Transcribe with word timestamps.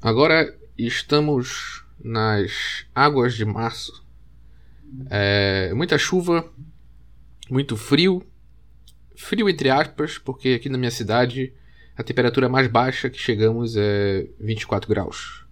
Agora 0.00 0.56
estamos 0.76 1.84
nas 2.02 2.86
águas 2.94 3.34
de 3.34 3.44
março. 3.44 4.04
É, 5.10 5.72
muita 5.74 5.98
chuva, 5.98 6.48
muito 7.50 7.76
frio. 7.76 8.24
Frio 9.16 9.48
entre 9.48 9.68
aspas, 9.70 10.16
porque 10.16 10.50
aqui 10.50 10.68
na 10.68 10.78
minha 10.78 10.90
cidade 10.90 11.52
a 11.96 12.04
temperatura 12.04 12.48
mais 12.48 12.68
baixa 12.68 13.10
que 13.10 13.18
chegamos 13.18 13.76
é 13.76 14.28
24 14.38 14.88
graus. 14.88 15.44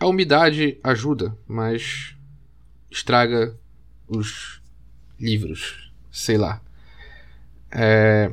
A 0.00 0.06
umidade 0.06 0.76
ajuda, 0.82 1.36
mas 1.46 2.16
estraga 2.90 3.56
os 4.08 4.60
livros, 5.20 5.92
sei 6.10 6.36
lá. 6.36 6.60
É, 7.70 8.32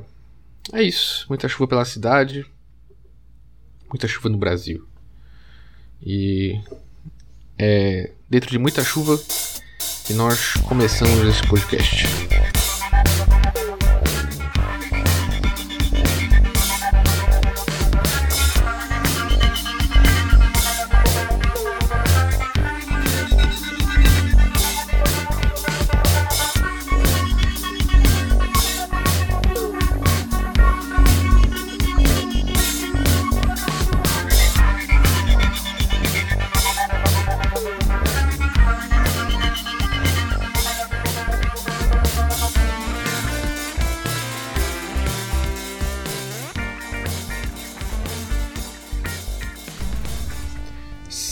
é 0.73 0.82
isso. 0.82 1.27
Muita 1.29 1.48
chuva 1.48 1.68
pela 1.68 1.86
cidade, 1.86 2.43
muita 3.89 4.07
chuva 4.07 4.29
no 4.29 4.38
Brasil. 4.38 4.87
E 6.02 6.59
é 7.58 8.12
dentro 8.30 8.49
de 8.49 8.59
muita 8.59 8.84
chuva 8.84 9.20
que 10.05 10.13
nós 10.13 10.53
começamos 10.67 11.27
esse 11.27 11.44
podcast. 11.48 12.05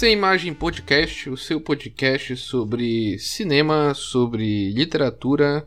Sem 0.05 0.13
Imagem 0.13 0.53
Podcast, 0.53 1.31
o 1.31 1.35
seu 1.35 1.59
podcast 1.59 2.37
sobre 2.37 3.17
cinema, 3.17 3.91
sobre 3.95 4.71
literatura, 4.71 5.65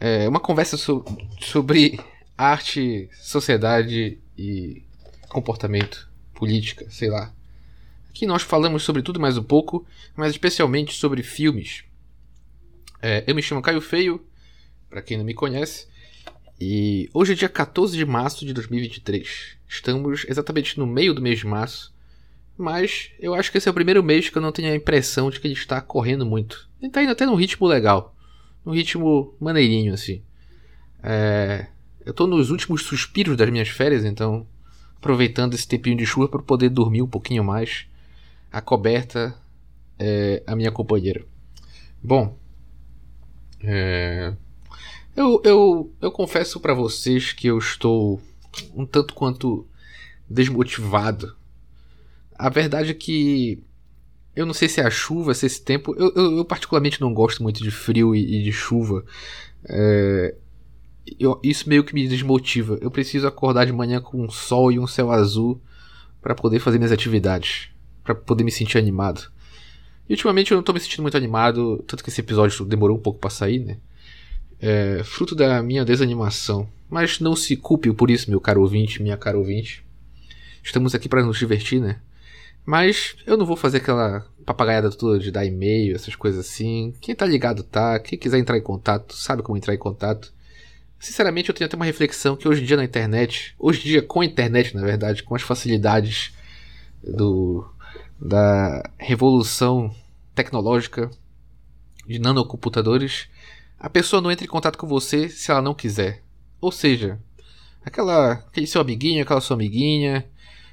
é, 0.00 0.26
uma 0.26 0.40
conversa 0.40 0.78
so 0.78 1.04
sobre 1.38 2.00
arte, 2.34 3.10
sociedade 3.12 4.18
e 4.38 4.82
comportamento, 5.28 6.08
política, 6.32 6.86
sei 6.88 7.10
lá. 7.10 7.30
Aqui 8.08 8.24
nós 8.24 8.40
falamos 8.40 8.84
sobre 8.84 9.02
tudo 9.02 9.20
mais 9.20 9.36
um 9.36 9.42
pouco, 9.42 9.86
mas 10.16 10.30
especialmente 10.30 10.94
sobre 10.94 11.22
filmes. 11.22 11.84
É, 13.02 13.22
eu 13.26 13.34
me 13.34 13.42
chamo 13.42 13.60
Caio 13.60 13.82
Feio, 13.82 14.26
para 14.88 15.02
quem 15.02 15.18
não 15.18 15.26
me 15.26 15.34
conhece, 15.34 15.86
e 16.58 17.10
hoje 17.12 17.34
é 17.34 17.36
dia 17.36 17.50
14 17.50 17.94
de 17.94 18.06
março 18.06 18.46
de 18.46 18.54
2023. 18.54 19.58
Estamos 19.68 20.24
exatamente 20.26 20.78
no 20.78 20.86
meio 20.86 21.12
do 21.12 21.20
mês 21.20 21.40
de 21.40 21.46
março. 21.46 21.97
Mas 22.58 23.12
eu 23.20 23.34
acho 23.34 23.52
que 23.52 23.58
esse 23.58 23.68
é 23.68 23.70
o 23.70 23.74
primeiro 23.74 24.02
mês 24.02 24.28
que 24.28 24.36
eu 24.36 24.42
não 24.42 24.50
tenho 24.50 24.72
a 24.72 24.74
impressão 24.74 25.30
de 25.30 25.38
que 25.38 25.46
ele 25.46 25.54
está 25.54 25.80
correndo 25.80 26.26
muito. 26.26 26.68
Ele 26.80 26.88
está 26.88 27.00
indo 27.00 27.12
até 27.12 27.24
num 27.24 27.36
ritmo 27.36 27.68
legal. 27.68 28.16
Num 28.64 28.72
ritmo 28.72 29.32
maneirinho, 29.38 29.94
assim. 29.94 30.20
É... 31.00 31.68
Eu 32.04 32.10
estou 32.10 32.26
nos 32.26 32.50
últimos 32.50 32.82
suspiros 32.82 33.36
das 33.36 33.48
minhas 33.48 33.68
férias, 33.68 34.04
então. 34.04 34.44
Aproveitando 34.96 35.54
esse 35.54 35.68
tempinho 35.68 35.96
de 35.96 36.04
chuva 36.04 36.28
para 36.28 36.42
poder 36.42 36.68
dormir 36.68 37.00
um 37.00 37.06
pouquinho 37.06 37.44
mais. 37.44 37.86
A 38.50 38.60
coberta 38.60 39.36
é 39.96 40.42
a 40.44 40.56
minha 40.56 40.72
companheira. 40.72 41.24
Bom. 42.02 42.36
É... 43.62 44.34
Eu, 45.14 45.40
eu, 45.44 45.92
eu 46.00 46.10
confesso 46.10 46.58
para 46.58 46.74
vocês 46.74 47.32
que 47.32 47.46
eu 47.46 47.58
estou 47.58 48.20
um 48.74 48.84
tanto 48.84 49.14
quanto 49.14 49.64
desmotivado 50.28 51.37
a 52.38 52.48
verdade 52.48 52.90
é 52.90 52.94
que 52.94 53.62
eu 54.36 54.46
não 54.46 54.54
sei 54.54 54.68
se 54.68 54.80
é 54.80 54.84
a 54.86 54.90
chuva, 54.90 55.34
se 55.34 55.44
é 55.44 55.48
esse 55.48 55.60
tempo. 55.60 55.94
Eu, 55.98 56.12
eu, 56.14 56.36
eu 56.38 56.44
particularmente 56.44 57.00
não 57.00 57.12
gosto 57.12 57.42
muito 57.42 57.62
de 57.62 57.70
frio 57.72 58.14
e, 58.14 58.40
e 58.40 58.44
de 58.44 58.52
chuva. 58.52 59.04
É, 59.68 60.34
eu, 61.18 61.40
isso 61.42 61.68
meio 61.68 61.82
que 61.82 61.92
me 61.92 62.06
desmotiva. 62.06 62.78
Eu 62.80 62.90
preciso 62.90 63.26
acordar 63.26 63.66
de 63.66 63.72
manhã 63.72 64.00
com 64.00 64.22
um 64.22 64.30
sol 64.30 64.70
e 64.70 64.78
um 64.78 64.86
céu 64.86 65.10
azul 65.10 65.60
para 66.22 66.34
poder 66.34 66.60
fazer 66.60 66.78
minhas 66.78 66.92
atividades, 66.92 67.70
para 68.04 68.14
poder 68.14 68.44
me 68.44 68.52
sentir 68.52 68.78
animado. 68.78 69.30
E 70.08 70.12
ultimamente 70.12 70.52
eu 70.52 70.56
não 70.56 70.62
tô 70.62 70.72
me 70.72 70.80
sentindo 70.80 71.02
muito 71.02 71.16
animado, 71.16 71.82
tanto 71.86 72.02
que 72.02 72.10
esse 72.10 72.20
episódio 72.20 72.64
demorou 72.64 72.96
um 72.96 73.00
pouco 73.00 73.18
para 73.18 73.30
sair, 73.30 73.58
né? 73.58 73.76
É, 74.60 75.02
fruto 75.04 75.34
da 75.34 75.62
minha 75.62 75.84
desanimação. 75.84 76.68
Mas 76.88 77.20
não 77.20 77.36
se 77.36 77.56
culpe 77.56 77.92
por 77.92 78.10
isso, 78.10 78.30
meu 78.30 78.40
caro 78.40 78.62
ouvinte, 78.62 79.02
minha 79.02 79.16
caro 79.16 79.38
ouvinte. 79.38 79.84
Estamos 80.62 80.94
aqui 80.94 81.08
para 81.08 81.22
nos 81.22 81.38
divertir, 81.38 81.80
né? 81.80 82.00
Mas 82.68 83.16
eu 83.26 83.38
não 83.38 83.46
vou 83.46 83.56
fazer 83.56 83.78
aquela 83.78 84.26
papagaiada 84.44 84.90
toda 84.90 85.18
de 85.18 85.30
dar 85.30 85.42
e-mail, 85.46 85.96
essas 85.96 86.14
coisas 86.14 86.46
assim. 86.46 86.92
Quem 87.00 87.14
tá 87.14 87.24
ligado 87.24 87.62
tá. 87.62 87.98
Quem 87.98 88.18
quiser 88.18 88.36
entrar 88.38 88.58
em 88.58 88.62
contato, 88.62 89.14
sabe 89.14 89.42
como 89.42 89.56
entrar 89.56 89.72
em 89.72 89.78
contato. 89.78 90.34
Sinceramente, 91.00 91.48
eu 91.48 91.54
tenho 91.54 91.64
até 91.64 91.76
uma 91.76 91.86
reflexão 91.86 92.36
que 92.36 92.46
hoje 92.46 92.60
em 92.60 92.66
dia 92.66 92.76
na 92.76 92.84
internet, 92.84 93.54
hoje 93.58 93.80
em 93.80 93.84
dia 93.84 94.02
com 94.02 94.20
a 94.20 94.24
internet, 94.26 94.74
na 94.74 94.82
verdade, 94.82 95.22
com 95.22 95.34
as 95.34 95.40
facilidades 95.40 96.34
do 97.02 97.66
da 98.20 98.82
revolução 98.98 99.90
tecnológica 100.34 101.10
de 102.06 102.18
nanocomputadores, 102.18 103.30
a 103.80 103.88
pessoa 103.88 104.20
não 104.20 104.30
entra 104.30 104.44
em 104.44 104.50
contato 104.50 104.76
com 104.76 104.86
você 104.86 105.30
se 105.30 105.50
ela 105.50 105.62
não 105.62 105.72
quiser. 105.72 106.22
Ou 106.60 106.70
seja, 106.70 107.18
aquela 107.82 108.32
aquele 108.32 108.66
seu 108.66 108.82
amiguinho, 108.82 109.22
aquela 109.22 109.40
sua 109.40 109.54
amiguinha, 109.56 110.26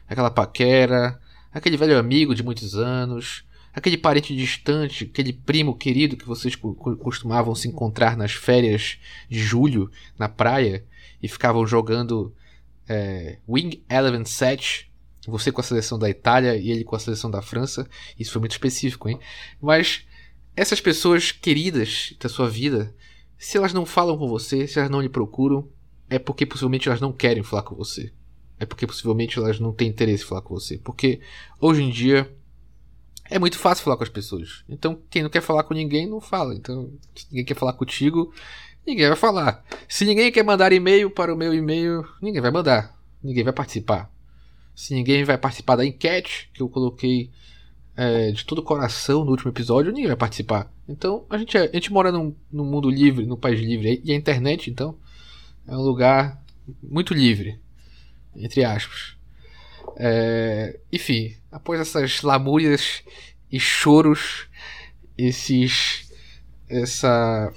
aquela 0.10 0.30
paquera, 0.30 1.24
aquele 1.56 1.78
velho 1.78 1.98
amigo 1.98 2.36
de 2.36 2.44
muitos 2.44 2.76
anos, 2.76 3.46
aquele 3.74 3.98
parente 3.98 4.36
distante, 4.36 5.06
aquele 5.06 5.32
primo 5.32 5.74
querido 5.74 6.18
que 6.18 6.28
vocês 6.28 6.54
costumavam 6.54 7.56
se 7.56 7.70
encontrar 7.70 8.18
nas 8.18 8.34
férias 8.34 9.00
de 9.30 9.40
julho 9.40 9.90
na 10.20 10.28
praia 10.28 10.86
e 11.24 11.30
ficavam 11.30 11.66
jogando 11.66 12.36
é, 12.90 13.40
Wing 13.48 13.82
Eleven 13.90 14.26
7, 14.26 14.92
você 15.28 15.50
com 15.50 15.62
a 15.62 15.64
seleção 15.64 15.98
da 15.98 16.10
Itália 16.10 16.58
e 16.58 16.70
ele 16.70 16.84
com 16.84 16.96
a 16.96 17.00
seleção 17.00 17.32
da 17.32 17.42
França. 17.42 17.88
Isso 18.20 18.34
foi 18.34 18.42
muito 18.42 18.52
específico, 18.52 19.08
hein? 19.08 19.18
Mas 19.62 20.06
essas 20.58 20.82
pessoas 20.82 21.32
queridas 21.32 22.14
da 22.20 22.28
sua 22.28 22.50
vida, 22.50 22.94
se 23.38 23.58
elas 23.58 23.72
não 23.72 23.86
falam 23.86 24.18
com 24.18 24.28
você, 24.28 24.68
se 24.68 24.78
elas 24.78 24.92
não 24.92 25.02
lhe 25.02 25.10
procuram, 25.10 25.70
é 26.10 26.20
porque 26.20 26.46
possivelmente 26.46 26.90
elas 26.90 27.00
não 27.00 27.14
querem 27.14 27.44
falar 27.44 27.64
com 27.64 27.76
você 27.76 28.12
é 28.60 28.66
porque 28.66 28.88
possivelmente 28.88 29.38
elas 29.38 29.60
não 29.60 29.74
têm 29.74 29.90
interesse 29.90 30.24
em 30.24 30.28
falar 30.28 30.42
com 30.42 30.54
você. 30.54 30.78
Porque 30.78 31.20
hoje 31.60 31.84
em 31.84 31.90
dia 31.90 32.30
é 33.30 33.40
muito 33.40 33.58
fácil 33.58 33.84
falar 33.84 33.98
com 33.98 34.04
as 34.04 34.10
pessoas. 34.10 34.64
Então, 34.70 35.00
quem 35.10 35.24
não 35.24 35.30
quer 35.30 35.42
falar 35.42 35.64
com 35.64 35.74
ninguém, 35.74 36.08
não 36.08 36.22
fala. 36.22 36.54
Então, 36.56 36.92
se 37.16 37.28
ninguém 37.30 37.46
quer 37.46 37.56
falar 37.56 37.74
contigo, 37.74 38.34
ninguém 38.86 39.08
vai 39.08 39.18
falar. 39.18 39.64
Se 39.88 40.06
ninguém 40.06 40.32
quer 40.32 40.44
mandar 40.44 40.72
e-mail 40.72 41.10
para 41.10 41.34
o 41.34 41.38
meu 41.38 41.54
e-mail, 41.54 42.06
ninguém 42.22 42.42
vai 42.42 42.52
mandar. 42.52 42.96
Ninguém 43.22 43.44
vai 43.44 43.54
participar. 43.54 44.12
Se 44.76 44.94
ninguém 44.94 45.24
vai 45.24 45.38
participar 45.38 45.76
da 45.76 45.86
enquete 45.86 46.50
que 46.54 46.62
eu 46.62 46.70
coloquei 46.70 47.32
é, 47.98 48.32
de 48.32 48.46
todo 48.46 48.60
o 48.60 48.64
coração 48.64 49.26
no 49.26 49.32
último 49.32 49.52
episódio, 49.52 49.92
ninguém 49.92 50.08
vai 50.08 50.18
participar. 50.18 50.72
Então, 50.88 51.26
a 51.30 51.38
gente, 51.38 51.58
é, 51.58 51.62
a 51.62 51.74
gente 51.74 51.92
mora 51.92 52.12
num, 52.12 52.36
num 52.52 52.66
mundo 52.66 52.90
livre, 52.90 53.26
num 53.26 53.38
país 53.38 53.60
livre. 53.60 54.02
E 54.04 54.12
a 54.12 54.16
internet, 54.16 54.70
então, 54.70 54.98
é 55.68 55.76
um 55.76 55.82
lugar 55.82 56.44
muito 56.84 57.14
livre 57.14 57.60
entre 58.36 58.64
aspas. 58.64 59.16
É, 59.98 60.80
enfim, 60.92 61.36
após 61.52 61.80
essas 61.80 62.22
lamúrias 62.22 63.04
e 63.52 63.60
choros, 63.60 64.48
esses. 65.18 66.10
essa. 66.68 67.54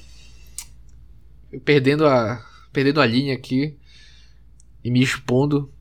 perdendo 1.65 2.07
a. 2.07 2.45
perdendo 2.73 3.01
a 3.01 3.07
linha 3.07 3.35
aqui 3.35 3.77
e 4.85 4.91
me 4.91 5.03
expondo, 5.03 5.73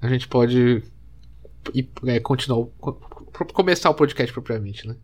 a 0.00 0.08
gente 0.08 0.26
pode 0.28 0.82
ir, 1.74 1.88
é, 2.06 2.20
continuar. 2.20 2.66
começar 3.52 3.90
o 3.90 3.94
podcast 3.94 4.32
propriamente, 4.32 4.86
né? 4.86 4.96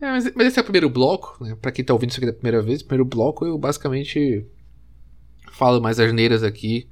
É, 0.00 0.10
mas, 0.10 0.32
mas, 0.34 0.46
esse 0.46 0.58
é 0.58 0.62
o 0.62 0.64
primeiro 0.64 0.90
bloco, 0.90 1.42
né? 1.42 1.56
Pra 1.60 1.72
quem 1.72 1.84
tá 1.84 1.92
ouvindo 1.92 2.10
isso 2.10 2.20
aqui 2.20 2.26
da 2.26 2.32
primeira 2.32 2.62
vez, 2.62 2.82
primeiro 2.82 3.04
bloco 3.04 3.44
eu 3.46 3.58
basicamente 3.58 4.46
falo 5.52 5.80
mais 5.80 5.98
asneiras 5.98 6.42
aqui 6.44 6.88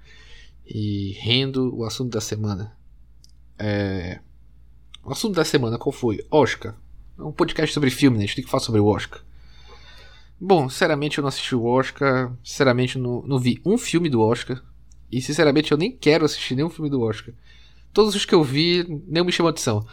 e 0.66 1.12
rendo 1.20 1.74
o 1.74 1.84
assunto 1.84 2.10
da 2.10 2.20
semana. 2.20 2.76
É... 3.58 4.20
O 5.04 5.12
assunto 5.12 5.34
da 5.34 5.44
semana 5.44 5.78
qual 5.78 5.92
foi? 5.92 6.24
Oscar. 6.30 6.74
É 7.18 7.22
um 7.22 7.32
podcast 7.32 7.72
sobre 7.72 7.90
filme, 7.90 8.18
né? 8.18 8.24
A 8.24 8.26
gente 8.26 8.36
tem 8.36 8.44
que 8.44 8.50
falar 8.50 8.62
sobre 8.62 8.80
o 8.80 8.86
Oscar. 8.86 9.20
Bom, 10.38 10.68
sinceramente 10.68 11.18
eu 11.18 11.22
não 11.22 11.28
assisti 11.28 11.54
o 11.54 11.64
Oscar. 11.64 12.32
Sinceramente 12.44 12.98
não, 12.98 13.22
não 13.22 13.38
vi 13.38 13.60
um 13.64 13.78
filme 13.78 14.10
do 14.10 14.20
Oscar. 14.20 14.62
E 15.10 15.22
sinceramente 15.22 15.72
eu 15.72 15.78
nem 15.78 15.92
quero 15.92 16.24
assistir 16.24 16.56
nenhum 16.56 16.68
filme 16.68 16.90
do 16.90 17.00
Oscar. 17.00 17.32
todos 17.92 18.14
os 18.14 18.24
que 18.24 18.34
eu 18.34 18.42
vi, 18.42 18.84
nenhum 19.06 19.24
me 19.24 19.32
chamou 19.32 19.50
atenção. 19.50 19.86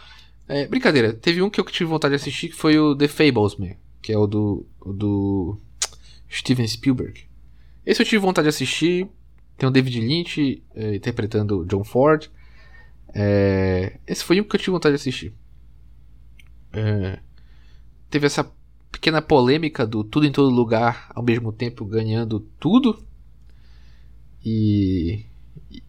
É, 0.48 0.68
brincadeira, 0.68 1.14
teve 1.14 1.42
um 1.42 1.50
que 1.50 1.60
eu 1.60 1.66
tive 1.66 1.90
vontade 1.90 2.12
de 2.12 2.22
assistir 2.22 2.50
que 2.50 2.56
foi 2.56 2.78
o 2.78 2.96
The 2.96 3.08
Fablesman, 3.08 3.78
que 4.02 4.12
é 4.12 4.18
o 4.18 4.28
do, 4.28 4.66
o 4.82 4.92
do 4.92 5.58
Steven 6.30 6.68
Spielberg. 6.68 7.22
Esse 7.86 8.02
eu 8.02 8.06
tive 8.06 8.18
vontade 8.18 8.46
de 8.46 8.50
assistir. 8.50 9.08
Tem 9.58 9.68
o 9.68 9.72
David 9.72 10.00
Lynch 10.00 10.64
é, 10.76 10.96
interpretando 10.96 11.66
John 11.66 11.84
Ford. 11.84 12.30
É, 13.14 14.00
esse 14.08 14.24
foi 14.24 14.42
um 14.42 14.44
que 14.44 14.56
eu 14.56 14.60
tive 14.60 14.72
vontade 14.72 14.96
de 14.96 15.02
assistir. 15.02 15.34
É, 16.72 17.20
teve 18.10 18.26
essa 18.26 18.52
pequena 18.92 19.22
polêmica 19.22 19.86
do 19.86 20.04
tudo 20.04 20.26
em 20.26 20.32
todo 20.32 20.50
lugar 20.50 21.12
ao 21.14 21.24
mesmo 21.24 21.52
tempo 21.52 21.86
ganhando 21.86 22.40
tudo. 22.60 23.04
E, 24.44 25.26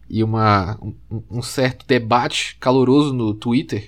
e 0.09 0.23
uma, 0.23 0.79
um, 0.81 1.23
um 1.29 1.41
certo 1.41 1.85
debate 1.85 2.55
caloroso 2.57 3.13
no 3.13 3.33
Twitter 3.33 3.87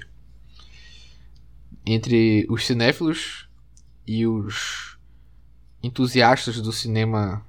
entre 1.85 2.45
os 2.49 2.65
cinéfilos 2.65 3.47
e 4.05 4.27
os 4.27 4.97
entusiastas 5.81 6.59
do 6.59 6.73
cinema 6.73 7.46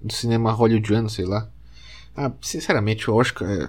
do 0.00 0.12
cinema 0.12 0.52
hollywoodiano, 0.52 1.08
sei 1.08 1.24
lá. 1.24 1.50
Ah, 2.16 2.32
sinceramente, 2.40 3.10
o 3.10 3.14
Oscar 3.14 3.48
é... 3.48 3.68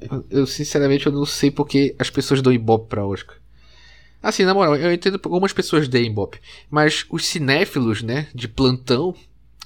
eu, 0.00 0.26
eu, 0.30 0.46
sinceramente 0.46 1.06
eu 1.06 1.12
não 1.12 1.26
sei 1.26 1.50
porque 1.50 1.94
as 1.98 2.10
pessoas 2.10 2.42
dão 2.42 2.52
ibope 2.52 2.88
pra 2.88 3.06
Oscar. 3.06 3.36
Assim, 4.22 4.44
na 4.44 4.52
moral, 4.52 4.76
eu 4.76 4.92
entendo 4.92 5.18
algumas 5.22 5.52
pessoas 5.52 5.88
deem 5.88 6.10
ibope, 6.10 6.40
mas 6.68 7.06
os 7.10 7.24
cinéfilos, 7.24 8.02
né, 8.02 8.28
de 8.34 8.46
plantão, 8.46 9.14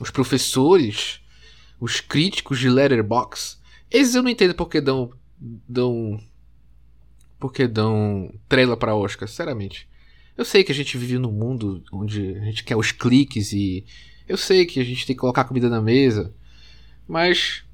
os 0.01 0.11
professores, 0.11 1.21
os 1.81 2.01
críticos 2.01 2.61
de 2.61 2.69
Letterbox, 2.69 3.61
esses 3.91 4.15
eu 4.15 4.23
não 4.23 4.31
entendo 4.31 4.55
porque 4.55 4.81
dão 4.81 5.11
dão 5.69 6.21
porque 7.39 7.67
dão 7.67 8.33
trela 8.49 8.77
para 8.77 8.95
Oscar, 8.95 9.29
sinceramente. 9.29 9.89
Eu 10.37 10.45
sei 10.45 10.65
que 10.65 10.73
a 10.73 10.75
gente 10.75 10.97
vive 10.97 11.19
num 11.19 11.31
mundo 11.31 11.83
onde 11.93 12.37
a 12.39 12.45
gente 12.45 12.65
quer 12.65 12.77
os 12.77 12.91
cliques 12.91 13.53
e 13.53 13.85
eu 14.29 14.37
sei 14.37 14.67
que 14.67 14.81
a 14.81 14.85
gente 14.85 15.07
tem 15.07 15.15
que 15.15 15.21
colocar 15.21 15.45
comida 15.45 15.69
na 15.69 15.81
mesa, 15.81 16.33
mas 17.07 17.65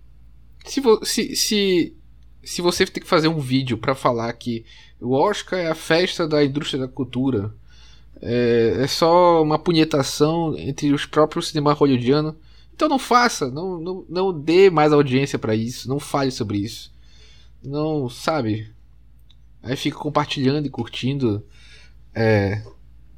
se, 0.64 0.82
se, 1.02 1.36
se, 1.36 1.96
se 2.42 2.62
você 2.62 2.86
tem 2.86 3.02
que 3.02 3.08
fazer 3.08 3.28
um 3.28 3.38
vídeo 3.38 3.78
para 3.78 3.94
falar 3.94 4.32
que 4.32 4.64
o 5.00 5.12
Oscar 5.12 5.58
é 5.58 5.68
a 5.68 5.74
festa 5.74 6.26
da 6.26 6.44
indústria 6.44 6.80
da 6.80 6.88
cultura, 6.88 7.54
é, 8.20 8.76
é 8.80 8.86
só 8.86 9.42
uma 9.42 9.58
punhetação 9.58 10.56
entre 10.58 10.92
os 10.92 11.06
próprios 11.06 11.48
cinema 11.48 11.72
hollywoodiano, 11.72 12.36
então 12.74 12.88
não 12.88 12.98
faça, 12.98 13.50
não, 13.50 13.78
não, 13.78 14.06
não 14.08 14.40
dê 14.40 14.70
mais 14.70 14.92
audiência 14.92 15.38
para 15.38 15.54
isso, 15.54 15.88
não 15.88 15.98
fale 15.98 16.30
sobre 16.30 16.58
isso. 16.58 16.92
Não, 17.62 18.08
sabe? 18.08 18.72
Aí 19.62 19.76
fica 19.76 19.98
compartilhando 19.98 20.66
e 20.66 20.70
curtindo 20.70 21.44
é, 22.14 22.62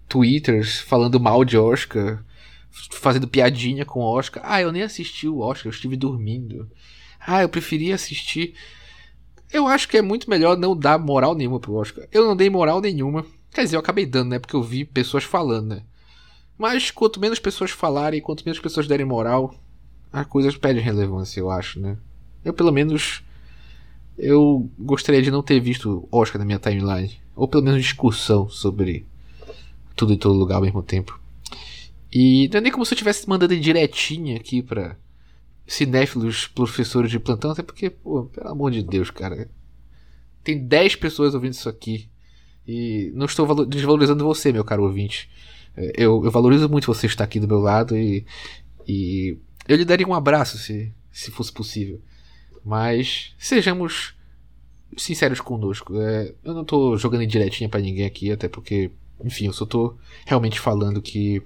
twitters 0.08 0.80
falando 0.80 1.20
mal 1.20 1.44
de 1.44 1.56
Oscar, 1.56 2.24
fazendo 2.90 3.28
piadinha 3.28 3.84
com 3.84 4.00
o 4.00 4.04
Oscar. 4.04 4.42
Ah, 4.46 4.60
eu 4.60 4.72
nem 4.72 4.82
assisti 4.82 5.28
o 5.28 5.38
Oscar, 5.38 5.66
eu 5.66 5.74
estive 5.74 5.96
dormindo. 5.96 6.68
Ah, 7.20 7.42
eu 7.42 7.48
preferia 7.48 7.94
assistir. 7.94 8.54
Eu 9.52 9.66
acho 9.66 9.88
que 9.88 9.96
é 9.96 10.02
muito 10.02 10.28
melhor 10.28 10.56
não 10.56 10.76
dar 10.76 10.98
moral 10.98 11.34
nenhuma 11.34 11.60
pro 11.60 11.74
Oscar. 11.74 12.06
Eu 12.10 12.24
não 12.24 12.34
dei 12.34 12.48
moral 12.48 12.80
nenhuma. 12.80 13.24
Quer 13.52 13.64
dizer, 13.64 13.76
eu 13.76 13.80
acabei 13.80 14.06
dando, 14.06 14.30
né? 14.30 14.38
Porque 14.38 14.56
eu 14.56 14.62
vi 14.62 14.84
pessoas 14.84 15.24
falando, 15.24 15.68
né? 15.68 15.82
Mas 16.56 16.90
quanto 16.90 17.20
menos 17.20 17.38
pessoas 17.38 17.70
falarem, 17.70 18.20
quanto 18.20 18.44
menos 18.44 18.60
pessoas 18.60 18.86
derem 18.86 19.04
moral, 19.04 19.54
a 20.12 20.24
coisa 20.24 20.52
perde 20.58 20.80
relevância, 20.80 21.40
eu 21.40 21.50
acho, 21.50 21.78
né? 21.78 21.98
Eu, 22.44 22.52
pelo 22.52 22.72
menos, 22.72 23.22
eu 24.16 24.70
gostaria 24.78 25.22
de 25.22 25.30
não 25.30 25.42
ter 25.42 25.60
visto 25.60 26.08
Oscar 26.10 26.38
na 26.38 26.44
minha 26.44 26.58
timeline. 26.58 27.20
Ou 27.36 27.46
pelo 27.46 27.62
menos 27.62 27.82
discussão 27.82 28.48
sobre 28.48 29.06
tudo 29.94 30.12
em 30.12 30.18
todo 30.18 30.38
lugar 30.38 30.56
ao 30.56 30.62
mesmo 30.62 30.82
tempo. 30.82 31.21
E 32.12 32.48
não 32.48 32.58
é 32.58 32.60
nem 32.60 32.72
como 32.72 32.84
se 32.84 32.92
eu 32.92 32.96
estivesse 32.96 33.26
mandando 33.28 33.58
direitinho 33.58 34.36
aqui 34.36 34.62
pra 34.62 34.96
cinéfilos 35.66 36.46
professores 36.46 37.10
de 37.10 37.18
plantão, 37.18 37.50
até 37.50 37.62
porque, 37.62 37.88
pô, 37.88 38.24
pelo 38.24 38.48
amor 38.48 38.70
de 38.70 38.82
Deus, 38.82 39.10
cara. 39.10 39.48
Tem 40.44 40.58
10 40.58 40.96
pessoas 40.96 41.34
ouvindo 41.34 41.54
isso 41.54 41.68
aqui. 41.68 42.10
E 42.66 43.10
não 43.14 43.26
estou 43.26 43.64
desvalorizando 43.64 44.24
você, 44.24 44.52
meu 44.52 44.64
caro 44.64 44.82
ouvinte. 44.82 45.30
É, 45.76 45.92
eu, 45.96 46.22
eu 46.24 46.30
valorizo 46.30 46.68
muito 46.68 46.86
você 46.86 47.06
estar 47.06 47.24
aqui 47.24 47.40
do 47.40 47.48
meu 47.48 47.58
lado 47.58 47.96
e, 47.96 48.26
e 48.86 49.38
eu 49.66 49.76
lhe 49.76 49.84
daria 49.84 50.06
um 50.06 50.14
abraço 50.14 50.58
se, 50.58 50.92
se 51.10 51.30
fosse 51.30 51.52
possível. 51.52 52.00
Mas 52.64 53.34
sejamos 53.38 54.14
sinceros 54.96 55.40
conosco. 55.40 55.98
É, 56.00 56.34
eu 56.44 56.52
não 56.52 56.64
tô 56.64 56.96
jogando 56.98 57.26
direitinha 57.26 57.68
para 57.68 57.80
ninguém 57.80 58.04
aqui, 58.04 58.30
até 58.30 58.48
porque, 58.48 58.90
enfim, 59.24 59.46
eu 59.46 59.52
só 59.52 59.64
tô 59.64 59.96
realmente 60.26 60.60
falando 60.60 61.00
que 61.00 61.42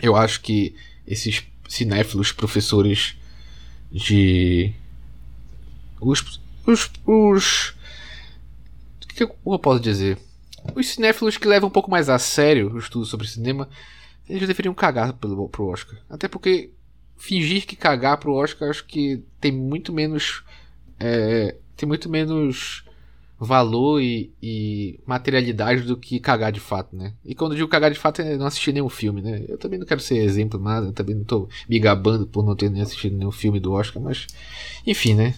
eu 0.00 0.16
acho 0.16 0.40
que 0.40 0.74
esses 1.06 1.44
cinéfilos 1.68 2.32
professores 2.32 3.16
de. 3.90 4.72
Os. 6.00 6.40
Os. 6.66 6.90
os 7.06 7.74
o 9.02 9.14
que 9.14 9.22
eu 9.24 9.58
posso 9.58 9.80
dizer? 9.80 10.18
Os 10.74 10.88
cinéfilos 10.88 11.36
que 11.36 11.46
levam 11.46 11.68
um 11.68 11.72
pouco 11.72 11.90
mais 11.90 12.08
a 12.08 12.18
sério 12.18 12.72
o 12.72 12.78
estudo 12.78 13.04
sobre 13.04 13.26
cinema, 13.28 13.68
eles 14.28 14.48
deveriam 14.48 14.72
cagar 14.72 15.12
pelo, 15.14 15.48
pro 15.48 15.66
Oscar. 15.66 15.98
Até 16.08 16.28
porque 16.28 16.70
fingir 17.16 17.66
que 17.66 17.76
cagar 17.76 18.16
pro 18.16 18.34
Oscar 18.34 18.70
acho 18.70 18.84
que 18.86 19.22
tem 19.40 19.52
muito 19.52 19.92
menos. 19.92 20.42
É, 20.98 21.56
tem 21.76 21.86
muito 21.86 22.08
menos 22.08 22.84
valor 23.44 24.00
e, 24.00 24.32
e, 24.40 25.00
materialidade 25.04 25.82
do 25.82 25.96
que 25.96 26.20
cagar 26.20 26.52
de 26.52 26.60
fato, 26.60 26.94
né? 26.94 27.12
E 27.24 27.34
quando 27.34 27.52
eu 27.52 27.56
digo 27.56 27.68
cagar 27.68 27.90
de 27.90 27.98
fato 27.98 28.22
é 28.22 28.36
não 28.36 28.46
assistir 28.46 28.72
nenhum 28.72 28.88
filme, 28.88 29.20
né? 29.20 29.44
Eu 29.48 29.58
também 29.58 29.78
não 29.78 29.86
quero 29.86 30.00
ser 30.00 30.18
exemplo 30.18 30.60
nada, 30.60 30.86
eu 30.86 30.92
também 30.92 31.14
não 31.14 31.24
tô 31.24 31.48
me 31.68 31.78
gabando 31.78 32.26
por 32.26 32.44
não 32.44 32.54
ter 32.54 32.70
nem 32.70 32.82
assistido 32.82 33.16
nenhum 33.16 33.32
filme 33.32 33.58
do 33.58 33.72
Oscar, 33.72 34.00
mas 34.00 34.26
enfim, 34.86 35.14
né? 35.14 35.34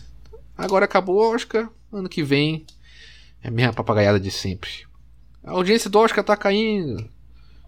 Agora 0.57 0.85
acabou 0.85 1.17
o 1.17 1.35
Oscar, 1.35 1.71
ano 1.91 2.09
que 2.09 2.23
vem 2.23 2.67
é 3.43 3.49
a 3.49 3.51
minha 3.51 3.73
papagaiada 3.73 4.21
de 4.21 4.31
sempre. 4.31 4.71
A 5.43 5.53
audiência 5.53 5.89
do 5.89 5.99
Oscar 5.99 6.23
tá 6.23 6.37
caindo. 6.37 7.09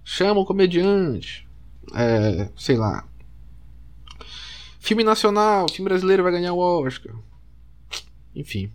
Chama 0.04 0.40
o 0.40 0.46
comediante. 0.46 1.48
É, 1.94 2.50
sei 2.56 2.76
lá. 2.76 3.06
Filme 4.78 5.02
nacional, 5.02 5.66
filme 5.70 5.88
brasileiro 5.88 6.22
vai 6.22 6.32
ganhar 6.32 6.52
o 6.52 6.58
Oscar. 6.58 7.14
Enfim. 8.34 8.70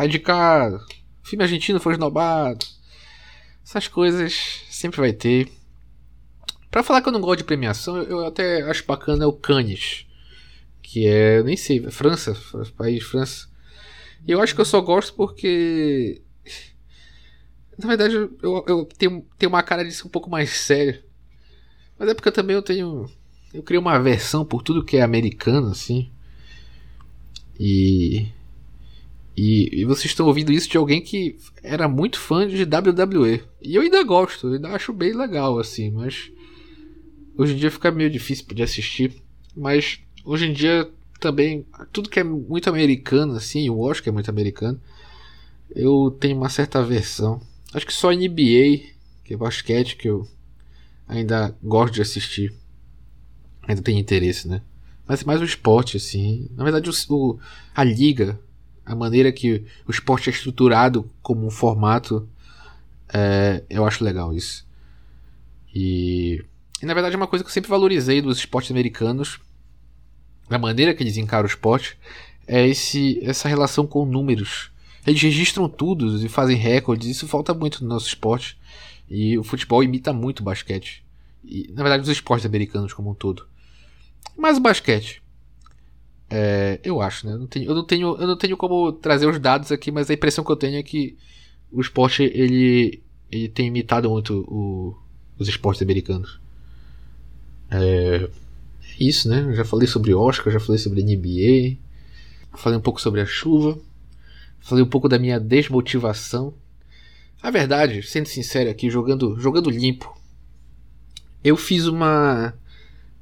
Tá 0.00 0.06
indicado. 0.06 0.82
Filme 1.22 1.44
argentino 1.44 1.78
foi 1.78 1.92
esnobado. 1.92 2.64
Essas 3.62 3.86
coisas 3.86 4.62
sempre 4.70 4.98
vai 4.98 5.12
ter. 5.12 5.52
Pra 6.70 6.82
falar 6.82 7.02
que 7.02 7.08
eu 7.08 7.12
não 7.12 7.20
gosto 7.20 7.40
de 7.40 7.44
premiação, 7.44 7.98
eu 7.98 8.24
até 8.24 8.62
acho 8.62 8.86
bacana 8.86 9.28
o 9.28 9.32
Cannes. 9.32 10.06
Que 10.80 11.06
é, 11.06 11.42
nem 11.42 11.54
sei, 11.54 11.84
é 11.84 11.90
França, 11.90 12.34
país 12.78 13.04
França. 13.04 13.46
E 14.26 14.32
eu 14.32 14.40
acho 14.40 14.54
que 14.54 14.60
eu 14.62 14.64
só 14.64 14.80
gosto 14.80 15.12
porque. 15.12 16.22
Na 17.78 17.88
verdade, 17.88 18.14
eu, 18.14 18.64
eu 18.66 18.88
tenho, 18.96 19.26
tenho 19.36 19.50
uma 19.50 19.62
cara 19.62 19.84
de 19.84 19.92
ser 19.92 20.06
um 20.06 20.10
pouco 20.10 20.30
mais 20.30 20.48
sério. 20.48 21.02
Mas 21.98 22.08
é 22.08 22.14
porque 22.14 22.30
também 22.30 22.56
eu 22.56 22.62
tenho 22.62 23.06
eu 23.52 23.62
criei 23.62 23.78
uma 23.78 23.98
versão 23.98 24.46
por 24.46 24.62
tudo 24.62 24.82
que 24.82 24.96
é 24.96 25.02
americano, 25.02 25.68
assim. 25.68 26.10
E, 27.58 28.28
e, 29.40 29.80
e. 29.80 29.84
vocês 29.84 30.06
estão 30.06 30.26
ouvindo 30.26 30.52
isso 30.52 30.68
de 30.68 30.76
alguém 30.76 31.00
que 31.00 31.36
era 31.62 31.88
muito 31.88 32.18
fã 32.18 32.46
de 32.46 32.62
WWE. 32.64 33.42
E 33.62 33.74
eu 33.74 33.82
ainda 33.82 34.02
gosto, 34.02 34.48
eu 34.48 34.54
ainda 34.54 34.68
acho 34.70 34.92
bem 34.92 35.12
legal, 35.12 35.58
assim, 35.58 35.90
mas. 35.90 36.30
Hoje 37.36 37.54
em 37.54 37.56
dia 37.56 37.70
fica 37.70 37.90
meio 37.90 38.10
difícil 38.10 38.44
de 38.46 38.62
assistir. 38.62 39.14
Mas 39.56 40.00
hoje 40.24 40.46
em 40.46 40.52
dia 40.52 40.90
também. 41.18 41.66
Tudo 41.92 42.10
que 42.10 42.20
é 42.20 42.24
muito 42.24 42.68
americano, 42.68 43.34
assim, 43.34 43.66
eu 43.66 43.90
acho 43.90 44.02
que 44.02 44.08
é 44.08 44.12
muito 44.12 44.30
americano. 44.30 44.80
Eu 45.74 46.16
tenho 46.20 46.36
uma 46.36 46.48
certa 46.48 46.80
aversão. 46.80 47.40
Acho 47.72 47.86
que 47.86 47.92
só 47.92 48.10
NBA, 48.10 48.82
que 49.24 49.34
é 49.34 49.36
basquete, 49.36 49.96
que 49.96 50.08
eu 50.08 50.26
ainda 51.08 51.56
gosto 51.62 51.94
de 51.94 52.02
assistir 52.02 52.52
ainda 53.70 53.82
tem 53.82 53.98
interesse, 53.98 54.48
né? 54.48 54.62
Mas 55.06 55.24
mais 55.24 55.40
o 55.40 55.44
esporte, 55.44 55.96
assim. 55.96 56.48
Na 56.56 56.64
verdade, 56.64 56.88
o, 56.88 57.14
o, 57.14 57.38
a 57.74 57.82
liga, 57.82 58.38
a 58.84 58.94
maneira 58.94 59.30
que 59.30 59.64
o 59.86 59.90
esporte 59.90 60.28
é 60.28 60.32
estruturado 60.32 61.10
como 61.22 61.46
um 61.46 61.50
formato, 61.50 62.28
é, 63.12 63.62
eu 63.68 63.84
acho 63.84 64.04
legal 64.04 64.34
isso. 64.34 64.66
E, 65.74 66.44
e, 66.82 66.86
na 66.86 66.94
verdade 66.94 67.14
é 67.14 67.16
uma 67.16 67.26
coisa 67.26 67.44
que 67.44 67.48
eu 67.48 67.54
sempre 67.54 67.70
valorizei 67.70 68.20
dos 68.20 68.38
esportes 68.38 68.70
americanos, 68.70 69.38
da 70.48 70.58
maneira 70.58 70.94
que 70.94 71.02
eles 71.02 71.16
encaram 71.16 71.44
o 71.44 71.50
esporte, 71.50 71.96
é 72.46 72.66
esse, 72.66 73.20
essa 73.22 73.48
relação 73.48 73.86
com 73.86 74.04
números. 74.04 74.70
Eles 75.06 75.22
registram 75.22 75.68
tudo 75.68 76.16
e 76.24 76.28
fazem 76.28 76.56
recordes, 76.56 77.08
isso 77.08 77.28
falta 77.28 77.54
muito 77.54 77.82
no 77.82 77.88
nosso 77.88 78.06
esporte. 78.06 78.58
E 79.08 79.36
o 79.38 79.42
futebol 79.42 79.82
imita 79.82 80.12
muito 80.12 80.40
o 80.40 80.44
basquete. 80.44 81.04
E, 81.44 81.68
na 81.72 81.82
verdade, 81.82 82.02
os 82.02 82.08
esportes 82.08 82.46
americanos 82.46 82.92
como 82.92 83.10
um 83.10 83.14
todo. 83.14 83.46
Mas 84.36 84.58
o 84.58 84.60
basquete. 84.60 85.22
É, 86.32 86.78
eu 86.84 87.02
acho, 87.02 87.26
né? 87.26 87.32
Eu 87.32 87.38
não, 87.40 87.46
tenho, 87.48 87.68
eu, 87.68 87.74
não 87.74 87.84
tenho, 87.84 88.16
eu 88.16 88.26
não 88.26 88.38
tenho 88.38 88.56
como 88.56 88.92
trazer 88.92 89.26
os 89.26 89.38
dados 89.40 89.72
aqui, 89.72 89.90
mas 89.90 90.08
a 90.08 90.14
impressão 90.14 90.44
que 90.44 90.52
eu 90.52 90.56
tenho 90.56 90.78
é 90.78 90.82
que 90.82 91.16
o 91.72 91.80
esporte 91.80 92.22
ele, 92.22 93.02
ele 93.30 93.48
tem 93.48 93.66
imitado 93.66 94.08
muito 94.08 94.44
o, 94.48 94.96
os 95.36 95.48
esportes 95.48 95.82
americanos. 95.82 96.38
É, 97.68 98.28
é 98.28 98.28
isso, 99.04 99.28
né? 99.28 99.40
Eu 99.40 99.54
já 99.54 99.64
falei 99.64 99.88
sobre 99.88 100.14
Oscar, 100.14 100.52
já 100.52 100.60
falei 100.60 100.78
sobre 100.78 101.02
NBA, 101.02 101.76
falei 102.56 102.78
um 102.78 102.82
pouco 102.82 103.00
sobre 103.00 103.20
a 103.20 103.26
chuva, 103.26 103.76
falei 104.60 104.84
um 104.84 104.88
pouco 104.88 105.08
da 105.08 105.18
minha 105.18 105.40
desmotivação. 105.40 106.54
A 107.42 107.50
verdade, 107.50 108.04
sendo 108.04 108.26
sincero 108.26 108.70
aqui, 108.70 108.88
jogando, 108.88 109.36
jogando 109.40 109.68
limpo, 109.68 110.16
eu 111.42 111.56
fiz 111.56 111.86
uma 111.86 112.54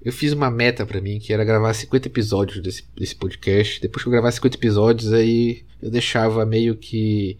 eu 0.00 0.12
fiz 0.12 0.32
uma 0.32 0.50
meta 0.50 0.86
para 0.86 1.00
mim, 1.00 1.18
que 1.18 1.32
era 1.32 1.44
gravar 1.44 1.74
50 1.74 2.08
episódios 2.08 2.62
desse, 2.62 2.84
desse 2.96 3.16
podcast. 3.16 3.80
Depois 3.80 4.02
que 4.02 4.08
eu 4.08 4.12
gravasse 4.12 4.36
50 4.36 4.56
episódios, 4.56 5.12
aí 5.12 5.64
eu 5.82 5.90
deixava 5.90 6.46
meio 6.46 6.76
que 6.76 7.36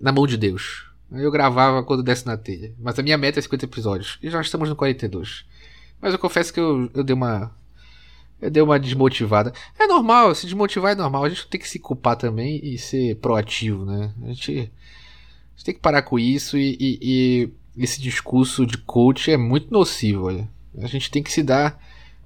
na 0.00 0.10
mão 0.10 0.26
de 0.26 0.36
Deus. 0.36 0.86
Aí 1.12 1.22
eu 1.22 1.30
gravava 1.30 1.82
quando 1.82 2.02
desse 2.02 2.26
na 2.26 2.36
telha. 2.36 2.72
Mas 2.78 2.98
a 2.98 3.02
minha 3.02 3.16
meta 3.16 3.38
é 3.38 3.42
50 3.42 3.64
episódios. 3.66 4.18
E 4.22 4.28
já 4.28 4.40
estamos 4.40 4.68
no 4.68 4.74
42. 4.74 5.44
Mas 6.00 6.12
eu 6.12 6.18
confesso 6.18 6.52
que 6.52 6.58
eu, 6.58 6.90
eu 6.92 7.04
dei 7.04 7.14
uma. 7.14 7.54
Eu 8.40 8.50
dei 8.50 8.62
uma 8.62 8.80
desmotivada. 8.80 9.52
É 9.78 9.86
normal, 9.86 10.34
se 10.34 10.46
desmotivar 10.46 10.92
é 10.92 10.96
normal. 10.96 11.24
A 11.24 11.28
gente 11.28 11.46
tem 11.46 11.60
que 11.60 11.68
se 11.68 11.78
culpar 11.78 12.16
também 12.16 12.60
e 12.64 12.76
ser 12.76 13.14
proativo, 13.16 13.84
né? 13.84 14.12
A 14.24 14.28
gente, 14.28 14.50
a 14.52 15.50
gente 15.54 15.64
tem 15.64 15.74
que 15.74 15.80
parar 15.80 16.02
com 16.02 16.18
isso 16.18 16.58
e, 16.58 16.76
e, 16.80 16.98
e 17.76 17.82
esse 17.84 18.02
discurso 18.02 18.66
de 18.66 18.78
coach 18.78 19.30
é 19.30 19.36
muito 19.36 19.70
nocivo, 19.70 20.24
olha. 20.24 20.48
A 20.76 20.88
gente 20.88 21.08
tem 21.08 21.22
que 21.22 21.30
se 21.30 21.44
dar 21.44 21.78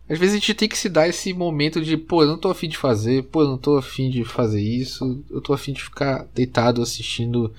às 0.09 0.19
vezes 0.19 0.35
a 0.35 0.39
gente 0.39 0.55
tem 0.55 0.69
que 0.69 0.79
se 0.79 0.89
dar 0.89 1.09
esse 1.09 1.33
momento 1.33 1.83
de, 1.83 1.97
pô, 1.97 2.23
eu 2.23 2.29
não 2.29 2.39
tô 2.39 2.49
afim 2.49 2.69
de 2.69 2.77
fazer, 2.77 3.25
pô, 3.25 3.43
eu 3.43 3.49
não 3.49 3.59
tô 3.59 3.77
afim 3.77 4.09
de 4.09 4.25
fazer 4.25 4.63
isso, 4.63 5.25
eu 5.29 5.41
tô 5.41 5.53
afim 5.53 5.73
de 5.73 5.83
ficar 5.83 6.29
deitado 6.33 6.81
assistindo 6.81 7.53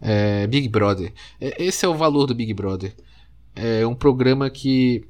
é, 0.00 0.46
Big 0.46 0.68
Brother. 0.68 1.12
É, 1.40 1.62
esse 1.62 1.84
é 1.84 1.88
o 1.88 1.96
valor 1.96 2.26
do 2.26 2.34
Big 2.34 2.54
Brother. 2.54 2.94
É 3.54 3.84
um 3.86 3.94
programa 3.94 4.48
que. 4.48 5.04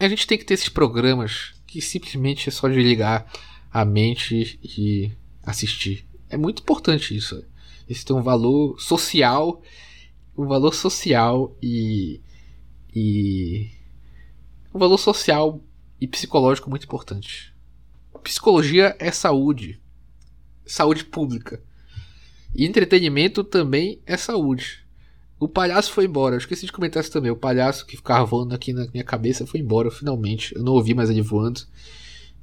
A 0.00 0.08
gente 0.08 0.26
tem 0.26 0.36
que 0.36 0.44
ter 0.44 0.54
esses 0.54 0.68
programas 0.68 1.54
que 1.66 1.80
simplesmente 1.80 2.48
é 2.48 2.52
só 2.52 2.66
de 2.68 2.82
ligar 2.82 3.30
a 3.70 3.84
mente 3.84 4.58
e 4.62 5.12
assistir. 5.42 6.04
É 6.28 6.36
muito 6.36 6.62
importante 6.62 7.16
isso. 7.16 7.44
Isso 7.88 8.06
tem 8.06 8.16
um 8.16 8.22
valor 8.22 8.80
social, 8.80 9.62
um 10.36 10.46
valor 10.46 10.74
social 10.74 11.54
e. 11.62 12.20
e 12.94 13.81
um 14.74 14.78
valor 14.78 14.98
social 14.98 15.60
e 16.00 16.06
psicológico 16.06 16.70
muito 16.70 16.84
importante. 16.84 17.52
Psicologia 18.22 18.96
é 18.98 19.10
saúde, 19.10 19.80
saúde 20.64 21.04
pública. 21.04 21.60
E 22.54 22.66
entretenimento 22.66 23.42
também 23.42 24.00
é 24.06 24.16
saúde. 24.16 24.82
O 25.40 25.48
palhaço 25.48 25.90
foi 25.90 26.04
embora. 26.04 26.36
Eu 26.36 26.38
esqueci 26.38 26.66
de 26.66 26.72
comentar 26.72 27.02
isso 27.02 27.10
também. 27.10 27.30
O 27.30 27.36
palhaço 27.36 27.84
que 27.84 27.96
ficava 27.96 28.24
voando 28.24 28.54
aqui 28.54 28.72
na 28.72 28.86
minha 28.92 29.02
cabeça 29.02 29.44
foi 29.46 29.58
embora, 29.58 29.90
finalmente. 29.90 30.54
Eu 30.54 30.62
não 30.62 30.72
ouvi 30.72 30.94
mais 30.94 31.10
ele 31.10 31.22
voando. 31.22 31.62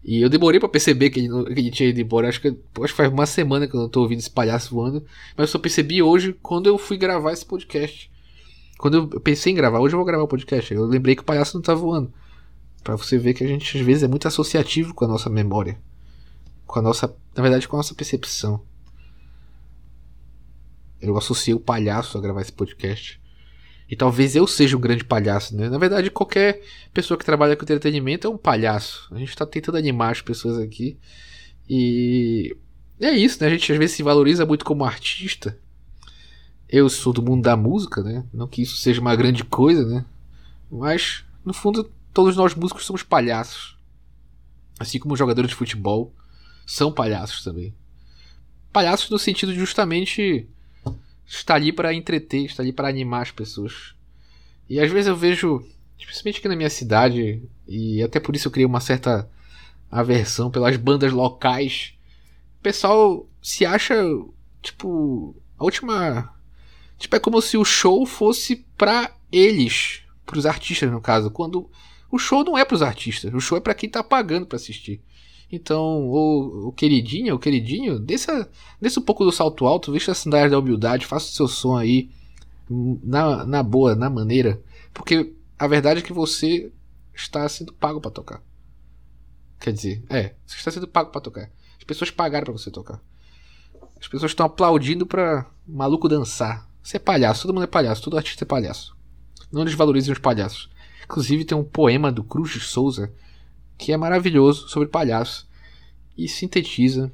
E 0.03 0.21
eu 0.21 0.29
demorei 0.29 0.59
para 0.59 0.67
perceber 0.67 1.09
que 1.09 1.19
ele, 1.19 1.29
não, 1.29 1.45
que 1.45 1.51
ele, 1.51 1.71
tinha 1.71 1.87
ido 1.87 2.01
embora. 2.01 2.27
Acho 2.27 2.41
que, 2.41 2.49
acho 2.49 2.93
que 2.93 2.97
faz 2.97 3.09
uma 3.09 3.25
semana 3.25 3.67
que 3.67 3.73
eu 3.73 3.79
não 3.79 3.87
tô 3.87 4.01
ouvindo 4.01 4.19
esse 4.19 4.29
palhaço 4.29 4.73
voando. 4.75 5.05
Mas 5.37 5.47
eu 5.47 5.51
só 5.53 5.59
percebi 5.59 6.01
hoje 6.01 6.35
quando 6.41 6.67
eu 6.67 6.77
fui 6.77 6.97
gravar 6.97 7.31
esse 7.31 7.45
podcast. 7.45 8.11
Quando 8.77 8.97
eu 8.97 9.21
pensei 9.21 9.53
em 9.53 9.55
gravar, 9.55 9.79
hoje 9.79 9.93
eu 9.93 9.97
vou 9.97 10.05
gravar 10.05 10.23
o 10.23 10.27
podcast. 10.27 10.73
Eu 10.73 10.85
lembrei 10.85 11.15
que 11.15 11.21
o 11.21 11.25
palhaço 11.25 11.55
não 11.55 11.61
tá 11.61 11.73
voando. 11.73 12.11
Para 12.83 12.95
você 12.95 13.17
ver 13.17 13.33
que 13.33 13.43
a 13.43 13.47
gente 13.47 13.77
às 13.77 13.85
vezes 13.85 14.03
é 14.03 14.07
muito 14.07 14.27
associativo 14.27 14.93
com 14.93 15.05
a 15.05 15.07
nossa 15.07 15.29
memória. 15.29 15.79
Com 16.65 16.79
a 16.79 16.81
nossa. 16.81 17.13
Na 17.35 17.41
verdade, 17.41 17.67
com 17.67 17.75
a 17.75 17.79
nossa 17.79 17.95
percepção. 17.95 18.61
Eu 21.01 21.17
associei 21.17 21.53
o 21.53 21.59
palhaço 21.59 22.17
a 22.17 22.21
gravar 22.21 22.41
esse 22.41 22.51
podcast. 22.51 23.19
E 23.89 23.95
talvez 23.95 24.35
eu 24.35 24.45
seja 24.45 24.77
um 24.77 24.79
grande 24.79 25.03
palhaço, 25.03 25.55
né? 25.55 25.69
Na 25.69 25.77
verdade, 25.77 26.11
qualquer 26.11 26.61
pessoa 26.93 27.17
que 27.17 27.25
trabalha 27.25 27.55
com 27.55 27.63
entretenimento 27.63 28.27
é 28.27 28.29
um 28.29 28.37
palhaço. 28.37 29.07
A 29.11 29.17
gente 29.17 29.35
tá 29.35 29.45
tentando 29.45 29.77
animar 29.77 30.11
as 30.11 30.21
pessoas 30.21 30.57
aqui. 30.57 30.97
E. 31.67 32.55
é 32.99 33.11
isso, 33.11 33.41
né? 33.41 33.47
A 33.47 33.49
gente 33.49 33.71
às 33.71 33.77
vezes 33.77 33.95
se 33.95 34.03
valoriza 34.03 34.45
muito 34.45 34.65
como 34.65 34.83
artista 34.83 35.57
eu 36.69 36.87
sou 36.87 37.11
do 37.11 37.23
mundo 37.23 37.41
da 37.41 37.57
música, 37.57 38.03
né? 38.03 38.23
Não 38.31 38.47
que 38.47 38.61
isso 38.61 38.77
seja 38.77 39.01
uma 39.01 39.15
grande 39.15 39.43
coisa, 39.43 39.83
né? 39.85 40.05
Mas, 40.69 41.25
no 41.43 41.51
fundo, 41.51 41.89
todos 42.13 42.35
nós 42.35 42.55
músicos 42.55 42.85
somos 42.85 43.03
palhaços. 43.03 43.77
Assim 44.79 44.99
como 44.99 45.15
jogadores 45.15 45.49
de 45.49 45.55
futebol 45.55 46.13
são 46.65 46.91
palhaços 46.91 47.43
também. 47.43 47.73
Palhaços 48.71 49.09
no 49.09 49.19
sentido 49.19 49.53
de 49.53 49.59
justamente 49.59 50.47
estar 51.25 51.55
ali 51.55 51.71
para 51.71 51.93
entreter, 51.93 52.45
estar 52.45 52.63
ali 52.63 52.71
para 52.71 52.87
animar 52.87 53.23
as 53.23 53.31
pessoas. 53.31 53.93
E 54.69 54.79
às 54.79 54.91
vezes 54.91 55.07
eu 55.07 55.15
vejo, 55.15 55.65
especialmente 55.97 56.39
aqui 56.39 56.47
na 56.47 56.55
minha 56.55 56.69
cidade, 56.69 57.41
e 57.67 58.01
até 58.01 58.19
por 58.19 58.35
isso 58.35 58.47
eu 58.47 58.51
criei 58.51 58.65
uma 58.65 58.79
certa 58.79 59.29
aversão 59.91 60.49
pelas 60.49 60.77
bandas 60.77 61.11
locais. 61.11 61.93
O 62.59 62.63
pessoal 62.63 63.27
se 63.41 63.65
acha, 63.65 63.95
tipo, 64.61 65.35
a 65.57 65.63
última 65.63 66.33
Tipo, 66.99 67.15
é 67.15 67.19
como 67.19 67.41
se 67.41 67.57
o 67.57 67.63
show 67.63 68.05
fosse 68.05 68.57
para 68.77 69.09
eles, 69.31 70.01
para 70.25 70.37
os 70.37 70.45
artistas 70.45 70.91
no 70.91 70.99
caso, 70.99 71.31
quando 71.31 71.71
o 72.11 72.17
show 72.17 72.43
não 72.43 72.57
é 72.57 72.65
para 72.65 72.75
os 72.75 72.81
artistas, 72.81 73.33
o 73.33 73.39
show 73.39 73.57
é 73.57 73.61
para 73.61 73.73
quem 73.73 73.89
tá 73.89 74.03
pagando 74.03 74.45
para 74.45 74.55
assistir. 74.55 75.01
Então, 75.51 76.07
o, 76.07 76.67
o 76.67 76.71
queridinho, 76.71 77.35
o 77.35 77.39
queridinho, 77.39 77.99
desça, 77.99 78.49
desça 78.79 78.99
um 78.99 79.03
pouco 79.03 79.25
do 79.25 79.31
salto 79.31 79.65
alto, 79.65 79.91
vista 79.91 80.11
as 80.11 80.19
sandálias 80.19 80.51
da 80.51 80.59
humildade, 80.59 81.07
faça 81.07 81.27
o 81.27 81.33
seu 81.33 81.47
som 81.47 81.75
aí 81.75 82.09
na, 82.69 83.45
na 83.45 83.63
boa, 83.63 83.95
na 83.95 84.09
maneira, 84.09 84.61
porque 84.93 85.33
a 85.57 85.67
verdade 85.67 86.01
é 86.01 86.03
que 86.03 86.13
você 86.13 86.71
está 87.13 87.47
sendo 87.49 87.73
pago 87.73 87.99
para 87.99 88.11
tocar. 88.11 88.43
Quer 89.59 89.73
dizer, 89.73 90.03
é, 90.09 90.35
você 90.45 90.55
está 90.57 90.71
sendo 90.71 90.87
pago 90.87 91.11
para 91.11 91.19
tocar. 91.19 91.51
As 91.77 91.83
pessoas 91.83 92.11
pagaram 92.11 92.45
para 92.45 92.53
você 92.53 92.71
tocar. 92.71 93.01
As 93.99 94.07
pessoas 94.07 94.31
estão 94.31 94.45
aplaudindo 94.45 95.05
para 95.05 95.45
maluco 95.67 96.07
dançar. 96.07 96.69
Você 96.81 96.97
é 96.97 96.99
palhaço, 96.99 97.41
todo 97.41 97.53
mundo 97.53 97.63
é 97.63 97.67
palhaço, 97.67 98.01
todo 98.01 98.17
artista 98.17 98.43
é 98.43 98.47
palhaço. 98.47 98.95
Não 99.51 99.65
desvalorizem 99.65 100.13
os 100.13 100.19
palhaços. 100.19 100.69
Inclusive 101.09 101.43
tem 101.43 101.57
um 101.57 101.63
poema 101.63 102.11
do 102.11 102.23
Cruz 102.23 102.51
de 102.51 102.59
Souza 102.59 103.11
que 103.75 103.91
é 103.91 103.97
maravilhoso 103.97 104.69
sobre 104.69 104.87
palhaços 104.87 105.47
e 106.15 106.27
sintetiza 106.27 107.11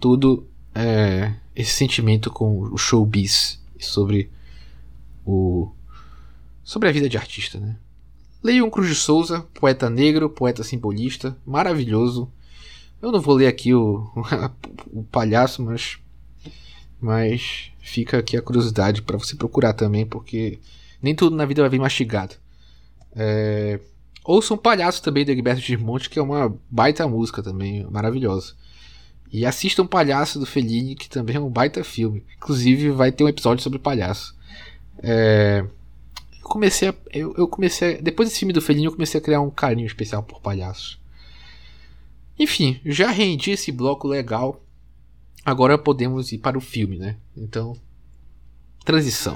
todo 0.00 0.44
é, 0.74 1.34
esse 1.54 1.70
sentimento 1.70 2.32
com 2.32 2.62
o 2.62 2.76
showbiz 2.76 3.62
sobre 3.78 4.28
o 5.24 5.70
sobre 6.64 6.88
a 6.88 6.92
vida 6.92 7.08
de 7.08 7.16
artista, 7.16 7.60
né? 7.60 7.76
Leiam 8.42 8.68
Cruz 8.68 8.88
de 8.88 8.96
Souza, 8.96 9.42
poeta 9.54 9.88
negro, 9.88 10.28
poeta 10.28 10.64
simbolista, 10.64 11.38
maravilhoso. 11.46 12.28
Eu 13.00 13.12
não 13.12 13.20
vou 13.20 13.36
ler 13.36 13.46
aqui 13.46 13.72
o, 13.72 14.10
o 14.92 15.04
palhaço, 15.04 15.62
mas 15.62 16.00
mas 17.00 17.70
fica 17.78 18.18
aqui 18.18 18.36
a 18.36 18.42
curiosidade 18.42 19.00
para 19.02 19.16
você 19.16 19.36
procurar 19.36 19.74
também, 19.74 20.04
porque 20.04 20.58
nem 21.00 21.14
tudo 21.14 21.36
na 21.36 21.46
vida 21.46 21.62
vai 21.62 21.70
vir 21.70 21.78
mastigado. 21.78 22.34
É... 23.14 23.80
Ouçam 24.24 24.56
um 24.56 24.60
Palhaço 24.60 25.02
também 25.02 25.24
do 25.24 25.30
Egberto 25.30 25.60
Gismonte, 25.60 26.10
que 26.10 26.18
é 26.18 26.22
uma 26.22 26.54
baita 26.70 27.08
música 27.08 27.42
também, 27.42 27.86
maravilhosa. 27.90 28.54
E 29.32 29.46
assistam 29.46 29.86
Palhaço 29.86 30.38
do 30.38 30.46
Fellini, 30.46 30.94
que 30.94 31.08
também 31.08 31.36
é 31.36 31.40
um 31.40 31.48
baita 31.48 31.82
filme. 31.82 32.24
Inclusive 32.36 32.90
vai 32.90 33.10
ter 33.10 33.24
um 33.24 33.28
episódio 33.28 33.62
sobre 33.62 33.78
palhaço. 33.78 34.36
É... 35.02 35.64
Eu 36.40 36.48
comecei 36.48 36.88
a, 36.88 36.94
eu, 37.12 37.34
eu 37.36 37.48
comecei 37.48 37.96
a, 37.96 38.00
depois 38.00 38.28
desse 38.28 38.38
filme 38.38 38.52
do 38.52 38.60
Fellini 38.60 38.86
eu 38.86 38.92
comecei 38.92 39.20
a 39.20 39.22
criar 39.22 39.40
um 39.40 39.50
carinho 39.50 39.86
especial 39.86 40.22
por 40.22 40.40
palhaços. 40.40 40.98
Enfim, 42.38 42.80
já 42.84 43.10
rendi 43.10 43.50
esse 43.50 43.72
bloco 43.72 44.06
legal 44.06 44.62
Agora 45.48 45.78
podemos 45.78 46.30
ir 46.30 46.36
para 46.36 46.58
o 46.58 46.60
filme, 46.60 46.98
né? 46.98 47.16
Então, 47.34 47.74
transição. 48.84 49.34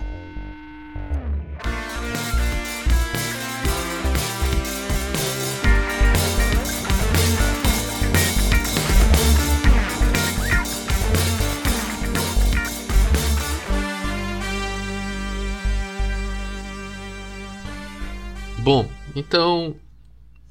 Bom, 18.62 18.88
então 19.16 19.74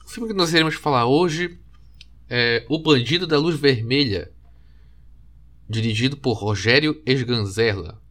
o 0.05 0.09
filme 0.09 0.27
que 0.27 0.35
nós 0.35 0.53
iremos 0.53 0.75
falar 0.75 1.05
hoje 1.05 1.57
é 2.29 2.65
O 2.67 2.77
Bandido 2.77 3.25
da 3.25 3.39
Luz 3.39 3.57
Vermelha, 3.57 4.29
dirigido 5.69 6.17
por 6.17 6.33
Rogério 6.33 7.01
Esganzerla. 7.05 8.01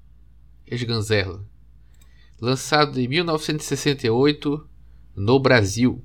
Esganzerla. 0.66 1.46
Lançado 2.40 2.98
em 2.98 3.06
1968 3.06 4.66
no 5.14 5.38
Brasil. 5.38 6.02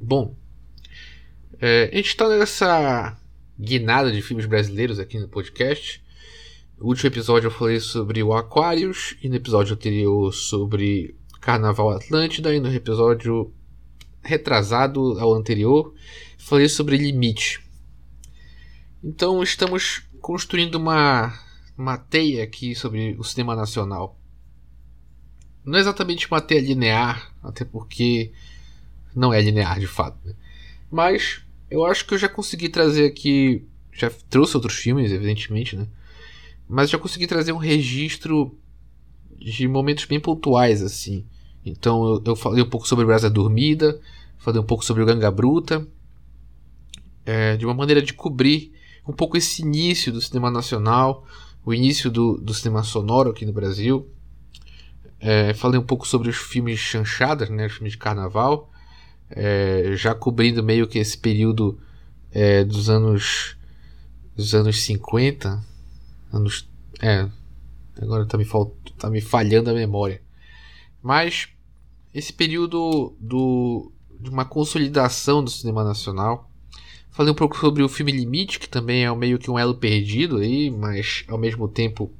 Bom, 0.00 0.34
É, 1.60 1.90
a 1.92 1.96
gente 1.96 2.08
está 2.08 2.28
nessa 2.28 3.16
guinada 3.56 4.10
de 4.10 4.20
filmes 4.20 4.46
brasileiros 4.46 4.98
aqui 4.98 5.16
no 5.16 5.28
podcast. 5.28 6.02
No 6.76 6.86
último 6.86 7.06
episódio 7.06 7.46
eu 7.46 7.52
falei 7.52 7.78
sobre 7.78 8.20
o 8.20 8.32
Aquarius, 8.32 9.14
e 9.22 9.28
no 9.28 9.36
episódio 9.36 9.74
anterior 9.74 10.32
sobre 10.34 11.19
Carnaval 11.40 11.90
Atlântida, 11.90 12.54
e 12.54 12.60
no 12.60 12.72
episódio 12.72 13.52
retrasado 14.22 15.18
ao 15.18 15.34
anterior 15.34 15.94
falei 16.38 16.68
sobre 16.68 16.96
Limite. 16.96 17.60
Então 19.02 19.42
estamos 19.42 20.02
construindo 20.20 20.74
uma, 20.74 21.32
uma 21.76 21.96
teia 21.96 22.44
aqui 22.44 22.74
sobre 22.74 23.16
o 23.18 23.24
cinema 23.24 23.56
nacional. 23.56 24.18
Não 25.64 25.78
é 25.78 25.80
exatamente 25.80 26.26
uma 26.30 26.40
teia 26.40 26.60
linear, 26.60 27.32
até 27.42 27.64
porque 27.64 28.32
não 29.14 29.32
é 29.32 29.40
linear 29.40 29.80
de 29.80 29.86
fato. 29.86 30.18
Né? 30.24 30.34
Mas 30.90 31.42
eu 31.70 31.84
acho 31.84 32.04
que 32.06 32.14
eu 32.14 32.18
já 32.18 32.28
consegui 32.28 32.68
trazer 32.68 33.06
aqui. 33.06 33.66
Já 33.92 34.10
trouxe 34.28 34.56
outros 34.56 34.76
filmes, 34.76 35.10
evidentemente, 35.10 35.76
né? 35.76 35.86
Mas 36.68 36.90
já 36.90 36.98
consegui 36.98 37.26
trazer 37.26 37.52
um 37.52 37.58
registro 37.58 38.56
de 39.40 39.66
momentos 39.66 40.04
bem 40.04 40.20
pontuais, 40.20 40.82
assim. 40.82 41.24
Então 41.64 42.04
eu, 42.04 42.22
eu 42.26 42.36
falei 42.36 42.62
um 42.62 42.68
pouco 42.68 42.86
sobre 42.86 43.04
Brasa 43.04 43.30
Dormida, 43.30 44.00
falei 44.38 44.60
um 44.60 44.64
pouco 44.64 44.84
sobre 44.84 45.02
o 45.02 45.06
Ganga 45.06 45.30
Bruta, 45.30 45.86
é, 47.24 47.56
de 47.56 47.64
uma 47.64 47.74
maneira 47.74 48.02
de 48.02 48.12
cobrir 48.12 48.72
um 49.06 49.12
pouco 49.12 49.36
esse 49.36 49.62
início 49.62 50.12
do 50.12 50.20
cinema 50.20 50.50
nacional, 50.50 51.24
o 51.64 51.74
início 51.74 52.10
do, 52.10 52.36
do 52.38 52.54
cinema 52.54 52.82
sonoro 52.82 53.30
aqui 53.30 53.44
no 53.44 53.52
Brasil. 53.52 54.08
É, 55.18 55.52
falei 55.52 55.78
um 55.78 55.84
pouco 55.84 56.06
sobre 56.06 56.30
os 56.30 56.36
filmes 56.36 56.78
chanchadas, 56.78 57.50
né, 57.50 57.66
os 57.66 57.72
filmes 57.74 57.92
de 57.92 57.98
carnaval, 57.98 58.70
é, 59.28 59.92
já 59.94 60.14
cobrindo 60.14 60.62
meio 60.62 60.86
que 60.88 60.98
esse 60.98 61.16
período 61.16 61.78
é, 62.32 62.64
dos 62.64 62.88
anos 62.88 63.56
dos 64.34 64.54
anos 64.54 64.80
50, 64.82 65.62
anos 66.32 66.66
é, 67.02 67.28
agora 68.00 68.24
está 68.24 68.38
me, 68.38 68.46
tá 68.98 69.10
me 69.10 69.20
falhando 69.20 69.70
a 69.70 69.74
memória, 69.74 70.22
mas 71.02 71.48
esse 72.14 72.32
período 72.32 73.14
do, 73.20 73.92
de 74.18 74.30
uma 74.30 74.44
consolidação 74.44 75.42
do 75.44 75.50
cinema 75.50 75.84
nacional 75.84 76.50
Falei 77.10 77.32
um 77.32 77.36
pouco 77.36 77.58
sobre 77.58 77.82
o 77.82 77.88
filme 77.88 78.12
Limite, 78.12 78.58
que 78.58 78.68
também 78.68 79.04
é 79.04 79.14
meio 79.14 79.38
que 79.38 79.50
um 79.50 79.58
elo 79.58 79.74
perdido 79.74 80.38
aí, 80.38 80.70
mas 80.70 81.24
ao 81.28 81.36
mesmo 81.36 81.68
tempo 81.68 82.10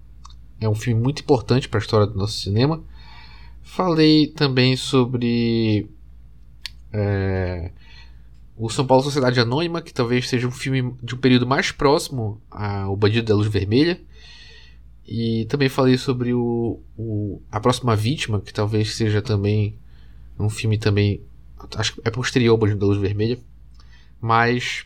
é 0.60 0.68
um 0.68 0.74
filme 0.74 1.00
muito 1.00 1.22
importante 1.22 1.68
para 1.68 1.78
a 1.78 1.80
história 1.80 2.06
do 2.06 2.18
nosso 2.18 2.38
cinema. 2.38 2.82
Falei 3.62 4.26
também 4.26 4.76
sobre 4.76 5.88
é, 6.92 7.70
o 8.56 8.68
São 8.68 8.84
Paulo 8.84 9.04
Sociedade 9.04 9.38
Anônima, 9.38 9.80
que 9.80 9.94
talvez 9.94 10.28
seja 10.28 10.48
um 10.48 10.50
filme 10.50 10.92
de 11.00 11.14
um 11.14 11.18
período 11.18 11.46
mais 11.46 11.70
próximo 11.70 12.42
ao 12.50 12.96
Bandido 12.96 13.28
da 13.28 13.34
Luz 13.34 13.46
Vermelha. 13.46 14.00
E 15.10 15.44
também 15.46 15.68
falei 15.68 15.98
sobre 15.98 16.32
o, 16.32 16.80
o, 16.96 17.42
A 17.50 17.58
Próxima 17.58 17.96
Vítima, 17.96 18.40
que 18.40 18.54
talvez 18.54 18.94
seja 18.94 19.20
também 19.20 19.76
um 20.38 20.48
filme 20.48 20.78
também. 20.78 21.20
Acho 21.74 21.94
que 21.94 22.00
é 22.04 22.10
posterior 22.12 22.52
ao 22.52 22.56
Bandido 22.56 22.78
da 22.78 22.86
Luz 22.86 22.98
Vermelha. 22.98 23.40
Mas, 24.20 24.84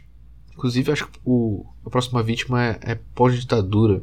inclusive, 0.50 0.90
acho 0.90 1.09
que 1.09 1.21
o, 1.26 1.66
a 1.85 1.90
próxima 1.90 2.23
vítima 2.23 2.64
é, 2.64 2.78
é 2.81 2.95
pós-ditadura. 3.14 4.02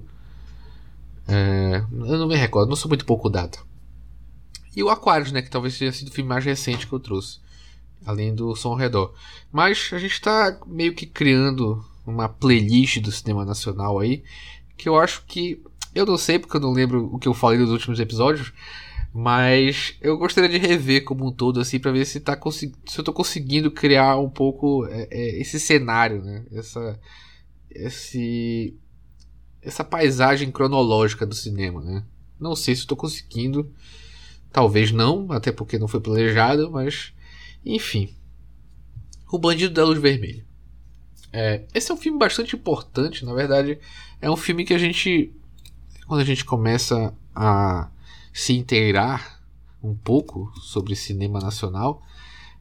É, 1.27 1.83
eu 1.89 2.19
não 2.19 2.27
me 2.27 2.35
recordo, 2.35 2.69
não 2.69 2.75
sou 2.75 2.89
muito 2.89 3.03
pouco 3.05 3.27
data. 3.27 3.57
E 4.75 4.83
o 4.83 4.89
Aquarius, 4.89 5.31
né? 5.31 5.41
Que 5.41 5.49
talvez 5.49 5.75
tenha 5.75 5.91
sido 5.91 6.09
o 6.09 6.11
filme 6.11 6.29
mais 6.29 6.45
recente 6.45 6.85
que 6.85 6.93
eu 6.93 6.99
trouxe. 6.99 7.39
Além 8.05 8.35
do 8.35 8.55
Som 8.55 8.69
ao 8.69 8.75
Redor. 8.75 9.13
Mas 9.51 9.89
a 9.91 9.97
gente 9.97 10.13
está 10.13 10.59
meio 10.67 10.93
que 10.93 11.07
criando 11.07 11.83
uma 12.05 12.29
playlist 12.29 12.99
do 12.99 13.11
cinema 13.11 13.43
nacional 13.43 13.97
aí. 13.97 14.23
Que 14.77 14.87
eu 14.87 14.99
acho 14.99 15.23
que. 15.25 15.59
Eu 15.93 16.05
não 16.05 16.17
sei 16.17 16.39
porque 16.39 16.55
eu 16.55 16.61
não 16.61 16.71
lembro 16.71 17.09
o 17.13 17.19
que 17.19 17.27
eu 17.27 17.33
falei 17.33 17.59
nos 17.59 17.69
últimos 17.69 17.99
episódios. 17.99 18.53
Mas 19.13 19.97
eu 19.99 20.17
gostaria 20.17 20.49
de 20.49 20.57
rever 20.57 21.03
como 21.03 21.27
um 21.27 21.31
todo, 21.33 21.59
assim, 21.59 21.79
para 21.79 21.91
ver 21.91 22.05
se, 22.05 22.21
tá 22.21 22.39
se 22.49 22.71
eu 22.97 23.03
tô 23.03 23.11
conseguindo 23.11 23.69
criar 23.69 24.17
um 24.17 24.29
pouco 24.29 24.85
é, 24.87 25.07
é, 25.11 25.41
esse 25.41 25.59
cenário, 25.59 26.23
né? 26.23 26.45
Essa, 26.49 26.97
esse, 27.69 28.73
essa 29.61 29.83
paisagem 29.83 30.49
cronológica 30.49 31.25
do 31.25 31.35
cinema, 31.35 31.81
né? 31.81 32.03
Não 32.39 32.55
sei 32.55 32.73
se 32.73 32.81
estou 32.81 32.95
conseguindo. 32.97 33.69
Talvez 34.51 34.91
não, 34.91 35.31
até 35.31 35.51
porque 35.51 35.77
não 35.77 35.87
foi 35.87 35.99
planejado, 35.99 36.71
mas. 36.71 37.13
Enfim. 37.65 38.15
O 39.29 39.37
Bandido 39.37 39.73
da 39.73 39.85
Luz 39.85 39.99
Vermelha. 39.99 40.45
É, 41.33 41.63
esse 41.73 41.91
é 41.91 41.93
um 41.93 41.97
filme 41.97 42.17
bastante 42.17 42.55
importante, 42.55 43.23
na 43.23 43.33
verdade. 43.33 43.77
É 44.21 44.29
um 44.29 44.35
filme 44.37 44.65
que 44.65 44.73
a 44.73 44.77
gente. 44.77 45.33
Quando 46.05 46.21
a 46.21 46.25
gente 46.25 46.43
começa 46.43 47.13
a 47.35 47.89
se 48.33 48.53
inteirar 48.53 49.41
um 49.83 49.95
pouco 49.95 50.51
sobre 50.59 50.95
cinema 50.95 51.39
nacional. 51.39 52.01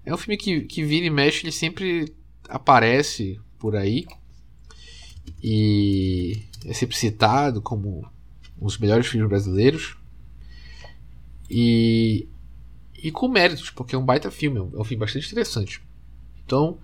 É 0.04 0.12
um 0.12 0.16
filme 0.16 0.36
que, 0.36 0.62
que 0.62 0.82
vira 0.82 1.06
e 1.06 1.10
mexe, 1.10 1.44
ele 1.44 1.52
sempre 1.52 2.14
aparece 2.48 3.38
por 3.58 3.76
aí 3.76 4.06
e 5.42 6.42
é 6.64 6.72
sempre 6.72 6.96
citado 6.96 7.60
como 7.60 8.08
um 8.60 8.66
dos 8.66 8.78
melhores 8.78 9.06
filmes 9.06 9.28
brasileiros 9.28 9.96
e, 11.48 12.26
e 13.02 13.10
com 13.10 13.28
méritos, 13.28 13.70
porque 13.70 13.94
é 13.94 13.98
um 13.98 14.04
baita 14.04 14.30
filme, 14.30 14.58
é 14.58 14.62
um 14.62 14.84
filme 14.84 15.00
bastante 15.00 15.26
interessante. 15.26 15.82
Então, 16.44 16.78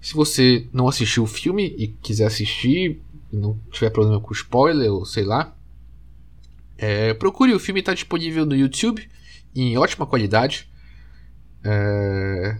se 0.00 0.14
você 0.14 0.66
não 0.72 0.88
assistiu 0.88 1.24
o 1.24 1.26
filme 1.26 1.74
e 1.76 1.88
quiser 1.88 2.26
assistir, 2.26 3.02
não 3.32 3.58
tiver 3.70 3.90
problema 3.90 4.20
com 4.20 4.32
spoiler 4.32 4.92
ou 4.92 5.04
sei 5.04 5.24
lá, 5.24 5.56
é, 6.82 7.14
procure, 7.14 7.54
o 7.54 7.60
filme 7.60 7.78
está 7.78 7.94
disponível 7.94 8.44
no 8.44 8.56
YouTube 8.56 9.08
em 9.54 9.78
ótima 9.78 10.04
qualidade. 10.04 10.68
É, 11.62 12.58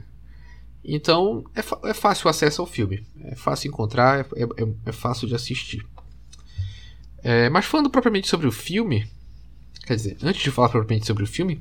então 0.85 1.45
é, 1.57 1.91
é, 1.91 1.93
fácil 1.93 2.29
o 2.29 2.31
acesso 2.31 2.63
ao 2.63 2.67
filme, 2.67 3.05
é 3.25 3.35
fácil 3.35 3.69
encontrar, 3.69 4.21
é, 4.37 4.43
é, 4.43 4.69
é 4.87 4.93
fácil 4.93 5.27
de 5.27 5.35
assistir. 5.35 5.85
É, 7.21 7.51
mas 7.51 7.65
falando 7.65 7.91
propriamente 7.91 8.29
sobre 8.29 8.47
o 8.47 8.53
filme, 8.53 9.09
quer 9.85 9.97
dizer, 9.97 10.17
antes 10.23 10.41
de 10.41 10.53
falar 10.53 10.69
propriamente 10.69 11.07
sobre 11.07 11.25
o 11.25 11.27
filme, 11.27 11.61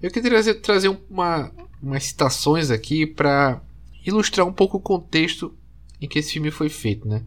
eu 0.00 0.10
queria 0.10 0.30
trazer, 0.30 0.54
trazer 0.54 0.98
uma, 1.10 1.52
umas 1.82 2.04
citações 2.04 2.70
aqui 2.70 3.06
para 3.06 3.60
ilustrar 4.06 4.46
um 4.46 4.52
pouco 4.54 4.78
o 4.78 4.80
contexto 4.80 5.54
em 6.00 6.08
que 6.08 6.18
esse 6.18 6.32
filme 6.32 6.50
foi 6.50 6.70
feito. 6.70 7.06
Né? 7.06 7.22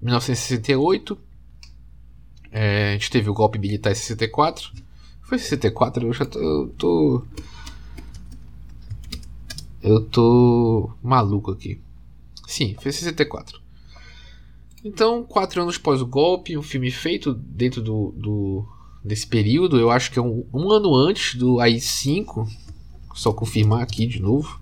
1968, 0.00 1.18
é, 2.56 2.90
a 2.90 2.92
gente 2.92 3.10
teve 3.10 3.28
o 3.28 3.34
golpe 3.34 3.58
militar 3.58 3.90
em 3.90 3.96
64. 3.96 4.70
Foi 5.22 5.38
64? 5.38 6.06
Eu 6.06 6.12
já 6.12 6.24
tô. 6.24 6.38
Eu 6.38 6.68
tô, 6.78 7.24
eu 9.82 10.04
tô 10.04 10.90
maluco 11.02 11.50
aqui. 11.50 11.80
Sim, 12.46 12.76
foi 12.80 12.92
64. 12.92 13.60
Então, 14.84 15.24
quatro 15.24 15.62
anos 15.62 15.76
após 15.76 16.00
o 16.00 16.06
golpe, 16.06 16.56
um 16.56 16.62
filme 16.62 16.92
feito 16.92 17.34
dentro 17.34 17.82
do, 17.82 18.14
do 18.16 18.68
desse 19.02 19.26
período, 19.26 19.78
eu 19.78 19.90
acho 19.90 20.12
que 20.12 20.18
é 20.20 20.22
um, 20.22 20.46
um 20.54 20.70
ano 20.70 20.94
antes 20.94 21.34
do 21.34 21.58
AI-5, 21.58 22.48
só 23.14 23.32
confirmar 23.32 23.82
aqui 23.82 24.06
de 24.06 24.22
novo. 24.22 24.60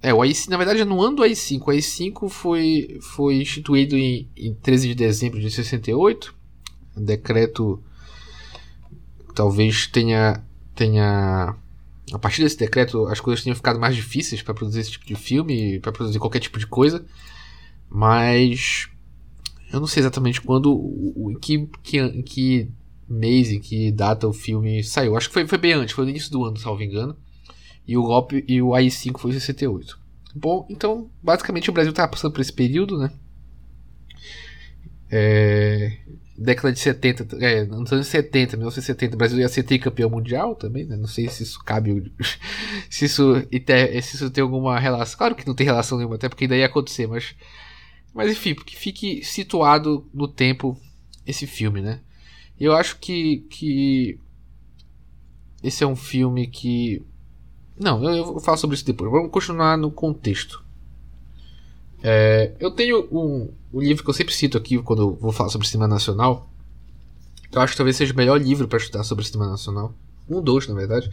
É, 0.00 0.14
o 0.14 0.22
AI, 0.22 0.32
na 0.48 0.56
verdade, 0.56 0.80
é 0.80 0.84
no 0.84 1.02
ano 1.02 1.16
do 1.16 1.22
AI-5. 1.22 1.62
O 1.66 1.70
AI-5 1.70 2.28
foi, 2.28 2.98
foi 3.00 3.40
instituído 3.40 3.96
em, 3.96 4.28
em 4.36 4.54
13 4.54 4.88
de 4.88 4.94
dezembro 4.94 5.40
de 5.40 5.50
68. 5.50 6.34
Um 6.96 7.04
decreto 7.04 7.82
talvez 9.34 9.86
tenha 9.86 10.42
tenha 10.74 11.54
a 12.12 12.18
partir 12.18 12.42
desse 12.42 12.56
decreto 12.56 13.06
as 13.06 13.20
coisas 13.20 13.42
tenham 13.44 13.54
ficado 13.54 13.78
mais 13.78 13.94
difíceis 13.94 14.42
para 14.42 14.54
produzir 14.54 14.80
esse 14.80 14.92
tipo 14.92 15.06
de 15.06 15.14
filme, 15.14 15.78
para 15.80 15.92
produzir 15.92 16.18
qualquer 16.18 16.40
tipo 16.40 16.58
de 16.58 16.66
coisa. 16.66 17.04
Mas 17.90 18.88
eu 19.72 19.80
não 19.80 19.86
sei 19.86 20.00
exatamente 20.00 20.40
quando, 20.40 20.70
em 21.30 21.38
que, 21.38 21.68
que, 21.82 21.98
em 21.98 22.22
que 22.22 22.70
mês, 23.08 23.50
em 23.50 23.60
que 23.60 23.90
data 23.92 24.26
o 24.26 24.32
filme 24.32 24.82
saiu. 24.82 25.16
Acho 25.16 25.28
que 25.28 25.34
foi, 25.34 25.46
foi 25.46 25.58
bem 25.58 25.72
antes, 25.72 25.94
foi 25.94 26.04
no 26.04 26.10
início 26.10 26.30
do 26.30 26.44
ano, 26.44 26.56
salvo 26.56 26.82
engano. 26.82 27.16
E 27.88 27.96
o 27.96 28.02
golpe 28.02 28.44
e 28.46 28.60
o 28.60 28.74
AI-5 28.74 29.18
foi 29.18 29.30
em 29.30 29.34
68. 29.40 29.98
Bom, 30.34 30.66
então, 30.68 31.10
basicamente 31.22 31.70
o 31.70 31.72
Brasil 31.72 31.90
estava 31.90 32.12
passando 32.12 32.32
por 32.32 32.42
esse 32.42 32.52
período, 32.52 32.98
né? 32.98 33.10
É, 35.10 35.96
década 36.36 36.70
de 36.70 36.78
70, 36.78 37.36
é, 37.42 37.64
nos 37.64 37.90
anos 37.90 38.06
70, 38.06 38.58
1970, 38.58 39.14
o 39.14 39.18
Brasil 39.18 39.38
ia 39.38 39.48
ser 39.48 39.62
tricampeão 39.62 40.10
mundial 40.10 40.54
também, 40.54 40.84
né? 40.84 40.98
Não 40.98 41.06
sei 41.06 41.28
se 41.28 41.42
isso 41.42 41.64
cabe, 41.64 42.12
se 42.90 43.06
isso, 43.06 43.34
se 44.02 44.16
isso 44.16 44.30
tem 44.30 44.42
alguma 44.42 44.78
relação. 44.78 45.16
Claro 45.16 45.34
que 45.34 45.46
não 45.46 45.54
tem 45.54 45.64
relação 45.66 45.96
nenhuma, 45.96 46.16
até 46.16 46.28
porque 46.28 46.44
ainda 46.44 46.58
ia 46.58 46.66
acontecer, 46.66 47.06
mas, 47.06 47.34
mas 48.14 48.30
enfim, 48.30 48.54
que 48.54 48.76
fique 48.76 49.24
situado 49.24 50.06
no 50.12 50.28
tempo 50.28 50.78
esse 51.26 51.46
filme, 51.46 51.80
né? 51.80 52.00
Eu 52.60 52.76
acho 52.76 52.98
que, 52.98 53.46
que 53.48 54.20
esse 55.62 55.82
é 55.82 55.86
um 55.86 55.96
filme 55.96 56.46
que 56.46 57.02
não, 57.78 58.02
eu, 58.04 58.34
eu 58.34 58.40
falo 58.40 58.58
sobre 58.58 58.74
isso 58.74 58.84
depois. 58.84 59.10
Vamos 59.10 59.30
continuar 59.30 59.76
no 59.76 59.90
contexto. 59.90 60.62
É, 62.02 62.52
eu 62.60 62.70
tenho 62.70 63.08
um, 63.10 63.52
um, 63.72 63.80
livro 63.80 64.04
que 64.04 64.10
eu 64.10 64.14
sempre 64.14 64.34
cito 64.34 64.56
aqui 64.56 64.78
quando 64.78 65.02
eu 65.02 65.14
vou 65.16 65.32
falar 65.32 65.48
sobre 65.50 65.66
cinema 65.66 65.88
nacional. 65.88 66.50
Eu 67.52 67.60
acho 67.60 67.72
que 67.72 67.76
talvez 67.76 67.96
seja 67.96 68.12
o 68.12 68.16
melhor 68.16 68.40
livro 68.40 68.68
para 68.68 68.78
estudar 68.78 69.04
sobre 69.04 69.24
cinema 69.24 69.50
nacional. 69.50 69.94
Um 70.28 70.40
dos, 70.40 70.66
na 70.68 70.74
verdade. 70.74 71.10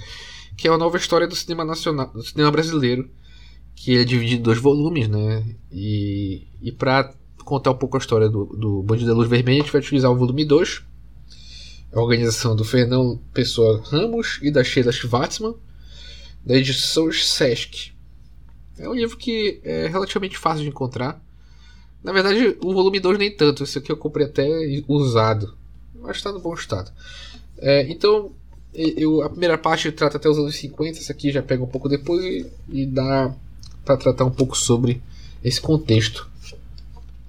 Que 0.57 0.67
é 0.67 0.71
a 0.71 0.77
nova 0.77 0.97
história 0.97 1.27
do 1.27 1.35
cinema 1.35 1.65
nacional, 1.65 2.11
do 2.11 2.23
cinema 2.23 2.51
brasileiro. 2.51 3.09
Que 3.75 3.97
é 3.97 4.03
dividido 4.03 4.41
em 4.41 4.43
dois 4.43 4.59
volumes, 4.59 5.07
né? 5.07 5.55
E, 5.71 6.47
e 6.61 6.71
para 6.71 7.13
contar 7.43 7.71
um 7.71 7.77
pouco 7.77 7.97
a 7.97 7.99
história 7.99 8.29
do, 8.29 8.45
do 8.45 8.83
Bandido 8.83 9.09
da 9.09 9.15
Luz 9.15 9.29
Vermelha, 9.29 9.59
a 9.59 9.63
gente 9.63 9.71
vai 9.71 9.81
utilizar 9.81 10.11
o 10.11 10.15
volume 10.15 10.45
2. 10.45 10.83
A 11.93 11.99
organização 11.99 12.55
do 12.55 12.65
Fernão 12.65 13.19
Pessoa 13.33 13.81
Ramos 13.85 14.39
e 14.41 14.51
da 14.51 14.63
Sheila 14.63 14.91
Schwartzman. 14.91 15.55
Da 16.45 16.55
edição 16.55 17.11
Sesc. 17.11 17.91
É 18.77 18.87
um 18.87 18.93
livro 18.93 19.17
que 19.17 19.59
é 19.63 19.87
relativamente 19.87 20.37
fácil 20.37 20.63
de 20.63 20.69
encontrar. 20.69 21.19
Na 22.03 22.11
verdade, 22.11 22.55
o 22.61 22.73
volume 22.73 22.99
2 22.99 23.17
nem 23.17 23.35
tanto. 23.35 23.63
Esse 23.63 23.79
aqui 23.79 23.91
eu 23.91 23.97
comprei 23.97 24.27
até 24.27 24.47
usado. 24.87 25.57
Mas 25.95 26.17
está 26.17 26.31
no 26.31 26.39
bom 26.39 26.53
estado. 26.53 26.91
É, 27.57 27.89
então, 27.89 28.31
eu, 28.73 29.23
a 29.23 29.29
primeira 29.29 29.57
parte 29.57 29.91
trata 29.91 30.17
até 30.17 30.29
os 30.29 30.37
anos 30.37 30.55
50. 30.55 30.99
Essa 30.99 31.13
aqui 31.13 31.31
já 31.31 31.41
pega 31.41 31.63
um 31.63 31.67
pouco 31.67 31.89
depois 31.89 32.23
e, 32.23 32.45
e 32.69 32.85
dá 32.85 33.33
para 33.83 33.97
tratar 33.97 34.25
um 34.25 34.31
pouco 34.31 34.55
sobre 34.55 35.01
esse 35.43 35.59
contexto. 35.59 36.29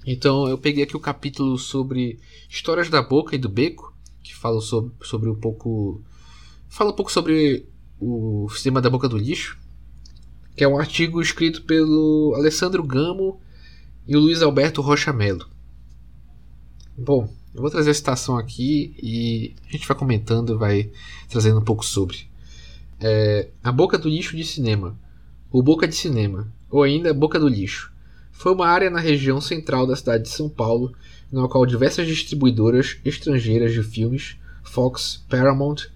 Então, 0.05 0.47
eu 0.47 0.57
peguei 0.57 0.83
aqui 0.83 0.95
o 0.95 0.99
capítulo 0.99 1.57
sobre 1.57 2.19
Histórias 2.49 2.89
da 2.89 3.01
Boca 3.01 3.35
e 3.35 3.39
do 3.39 3.49
Beco, 3.49 3.93
que 4.21 4.35
fala 4.35 4.61
sobre, 4.61 4.91
sobre 5.01 5.29
um 5.29 5.35
pouco. 5.35 6.01
Fala 6.69 6.91
um 6.91 6.95
pouco 6.95 7.11
sobre 7.11 7.65
o 7.99 8.47
sistema 8.49 8.81
da 8.81 8.89
boca 8.89 9.09
do 9.09 9.17
lixo 9.17 9.57
que 10.57 10.63
é 10.63 10.67
um 10.67 10.79
artigo 10.79 11.21
escrito 11.21 11.61
pelo 11.61 12.33
Alessandro 12.35 12.81
Gamo 12.81 13.39
e 14.07 14.17
o 14.17 14.19
Luiz 14.19 14.41
Alberto 14.41 14.81
Rocha 14.81 15.13
Melo. 15.13 15.47
Bom, 16.97 17.31
eu 17.53 17.61
vou 17.61 17.69
trazer 17.69 17.91
a 17.91 17.93
citação 17.93 18.35
aqui 18.35 18.95
e 18.97 19.53
a 19.67 19.71
gente 19.71 19.87
vai 19.87 19.95
comentando, 19.95 20.57
vai 20.57 20.89
trazendo 21.29 21.59
um 21.59 21.63
pouco 21.63 21.85
sobre. 21.85 22.27
É, 22.99 23.49
a 23.63 23.71
Boca 23.71 23.99
do 23.99 24.09
Lixo 24.09 24.35
de 24.35 24.43
Cinema, 24.43 24.97
o 25.51 25.61
Boca 25.61 25.87
de 25.87 25.95
Cinema, 25.95 26.51
ou 26.71 26.81
ainda 26.81 27.13
Boca 27.13 27.39
do 27.39 27.47
Lixo, 27.47 27.93
foi 28.31 28.51
uma 28.51 28.67
área 28.67 28.89
na 28.89 28.99
região 28.99 29.39
central 29.39 29.85
da 29.85 29.95
cidade 29.95 30.23
de 30.23 30.29
São 30.29 30.49
Paulo, 30.49 30.91
na 31.31 31.47
qual 31.47 31.67
diversas 31.67 32.07
distribuidoras 32.07 32.97
estrangeiras 33.05 33.73
de 33.73 33.83
filmes, 33.83 34.37
Fox, 34.63 35.23
Paramount, 35.29 35.87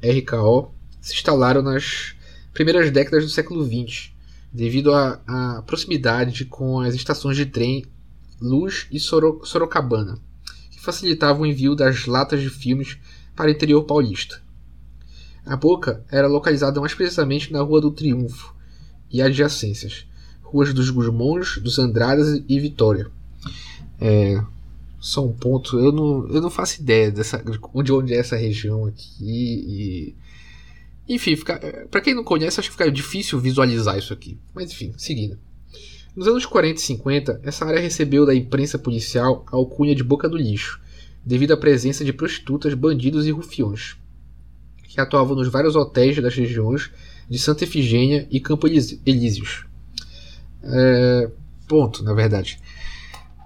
RKO, 0.00 0.73
se 1.04 1.12
instalaram 1.12 1.60
nas 1.60 2.14
primeiras 2.54 2.90
décadas 2.90 3.24
do 3.24 3.30
século 3.30 3.62
XX, 3.62 4.10
devido 4.50 4.90
à 4.94 5.62
proximidade 5.66 6.46
com 6.46 6.80
as 6.80 6.94
estações 6.94 7.36
de 7.36 7.44
trem 7.44 7.84
Luz 8.40 8.86
e 8.90 8.98
Soro 8.98 9.42
Sorocabana, 9.44 10.18
que 10.70 10.80
facilitavam 10.80 11.42
o 11.42 11.46
envio 11.46 11.74
das 11.74 12.06
latas 12.06 12.40
de 12.40 12.48
filmes 12.48 12.96
para 13.36 13.48
o 13.48 13.50
interior 13.50 13.84
paulista. 13.84 14.42
A 15.44 15.54
boca 15.56 16.02
era 16.10 16.26
localizada 16.26 16.80
mais 16.80 16.94
precisamente 16.94 17.52
na 17.52 17.60
Rua 17.60 17.82
do 17.82 17.90
Triunfo 17.90 18.54
e 19.10 19.20
adjacências, 19.20 20.06
ruas 20.42 20.72
dos 20.72 20.88
Gusmões, 20.88 21.58
dos 21.58 21.78
Andradas 21.78 22.42
e 22.48 22.58
Vitória. 22.58 23.10
É, 24.00 24.42
só 24.98 25.22
um 25.22 25.34
ponto, 25.34 25.78
eu 25.78 25.92
não, 25.92 26.26
eu 26.28 26.40
não 26.40 26.48
faço 26.48 26.80
ideia 26.80 27.10
dessa, 27.10 27.44
de 27.82 27.92
onde 27.92 28.14
é 28.14 28.16
essa 28.16 28.36
região 28.36 28.86
aqui 28.86 29.22
e 29.22 30.23
enfim, 31.08 31.36
fica, 31.36 31.60
eh, 31.62 31.86
para 31.90 32.00
quem 32.00 32.14
não 32.14 32.24
conhece, 32.24 32.58
acho 32.58 32.70
que 32.70 32.76
fica 32.76 32.90
difícil 32.90 33.38
visualizar 33.38 33.98
isso 33.98 34.12
aqui. 34.12 34.38
Mas 34.54 34.70
enfim, 34.72 34.92
seguindo. 34.96 35.38
Nos 36.16 36.28
anos 36.28 36.46
40 36.46 36.80
e 36.80 36.82
50, 36.82 37.40
essa 37.42 37.64
área 37.64 37.80
recebeu 37.80 38.24
da 38.24 38.34
imprensa 38.34 38.78
policial 38.78 39.44
a 39.50 39.56
alcunha 39.56 39.94
de 39.94 40.04
Boca 40.04 40.28
do 40.28 40.36
Lixo, 40.36 40.80
devido 41.24 41.52
à 41.52 41.56
presença 41.56 42.04
de 42.04 42.12
prostitutas, 42.12 42.72
bandidos 42.74 43.26
e 43.26 43.30
rufiões, 43.30 43.96
que 44.84 45.00
atuavam 45.00 45.34
nos 45.34 45.48
vários 45.48 45.74
hotéis 45.74 46.20
das 46.22 46.34
regiões 46.34 46.90
de 47.28 47.38
Santa 47.38 47.64
Efigênia 47.64 48.28
e 48.30 48.38
Campo 48.38 48.66
Elíseos. 48.66 49.66
É, 50.62 51.30
ponto, 51.66 52.02
na 52.02 52.14
verdade. 52.14 52.58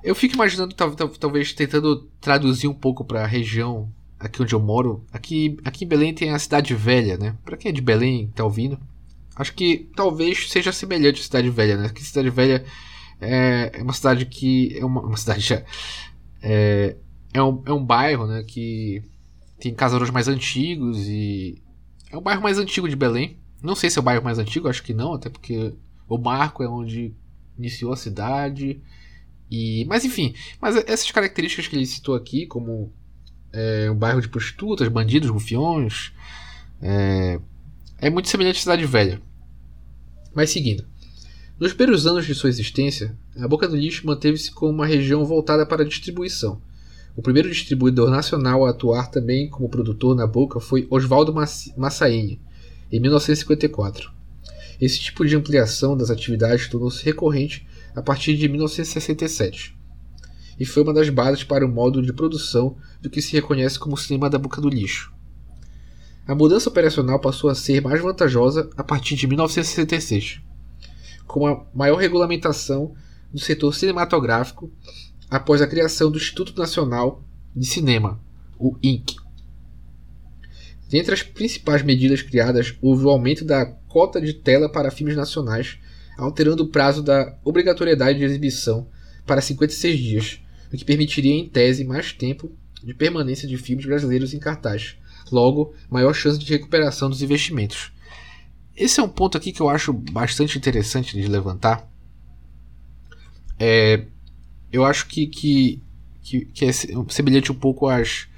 Eu 0.04 0.14
fico 0.14 0.34
imaginando, 0.34 0.74
talvez 1.18 1.52
tentando 1.52 2.08
traduzir 2.20 2.68
um 2.68 2.74
pouco 2.74 3.04
para 3.04 3.24
a 3.24 3.26
região 3.26 3.90
aqui 4.18 4.42
onde 4.42 4.54
eu 4.54 4.60
moro, 4.60 5.04
aqui, 5.12 5.56
aqui 5.64 5.84
em 5.84 5.88
Belém 5.88 6.14
tem 6.14 6.30
a 6.30 6.38
Cidade 6.38 6.74
Velha, 6.74 7.16
né? 7.16 7.36
Pra 7.44 7.56
quem 7.56 7.70
é 7.70 7.72
de 7.72 7.80
Belém 7.80 8.32
tá 8.34 8.44
ouvindo, 8.44 8.78
acho 9.36 9.54
que 9.54 9.88
talvez 9.94 10.50
seja 10.50 10.72
semelhante 10.72 11.20
à 11.20 11.24
Cidade 11.24 11.50
Velha, 11.50 11.76
né? 11.76 11.88
Que 11.88 12.02
Cidade 12.02 12.30
Velha 12.30 12.64
é, 13.20 13.72
é 13.74 13.82
uma 13.82 13.92
cidade 13.92 14.26
que. 14.26 14.76
É 14.78 14.84
uma, 14.84 15.00
uma 15.00 15.16
cidade 15.16 15.40
já. 15.40 15.62
É, 16.42 16.96
é, 17.32 17.42
um, 17.42 17.62
é 17.66 17.72
um 17.72 17.84
bairro, 17.84 18.26
né? 18.26 18.44
Que 18.46 19.02
tem 19.58 19.74
casarões 19.74 20.10
mais 20.10 20.28
antigos 20.28 21.08
e. 21.08 21.60
É 22.10 22.16
o 22.16 22.20
bairro 22.20 22.42
mais 22.42 22.58
antigo 22.58 22.88
de 22.88 22.96
Belém. 22.96 23.36
Não 23.62 23.74
sei 23.74 23.90
se 23.90 23.98
é 23.98 24.00
o 24.00 24.04
bairro 24.04 24.24
mais 24.24 24.38
antigo, 24.38 24.68
acho 24.68 24.82
que 24.82 24.94
não, 24.94 25.14
até 25.14 25.28
porque 25.28 25.74
o 26.08 26.16
Marco 26.16 26.62
é 26.62 26.68
onde 26.68 27.12
iniciou 27.58 27.92
a 27.92 27.96
cidade. 27.96 28.80
E, 29.50 29.84
mas 29.86 30.04
enfim, 30.04 30.34
mas 30.60 30.76
essas 30.76 31.10
características 31.10 31.66
que 31.66 31.74
ele 31.74 31.86
citou 31.86 32.14
aqui, 32.14 32.46
como 32.46 32.92
é 33.52 33.90
um 33.90 33.94
bairro 33.94 34.20
de 34.20 34.28
prostitutas, 34.28 34.88
bandidos, 34.88 35.30
rufiões. 35.30 36.12
É, 36.80 37.40
é 37.98 38.10
muito 38.10 38.28
semelhante 38.28 38.58
à 38.58 38.60
Cidade 38.60 38.84
Velha. 38.84 39.20
Mas 40.34 40.50
seguindo. 40.50 40.84
Nos 41.58 41.72
primeiros 41.72 42.06
anos 42.06 42.24
de 42.24 42.34
sua 42.34 42.50
existência, 42.50 43.16
a 43.36 43.48
Boca 43.48 43.66
do 43.66 43.76
Lixo 43.76 44.06
manteve-se 44.06 44.52
como 44.52 44.72
uma 44.72 44.86
região 44.86 45.24
voltada 45.24 45.66
para 45.66 45.82
a 45.82 45.86
distribuição. 45.86 46.62
O 47.16 47.22
primeiro 47.22 47.50
distribuidor 47.50 48.10
nacional 48.10 48.64
a 48.64 48.70
atuar 48.70 49.10
também 49.10 49.50
como 49.50 49.68
produtor 49.68 50.14
na 50.14 50.26
Boca 50.26 50.60
foi 50.60 50.86
Oswaldo 50.88 51.34
Massaini, 51.76 52.40
em 52.92 53.00
1954. 53.00 54.12
Esse 54.80 55.00
tipo 55.00 55.26
de 55.26 55.34
ampliação 55.34 55.96
das 55.96 56.10
atividades 56.10 56.68
tornou-se 56.68 57.04
recorrente 57.04 57.66
a 57.96 58.00
partir 58.00 58.36
de 58.36 58.48
1967 58.48 59.77
e 60.58 60.66
foi 60.66 60.82
uma 60.82 60.92
das 60.92 61.08
bases 61.08 61.44
para 61.44 61.64
o 61.64 61.68
modo 61.68 62.02
de 62.02 62.12
produção 62.12 62.76
do 63.00 63.08
que 63.08 63.22
se 63.22 63.32
reconhece 63.32 63.78
como 63.78 63.96
cinema 63.96 64.28
da 64.28 64.38
boca 64.38 64.60
do 64.60 64.68
lixo. 64.68 65.12
A 66.26 66.34
mudança 66.34 66.68
operacional 66.68 67.18
passou 67.20 67.48
a 67.48 67.54
ser 67.54 67.80
mais 67.80 68.02
vantajosa 68.02 68.68
a 68.76 68.84
partir 68.84 69.16
de 69.16 69.26
1966, 69.26 70.40
com 71.26 71.46
a 71.46 71.64
maior 71.74 71.96
regulamentação 71.96 72.94
do 73.32 73.40
setor 73.40 73.74
cinematográfico 73.74 74.70
após 75.30 75.62
a 75.62 75.66
criação 75.66 76.10
do 76.10 76.18
Instituto 76.18 76.58
Nacional 76.58 77.22
de 77.54 77.66
Cinema, 77.66 78.20
o 78.58 78.76
INC. 78.82 79.16
Dentre 80.88 81.14
as 81.14 81.22
principais 81.22 81.82
medidas 81.82 82.22
criadas, 82.22 82.74
houve 82.80 83.04
o 83.04 83.10
aumento 83.10 83.44
da 83.44 83.66
cota 83.66 84.20
de 84.20 84.32
tela 84.32 84.70
para 84.70 84.90
filmes 84.90 85.16
nacionais, 85.16 85.78
alterando 86.16 86.64
o 86.64 86.68
prazo 86.68 87.02
da 87.02 87.38
obrigatoriedade 87.44 88.18
de 88.18 88.24
exibição 88.24 88.88
para 89.26 89.42
56 89.42 89.98
dias, 89.98 90.40
o 90.72 90.76
que 90.76 90.84
permitiria, 90.84 91.34
em 91.34 91.48
tese, 91.48 91.84
mais 91.84 92.12
tempo 92.12 92.50
de 92.82 92.94
permanência 92.94 93.48
de 93.48 93.56
filmes 93.56 93.86
brasileiros 93.86 94.34
em 94.34 94.38
cartaz. 94.38 94.96
Logo, 95.30 95.74
maior 95.90 96.14
chance 96.14 96.38
de 96.38 96.50
recuperação 96.50 97.10
dos 97.10 97.22
investimentos. 97.22 97.92
Esse 98.76 99.00
é 99.00 99.02
um 99.02 99.08
ponto 99.08 99.36
aqui 99.36 99.52
que 99.52 99.60
eu 99.60 99.68
acho 99.68 99.92
bastante 99.92 100.56
interessante 100.56 101.20
de 101.20 101.26
levantar. 101.26 101.90
É, 103.58 104.04
eu 104.72 104.84
acho 104.84 105.06
que, 105.06 105.26
que, 105.26 105.82
que, 106.22 106.44
que 106.46 106.64
é 106.64 106.72
semelhante 106.72 107.50
um 107.50 107.54
pouco 107.54 107.88
às, 107.88 108.28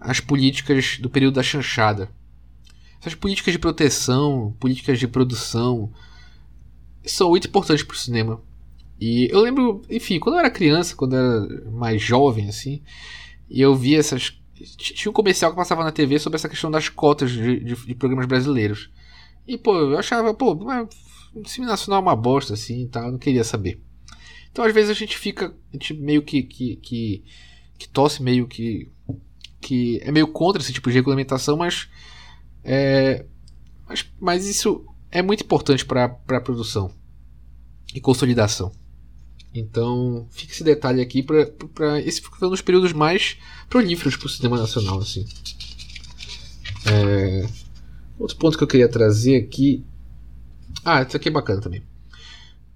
às 0.00 0.18
políticas 0.18 0.98
do 0.98 1.08
período 1.08 1.34
da 1.34 1.42
chanchada. 1.42 2.10
Essas 3.00 3.14
políticas 3.14 3.52
de 3.52 3.58
proteção, 3.58 4.56
políticas 4.58 4.98
de 4.98 5.06
produção, 5.06 5.92
são 7.04 7.30
muito 7.30 7.46
importantes 7.46 7.84
para 7.84 7.94
o 7.94 7.98
cinema. 7.98 8.42
E 9.00 9.28
eu 9.30 9.40
lembro, 9.40 9.82
enfim, 9.90 10.18
quando 10.18 10.36
eu 10.36 10.40
era 10.40 10.50
criança, 10.50 10.96
quando 10.96 11.14
eu 11.14 11.44
era 11.44 11.70
mais 11.70 12.00
jovem, 12.00 12.48
assim, 12.48 12.82
e 13.48 13.60
eu 13.60 13.74
via 13.74 13.98
essas. 13.98 14.38
Tinha 14.76 15.10
um 15.10 15.14
comercial 15.14 15.50
que 15.50 15.56
passava 15.56 15.84
na 15.84 15.92
TV 15.92 16.18
sobre 16.18 16.36
essa 16.36 16.48
questão 16.48 16.70
das 16.70 16.88
cotas 16.88 17.30
de, 17.30 17.60
de, 17.60 17.74
de 17.74 17.94
programas 17.94 18.26
brasileiros. 18.26 18.90
E, 19.46 19.58
pô, 19.58 19.76
eu 19.76 19.98
achava, 19.98 20.32
pô, 20.32 20.56
cinema 21.44 21.72
nacional 21.72 22.00
é 22.00 22.02
uma 22.02 22.16
bosta, 22.16 22.54
assim 22.54 22.84
e 22.84 22.88
tal, 22.88 23.04
eu 23.04 23.12
não 23.12 23.18
queria 23.18 23.44
saber. 23.44 23.80
Então, 24.50 24.64
às 24.64 24.72
vezes, 24.72 24.90
a 24.90 24.94
gente 24.94 25.18
fica, 25.18 25.54
a 25.70 25.72
gente 25.72 25.92
meio 25.92 26.22
que, 26.22 26.42
que, 26.42 26.76
que, 26.76 27.24
que 27.78 27.88
tosse 27.88 28.22
meio 28.22 28.46
que. 28.46 28.90
que 29.60 30.00
é 30.02 30.10
meio 30.10 30.28
contra 30.28 30.62
esse 30.62 30.72
tipo 30.72 30.88
de 30.88 30.96
regulamentação, 30.96 31.58
mas. 31.58 31.88
É, 32.64 33.26
mas, 33.86 34.10
mas 34.18 34.46
isso 34.46 34.86
é 35.10 35.20
muito 35.20 35.44
importante 35.44 35.84
para 35.84 36.04
a 36.04 36.40
produção 36.40 36.90
e 37.94 38.00
consolidação. 38.00 38.72
Então, 39.58 40.26
fica 40.30 40.52
esse 40.52 40.64
detalhe 40.64 41.00
aqui 41.00 41.22
para 41.22 42.00
esse 42.00 42.20
foi 42.20 42.48
um 42.48 42.50
dos 42.50 42.62
períodos 42.62 42.92
mais 42.92 43.36
prolíferos 43.68 44.16
para 44.16 44.26
o 44.26 44.30
cinema 44.30 44.58
nacional, 44.58 44.98
assim. 44.98 45.24
É, 46.86 47.48
outro 48.18 48.36
ponto 48.36 48.56
que 48.56 48.64
eu 48.64 48.68
queria 48.68 48.88
trazer 48.88 49.36
aqui, 49.36 49.84
ah, 50.84 51.02
isso 51.02 51.16
aqui 51.16 51.28
é 51.28 51.32
bacana 51.32 51.60
também. 51.60 51.82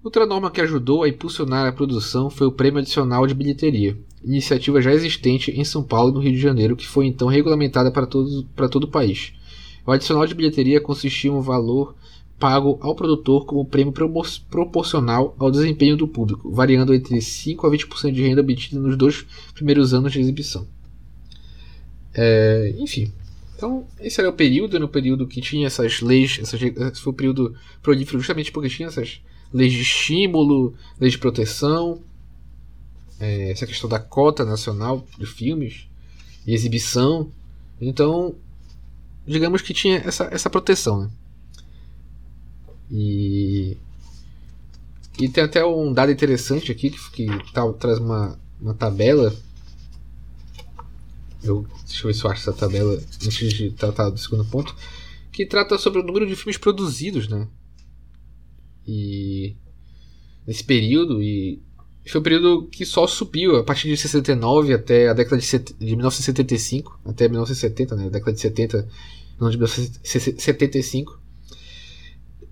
Outra 0.03 0.25
norma 0.25 0.49
que 0.49 0.59
ajudou 0.59 1.03
a 1.03 1.09
impulsionar 1.09 1.67
a 1.67 1.71
produção 1.71 2.29
foi 2.29 2.47
o 2.47 2.51
Prêmio 2.51 2.79
Adicional 2.79 3.27
de 3.27 3.35
Bilheteria, 3.35 3.97
iniciativa 4.23 4.81
já 4.81 4.91
existente 4.91 5.51
em 5.51 5.63
São 5.63 5.83
Paulo 5.83 6.09
e 6.09 6.13
no 6.13 6.19
Rio 6.19 6.31
de 6.31 6.39
Janeiro, 6.39 6.75
que 6.75 6.87
foi 6.87 7.05
então 7.05 7.27
regulamentada 7.27 7.91
para, 7.91 8.07
todos, 8.07 8.43
para 8.55 8.67
todo 8.67 8.85
o 8.85 8.91
país. 8.91 9.33
O 9.85 9.91
adicional 9.91 10.25
de 10.25 10.33
bilheteria 10.33 10.81
consistia 10.81 11.29
em 11.29 11.33
um 11.33 11.41
valor 11.41 11.95
pago 12.41 12.79
ao 12.81 12.95
produtor 12.95 13.45
como 13.45 13.63
prêmio 13.63 13.93
proporcional 14.49 15.35
ao 15.37 15.51
desempenho 15.51 15.95
do 15.95 16.07
público, 16.07 16.51
variando 16.51 16.91
entre 16.91 17.21
5 17.21 17.67
a 17.67 17.69
20% 17.69 18.11
de 18.11 18.23
renda 18.23 18.41
obtida 18.41 18.81
nos 18.81 18.97
dois 18.97 19.23
primeiros 19.53 19.93
anos 19.93 20.11
de 20.11 20.19
exibição. 20.19 20.67
É, 22.15 22.73
enfim, 22.79 23.13
então 23.55 23.85
esse 23.99 24.19
era 24.19 24.27
o 24.27 24.33
período, 24.33 24.79
no 24.79 24.87
período 24.87 25.27
que 25.27 25.39
tinha 25.39 25.67
essas 25.67 26.01
leis, 26.01 26.39
essas, 26.41 26.59
esse 26.59 26.99
foi 26.99 27.13
o 27.13 27.15
período 27.15 27.55
prolífero 27.83 28.17
justamente 28.17 28.51
porque 28.51 28.69
tinha 28.69 28.87
essas 28.87 29.21
leis 29.53 29.71
de 29.71 29.81
estímulo, 29.81 30.73
leis 30.99 31.13
de 31.13 31.19
proteção, 31.19 32.01
é, 33.19 33.51
essa 33.51 33.67
questão 33.67 33.87
da 33.87 33.99
cota 33.99 34.43
nacional 34.43 35.05
de 35.15 35.27
filmes 35.27 35.87
e 36.47 36.55
exibição. 36.55 37.29
Então, 37.79 38.33
digamos 39.27 39.61
que 39.61 39.75
tinha 39.75 39.97
essa, 39.97 40.27
essa 40.31 40.49
proteção. 40.49 41.01
Né? 41.01 41.09
E, 42.91 43.77
e 45.17 45.29
tem 45.29 45.43
até 45.43 45.63
um 45.65 45.93
dado 45.93 46.11
interessante 46.11 46.71
aqui 46.71 46.89
que, 46.89 46.99
que 47.27 47.53
tá, 47.53 47.71
traz 47.73 47.99
uma, 47.99 48.37
uma 48.59 48.73
tabela. 48.73 49.33
Eu, 51.41 51.65
deixa 51.87 52.03
eu 52.03 52.07
ver 52.07 52.13
se 52.13 52.23
eu 52.23 52.29
acho 52.29 52.41
essa 52.41 52.53
tabela 52.53 52.93
antes 52.93 53.53
de 53.53 53.71
tratar 53.71 54.09
do 54.09 54.19
segundo 54.19 54.43
ponto. 54.45 54.75
Que 55.31 55.45
trata 55.45 55.77
sobre 55.77 56.01
o 56.01 56.03
número 56.03 56.27
de 56.27 56.35
filmes 56.35 56.57
produzidos, 56.57 57.29
né? 57.29 57.47
E 58.85 59.55
nesse 60.45 60.63
período 60.63 61.21
e 61.23 61.61
foi 62.05 62.19
um 62.19 62.23
período 62.23 62.67
que 62.67 62.83
só 62.85 63.05
subiu 63.05 63.57
a 63.57 63.63
partir 63.63 63.87
de 63.87 63.95
69 63.95 64.73
até 64.73 65.07
a 65.07 65.13
década 65.13 65.37
de, 65.37 65.47
de 65.47 65.95
1975 65.95 66.99
até 67.05 67.29
1970, 67.29 67.95
né? 67.95 68.07
A 68.07 68.09
década 68.09 68.33
de 68.33 68.41
70, 68.41 68.87
não 69.39 69.49
de 69.49 69.57
1975. 69.57 71.20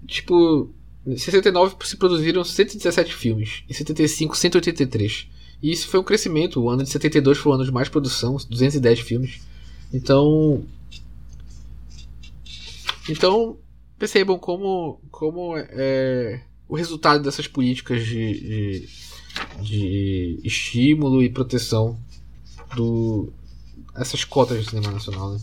Tipo, 0.09 0.73
em 1.05 1.17
69 1.17 1.75
se 1.83 1.95
produziram 1.95 2.43
117 2.43 3.13
filmes, 3.13 3.63
em 3.69 3.73
75 3.73 4.35
183. 4.35 5.27
E 5.61 5.71
isso 5.71 5.87
foi 5.87 5.99
um 5.99 6.03
crescimento. 6.03 6.59
O 6.59 6.69
ano 6.69 6.83
de 6.83 6.89
72 6.89 7.37
foi 7.37 7.51
o 7.51 7.55
ano 7.55 7.63
de 7.63 7.71
mais 7.71 7.89
produção, 7.89 8.37
210 8.49 8.99
filmes. 9.01 9.39
Então, 9.93 10.63
então 13.07 13.57
percebam 13.99 14.39
como, 14.39 14.99
como 15.11 15.55
é, 15.55 16.41
o 16.67 16.75
resultado 16.75 17.23
dessas 17.23 17.47
políticas 17.47 18.03
de, 18.05 18.39
de, 18.39 18.89
de 19.61 20.39
estímulo 20.43 21.21
e 21.21 21.29
proteção 21.29 21.99
do 22.75 23.31
essas 23.95 24.23
cotas 24.23 24.63
de 24.63 24.69
cinema 24.69 24.91
nacional. 24.91 25.33
Né? 25.33 25.39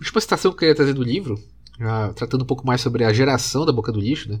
A 0.00 0.20
citação 0.20 0.50
que 0.50 0.54
eu 0.54 0.58
queria 0.58 0.74
trazer 0.74 0.94
do 0.94 1.02
livro, 1.02 1.38
já 1.78 2.12
tratando 2.12 2.42
um 2.42 2.46
pouco 2.46 2.66
mais 2.66 2.80
sobre 2.80 3.04
a 3.04 3.12
geração 3.12 3.64
da 3.64 3.72
Boca 3.72 3.92
do 3.92 4.00
Lixo, 4.00 4.30
né? 4.30 4.40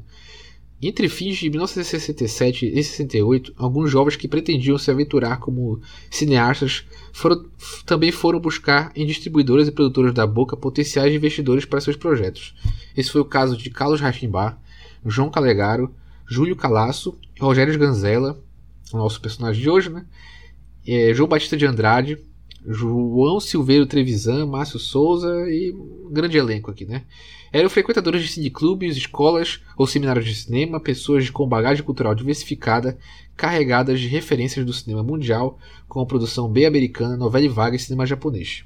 Entre 0.80 1.08
fins 1.08 1.36
de 1.36 1.50
1967 1.50 2.66
e 2.66 2.84
68, 2.84 3.52
alguns 3.56 3.90
jovens 3.90 4.14
que 4.14 4.28
pretendiam 4.28 4.78
se 4.78 4.88
aventurar 4.92 5.38
como 5.38 5.80
cineastas 6.08 6.84
foram, 7.12 7.46
também 7.84 8.12
foram 8.12 8.38
buscar 8.38 8.92
em 8.94 9.04
distribuidoras 9.04 9.66
e 9.66 9.72
produtoras 9.72 10.14
da 10.14 10.24
Boca 10.24 10.56
potenciais 10.56 11.12
investidores 11.12 11.64
para 11.64 11.80
seus 11.80 11.96
projetos. 11.96 12.54
Esse 12.96 13.10
foi 13.10 13.20
o 13.20 13.24
caso 13.24 13.56
de 13.56 13.70
Carlos 13.70 14.00
Rachimbar, 14.00 14.56
João 15.04 15.30
Calegaro, 15.30 15.92
Júlio 16.28 16.54
Calasso, 16.54 17.18
Rogério 17.40 17.76
Ganzella, 17.76 18.40
o 18.92 18.98
nosso 18.98 19.20
personagem 19.20 19.60
de 19.60 19.68
hoje, 19.68 19.90
né? 19.90 20.06
É, 20.86 21.12
João 21.12 21.28
Batista 21.28 21.56
de 21.56 21.66
Andrade, 21.66 22.18
João 22.66 23.40
Silveiro 23.40 23.86
Trevisan, 23.86 24.46
Márcio 24.46 24.78
Souza 24.78 25.48
e 25.48 25.72
um 25.72 26.10
grande 26.10 26.36
elenco 26.36 26.70
aqui, 26.70 26.84
né? 26.84 27.04
Eram 27.52 27.70
frequentadores 27.70 28.22
de 28.22 28.28
cineclubes, 28.28 28.96
escolas 28.96 29.60
ou 29.76 29.86
seminários 29.86 30.26
de 30.26 30.34
cinema, 30.34 30.80
pessoas 30.80 31.30
com 31.30 31.48
bagagem 31.48 31.84
cultural 31.84 32.14
diversificada, 32.14 32.98
carregadas 33.36 34.00
de 34.00 34.08
referências 34.08 34.66
do 34.66 34.72
cinema 34.72 35.02
mundial, 35.02 35.58
com 35.88 36.00
a 36.00 36.06
produção 36.06 36.48
bem 36.48 36.66
americana, 36.66 37.16
novela 37.16 37.44
e 37.44 37.48
vaga 37.48 37.76
e 37.76 37.78
cinema 37.78 38.04
japonês. 38.04 38.64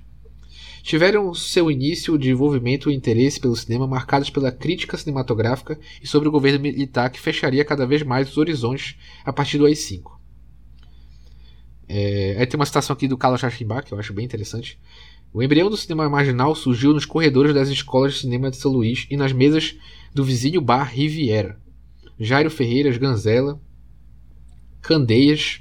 Tiveram 0.83 1.33
seu 1.33 1.71
início 1.71 2.19
de 2.19 2.31
envolvimento 2.31 2.91
e 2.91 2.95
interesse 2.95 3.39
pelo 3.39 3.55
cinema 3.55 3.87
marcados 3.87 4.31
pela 4.31 4.51
crítica 4.51 4.97
cinematográfica 4.97 5.79
e 6.03 6.09
sobre 6.09 6.29
o 6.29 6.33
governo 6.33 6.59
militar 6.59 7.09
que 7.09 7.21
fecharia 7.21 7.65
cada 7.65 7.87
vez 7.87 8.03
mais 8.03 8.29
os 8.31 8.37
horizontes 8.37 8.97
a 9.25 9.33
partir 9.33 9.59
do 9.59 9.67
AI-5. 9.67 10.12
É, 11.95 12.37
aí 12.39 12.47
tem 12.47 12.59
uma 12.59 12.65
citação 12.65 12.95
aqui 12.95 13.07
do 13.07 13.19
Carlos 13.19 13.43
Schachibach, 13.43 13.87
que 13.87 13.93
eu 13.93 13.99
acho 13.99 14.15
bem 14.15 14.25
interessante. 14.25 14.81
O 15.31 15.43
embrião 15.43 15.69
do 15.69 15.77
cinema 15.77 16.09
marginal 16.09 16.55
surgiu 16.55 16.95
nos 16.95 17.05
corredores 17.05 17.53
das 17.53 17.69
escolas 17.69 18.15
de 18.15 18.21
cinema 18.21 18.51
de 18.51 18.57
São 18.57 18.73
Luís 18.73 19.07
e 19.11 19.17
nas 19.17 19.31
mesas 19.31 19.77
do 20.15 20.25
vizinho 20.25 20.63
bar 20.63 20.85
Riviera. 20.85 21.61
Jairo 22.19 22.51
Ferreiras, 22.51 22.97
Ganzela, 22.97 23.61
Candeias 24.81 25.61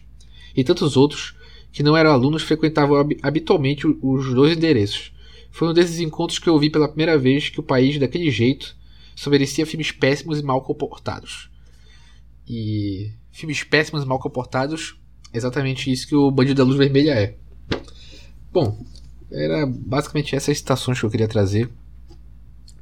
e 0.56 0.64
tantos 0.64 0.96
outros 0.96 1.36
que 1.70 1.84
não 1.84 1.98
eram 1.98 2.12
alunos 2.12 2.44
frequentavam 2.44 3.06
habitualmente 3.22 3.86
os 3.86 4.34
dois 4.34 4.56
endereços. 4.56 5.12
Foi 5.52 5.68
um 5.68 5.74
desses 5.74 6.00
encontros 6.00 6.40
que 6.40 6.48
eu 6.48 6.58
vi 6.58 6.70
pela 6.70 6.88
primeira 6.88 7.18
vez 7.18 7.50
que 7.50 7.60
o 7.60 7.64
país, 7.64 8.00
daquele 8.00 8.32
jeito, 8.32 8.74
só 9.18 9.30
merecia 9.30 9.66
filmes 9.66 9.92
péssimos 9.92 10.40
e 10.40 10.44
mal 10.44 10.62
comportados. 10.62 11.50
E 12.48 13.12
filmes 13.34 13.66
péssimos 13.66 14.06
e 14.06 14.08
mal 14.08 14.18
comportados 14.18 15.01
exatamente 15.34 15.92
isso 15.92 16.08
que 16.08 16.16
o 16.16 16.32
Bandido 16.32 16.58
da 16.58 16.64
Luz 16.64 16.78
Vermelha 16.78 17.12
é. 17.12 17.36
Bom, 18.52 18.78
era 19.32 19.66
basicamente 19.66 20.36
essas 20.36 20.58
citações 20.58 21.00
que 21.00 21.06
eu 21.06 21.10
queria 21.10 21.28
trazer, 21.28 21.70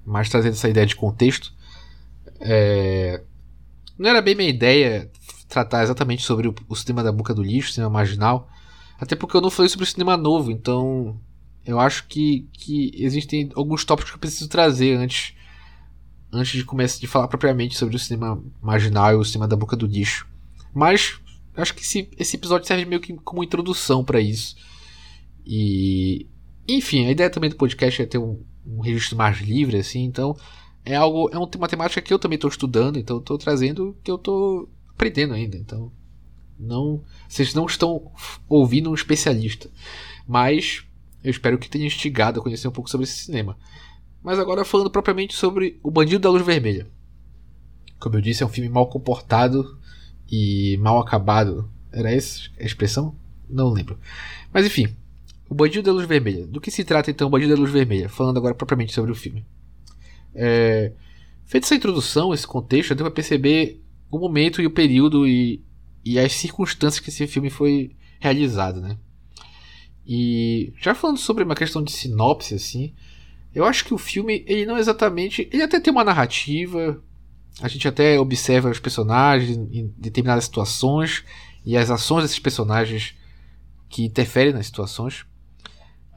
mas 0.05 0.29
trazendo 0.29 0.53
essa 0.53 0.69
ideia 0.69 0.85
de 0.85 0.95
contexto. 0.95 1.53
É... 2.39 3.21
Não 3.97 4.09
era 4.09 4.21
bem 4.21 4.35
minha 4.35 4.49
ideia 4.49 5.09
tratar 5.47 5.83
exatamente 5.83 6.23
sobre 6.23 6.47
o, 6.47 6.55
o 6.67 6.75
cinema 6.75 7.03
da 7.03 7.11
boca 7.11 7.33
do 7.33 7.43
lixo, 7.43 7.73
cinema 7.73 7.91
marginal, 7.91 8.49
até 8.99 9.15
porque 9.15 9.35
eu 9.35 9.41
não 9.41 9.49
falei 9.49 9.69
sobre 9.69 9.83
o 9.83 9.87
cinema 9.87 10.17
novo, 10.17 10.51
então 10.51 11.19
eu 11.65 11.79
acho 11.79 12.07
que, 12.07 12.47
que 12.53 12.91
existem 12.95 13.51
alguns 13.55 13.83
tópicos 13.85 14.11
que 14.11 14.17
eu 14.17 14.21
preciso 14.21 14.49
trazer 14.49 14.95
antes 14.95 15.35
antes 16.31 16.53
de 16.53 16.63
começar 16.63 16.99
de 16.99 17.07
falar 17.07 17.27
propriamente 17.27 17.77
sobre 17.77 17.95
o 17.95 17.99
cinema 17.99 18.41
marginal 18.61 19.11
e 19.11 19.15
o 19.15 19.25
cinema 19.25 19.47
da 19.47 19.55
boca 19.55 19.75
do 19.75 19.87
lixo. 19.87 20.27
Mas 20.73 21.19
acho 21.55 21.73
que 21.73 21.81
esse, 21.81 22.09
esse 22.17 22.35
episódio 22.35 22.67
serve 22.67 22.85
meio 22.85 23.01
que 23.01 23.13
como 23.13 23.43
introdução 23.43 24.03
para 24.03 24.19
isso. 24.19 24.55
E. 25.45 26.27
Enfim, 26.67 27.05
a 27.05 27.11
ideia 27.11 27.29
também 27.29 27.49
do 27.49 27.55
podcast 27.55 28.01
é 28.01 28.05
ter 28.05 28.19
um, 28.19 28.43
um 28.65 28.79
registro 28.81 29.17
mais 29.17 29.39
livre, 29.39 29.77
assim, 29.77 30.03
então. 30.03 30.37
É 30.85 30.95
algo. 30.95 31.29
É 31.31 31.37
uma 31.37 31.67
temática 31.67 32.01
que 32.01 32.13
eu 32.13 32.19
também 32.19 32.35
estou 32.35 32.49
estudando, 32.49 32.97
então 32.97 33.17
estou 33.17 33.37
trazendo 33.37 33.97
que 34.03 34.11
eu 34.11 34.15
estou 34.15 34.69
aprendendo 34.89 35.33
ainda. 35.33 35.57
Então. 35.57 35.91
Não. 36.59 37.03
Vocês 37.27 37.53
não 37.53 37.65
estão 37.65 38.11
ouvindo 38.47 38.91
um 38.91 38.95
especialista. 38.95 39.69
Mas 40.27 40.83
eu 41.23 41.31
espero 41.31 41.57
que 41.57 41.69
tenha 41.69 41.87
instigado 41.87 42.39
a 42.39 42.43
conhecer 42.43 42.67
um 42.67 42.71
pouco 42.71 42.89
sobre 42.89 43.05
esse 43.05 43.25
cinema. 43.25 43.57
Mas 44.21 44.37
agora 44.37 44.65
falando 44.65 44.91
propriamente 44.91 45.33
sobre 45.33 45.79
O 45.81 45.89
Bandido 45.89 46.19
da 46.19 46.29
Luz 46.29 46.45
Vermelha. 46.45 46.87
Como 47.99 48.15
eu 48.15 48.21
disse, 48.21 48.43
é 48.43 48.45
um 48.45 48.49
filme 48.49 48.69
mal 48.69 48.87
comportado 48.87 49.78
e 50.31 50.77
mal 50.81 50.99
acabado. 50.99 51.69
Era 51.91 52.11
essa 52.11 52.49
a 52.59 52.63
expressão? 52.63 53.15
Não 53.49 53.69
lembro. 53.69 53.99
Mas 54.53 54.65
enfim, 54.65 54.95
O 55.49 55.55
Bandido 55.55 55.83
da 55.83 55.91
Luz 55.91 56.07
Vermelha. 56.07 56.45
Do 56.45 56.61
que 56.61 56.69
se 56.69 56.83
trata 56.83 57.09
então 57.09 57.27
O 57.27 57.31
Bandido 57.31 57.55
da 57.55 57.59
Luz 57.59 57.71
Vermelha? 57.71 58.09
Falando 58.09 58.37
agora 58.37 58.53
propriamente 58.53 58.93
sobre 58.93 59.11
o 59.11 59.15
filme. 59.15 59.45
É... 60.35 60.93
Feita 61.45 61.65
essa 61.65 61.75
introdução, 61.75 62.33
esse 62.33 62.45
contexto, 62.45 62.93
deu 62.93 63.05
para 63.05 63.13
perceber 63.13 63.81
o 64.11 64.19
momento 64.19 64.61
e 64.61 64.67
o 64.67 64.71
período 64.71 65.27
e, 65.27 65.63
e 66.05 66.19
as 66.19 66.33
circunstâncias 66.33 66.99
que 66.99 67.09
esse 67.09 67.25
filme 67.25 67.49
foi 67.49 67.95
realizado, 68.19 68.79
né? 68.79 68.97
E 70.05 70.73
já 70.79 70.93
falando 70.93 71.17
sobre 71.17 71.43
uma 71.43 71.55
questão 71.55 71.83
de 71.83 71.91
sinopse, 71.91 72.53
assim, 72.53 72.93
eu 73.53 73.65
acho 73.65 73.83
que 73.83 73.93
o 73.93 73.97
filme, 73.97 74.43
ele 74.47 74.65
não 74.65 74.77
exatamente. 74.77 75.49
Ele 75.51 75.63
até 75.63 75.79
tem 75.79 75.91
uma 75.91 76.03
narrativa, 76.03 77.01
a 77.61 77.67
gente 77.67 77.87
até 77.87 78.19
observa 78.19 78.69
os 78.69 78.79
personagens 78.79 79.57
em 79.57 79.93
determinadas 79.97 80.45
situações 80.45 81.23
e 81.65 81.75
as 81.75 81.89
ações 81.89 82.23
desses 82.23 82.39
personagens 82.39 83.15
que 83.89 84.05
interferem 84.05 84.53
nas 84.53 84.67
situações. 84.67 85.25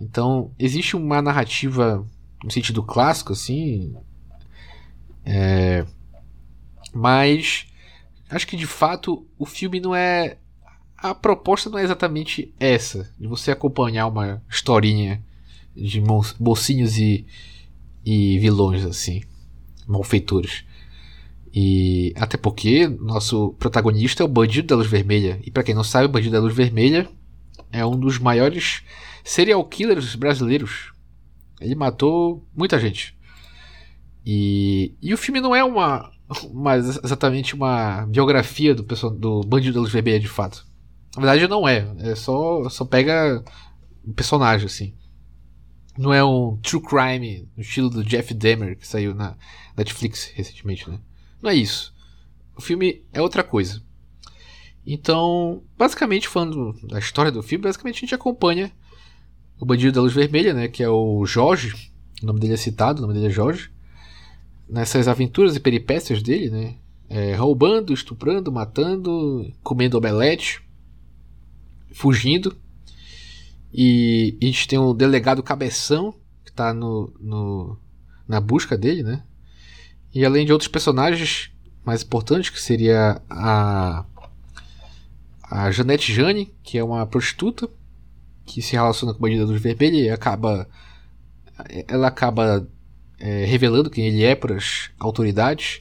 Então, 0.01 0.53
existe 0.59 0.97
uma 0.97 1.23
narrativa 1.23 2.07
no 2.45 2.51
sentido 2.51 2.83
clássico, 2.83 3.33
assim. 3.33 3.95
É, 5.25 5.85
mas 6.93 7.67
acho 8.29 8.47
que 8.47 8.57
de 8.57 8.67
fato 8.67 9.27
o 9.39 9.47
filme 9.47 9.81
não 9.81 9.95
é. 9.95 10.37
A 10.97 11.15
proposta 11.15 11.69
não 11.69 11.79
é 11.79 11.83
exatamente 11.83 12.55
essa, 12.61 13.13
de 13.19 13.27
você 13.27 13.51
acompanhar 13.51 14.07
uma 14.07 14.41
historinha 14.49 15.23
de 15.75 16.01
mocinhos 16.39 16.97
e, 16.97 17.27
e 18.05 18.39
vilões, 18.39 18.85
assim, 18.85 19.23
malfeitores. 19.87 20.65
E 21.55 22.15
até 22.17 22.39
porque 22.39 22.89
nosso 22.89 23.55
protagonista 23.59 24.23
é 24.23 24.27
o 24.27 24.29
Bandido 24.29 24.69
da 24.69 24.77
Luz 24.77 24.89
Vermelha. 24.89 25.39
E 25.45 25.51
para 25.51 25.63
quem 25.63 25.75
não 25.75 25.85
sabe, 25.85 26.07
o 26.07 26.09
Bandido 26.09 26.33
da 26.33 26.41
Luz 26.41 26.55
Vermelha 26.55 27.09
é 27.71 27.85
um 27.85 27.99
dos 27.99 28.19
maiores 28.19 28.83
serial 29.23 29.63
killers 29.65 30.15
brasileiros. 30.15 30.93
Ele 31.61 31.75
matou 31.75 32.47
muita 32.55 32.79
gente. 32.79 33.17
E, 34.25 34.95
e 35.03 35.13
o 35.13 35.19
filme 35.19 35.41
não 35.41 35.55
é 35.55 35.63
uma, 35.63 36.11
uma 36.45 36.77
exatamente 36.77 37.55
uma 37.55 38.07
biografia 38.07 38.75
do, 38.75 38.83
do 39.11 39.41
Bandido 39.43 39.75
da 39.75 39.81
Luz 39.81 39.93
Vermelha 39.93 40.21
de 40.21 40.29
fato. 40.29 40.67
Na 41.17 41.23
verdade 41.23 41.49
não 41.49 41.69
é. 41.69 41.87
É 41.99 42.15
só, 42.15 42.67
só 42.71 42.85
pega 42.85 43.45
o 44.05 44.13
personagem 44.15 44.67
assim. 44.67 44.95
Não 45.99 46.15
é 46.15 46.25
um 46.25 46.57
true 46.63 46.81
crime 46.81 47.47
no 47.55 47.63
estilo 47.63 47.91
do 47.91 48.03
Jeff 48.03 48.33
Dahmer 48.33 48.79
que 48.79 48.89
saiu 48.89 49.15
na 49.15 49.37
Netflix 49.77 50.33
recentemente, 50.35 50.89
né? 50.89 50.99
Não 51.43 51.51
é 51.51 51.55
isso. 51.55 51.93
O 52.57 52.63
filme 52.63 53.03
é 53.13 53.21
outra 53.21 53.43
coisa. 53.43 53.83
Então, 54.87 55.63
basicamente, 55.77 56.29
falando 56.29 56.75
da 56.85 56.99
história 56.99 57.33
do 57.33 57.43
filme, 57.43 57.65
basicamente 57.65 57.97
a 57.97 58.01
gente 58.01 58.15
acompanha 58.15 58.73
o 59.59 59.65
bandido 59.65 59.93
da 59.93 60.01
luz 60.01 60.13
vermelha, 60.13 60.55
né? 60.55 60.69
Que 60.69 60.83
é 60.83 60.89
o 60.89 61.25
Jorge. 61.27 61.91
O 62.23 62.27
nome 62.27 62.41
dele 62.41 62.55
é 62.55 62.57
citado, 62.57 62.99
o 62.99 63.03
nome 63.03 63.15
dele 63.15 63.27
é 63.27 63.31
Jorge. 63.31 63.71
Nessas 64.69 65.09
aventuras 65.09 65.55
e 65.57 65.61
peripécias 65.61 66.23
dele, 66.23 66.51
né? 66.51 66.77
É, 67.09 67.35
roubando, 67.35 67.93
estuprando, 67.93 68.51
matando, 68.51 69.53
comendo 69.63 69.99
omelete, 69.99 70.63
fugindo. 71.93 72.57
E 73.73 74.37
a 74.43 74.45
gente 74.47 74.69
tem 74.69 74.79
um 74.79 74.95
delegado 74.95 75.43
cabeção 75.43 76.13
que 76.45 76.51
está 76.51 76.75
no, 76.75 77.13
no, 77.21 77.79
na 78.27 78.41
busca 78.41 78.77
dele, 78.77 79.03
né? 79.03 79.23
E 80.15 80.25
além 80.25 80.45
de 80.45 80.53
outros 80.53 80.69
personagens 80.69 81.51
mais 81.85 82.03
importantes, 82.03 82.51
que 82.51 82.61
seria 82.61 83.21
a, 83.29 84.05
a 85.43 85.71
Janete 85.71 86.13
Jane, 86.13 86.53
que 86.63 86.79
é 86.79 86.85
uma 86.85 87.07
prostituta, 87.07 87.69
que 88.45 88.61
se 88.61 88.73
relaciona 88.73 89.13
com 89.13 89.19
o 89.19 89.23
bandido 89.23 89.45
da 89.45 89.51
luz 89.51 89.63
vermelha 89.63 89.97
e 89.97 90.11
acaba. 90.11 90.69
Ela 91.87 92.09
acaba 92.09 92.67
é, 93.19 93.45
revelando 93.45 93.91
quem 93.91 94.07
ele 94.07 94.25
é 94.25 94.35
para 94.35 94.57
as 94.57 94.91
autoridades. 94.99 95.81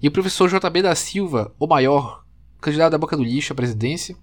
E 0.00 0.08
o 0.08 0.10
professor 0.10 0.48
JB 0.48 0.82
da 0.82 0.94
Silva, 0.94 1.54
o 1.58 1.66
maior, 1.66 2.24
candidato 2.60 2.92
da 2.92 2.98
boca 2.98 3.16
do 3.16 3.24
lixo 3.24 3.52
à 3.52 3.56
presidência, 3.56 4.16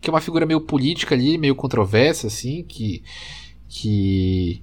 que 0.00 0.10
é 0.10 0.12
uma 0.12 0.20
figura 0.20 0.46
meio 0.46 0.60
política 0.60 1.14
ali, 1.14 1.38
meio 1.38 1.54
controversa, 1.54 2.26
assim, 2.26 2.62
que. 2.62 3.02
que 3.68 4.62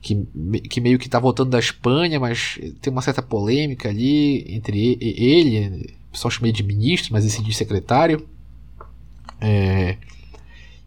que, 0.00 0.26
que 0.68 0.80
meio 0.80 0.98
que 0.98 1.08
tá 1.08 1.18
voltando 1.18 1.50
da 1.50 1.58
Espanha, 1.58 2.20
mas 2.20 2.58
tem 2.80 2.92
uma 2.92 3.02
certa 3.02 3.22
polêmica 3.22 3.88
ali 3.88 4.44
entre 4.54 4.98
ele, 5.00 5.94
o 6.08 6.12
pessoal 6.12 6.30
chama 6.30 6.48
ele 6.48 6.56
de 6.56 6.62
ministro, 6.62 7.12
mas 7.12 7.24
esse 7.24 7.42
de 7.42 7.52
secretário. 7.52 8.26
É, 9.40 9.96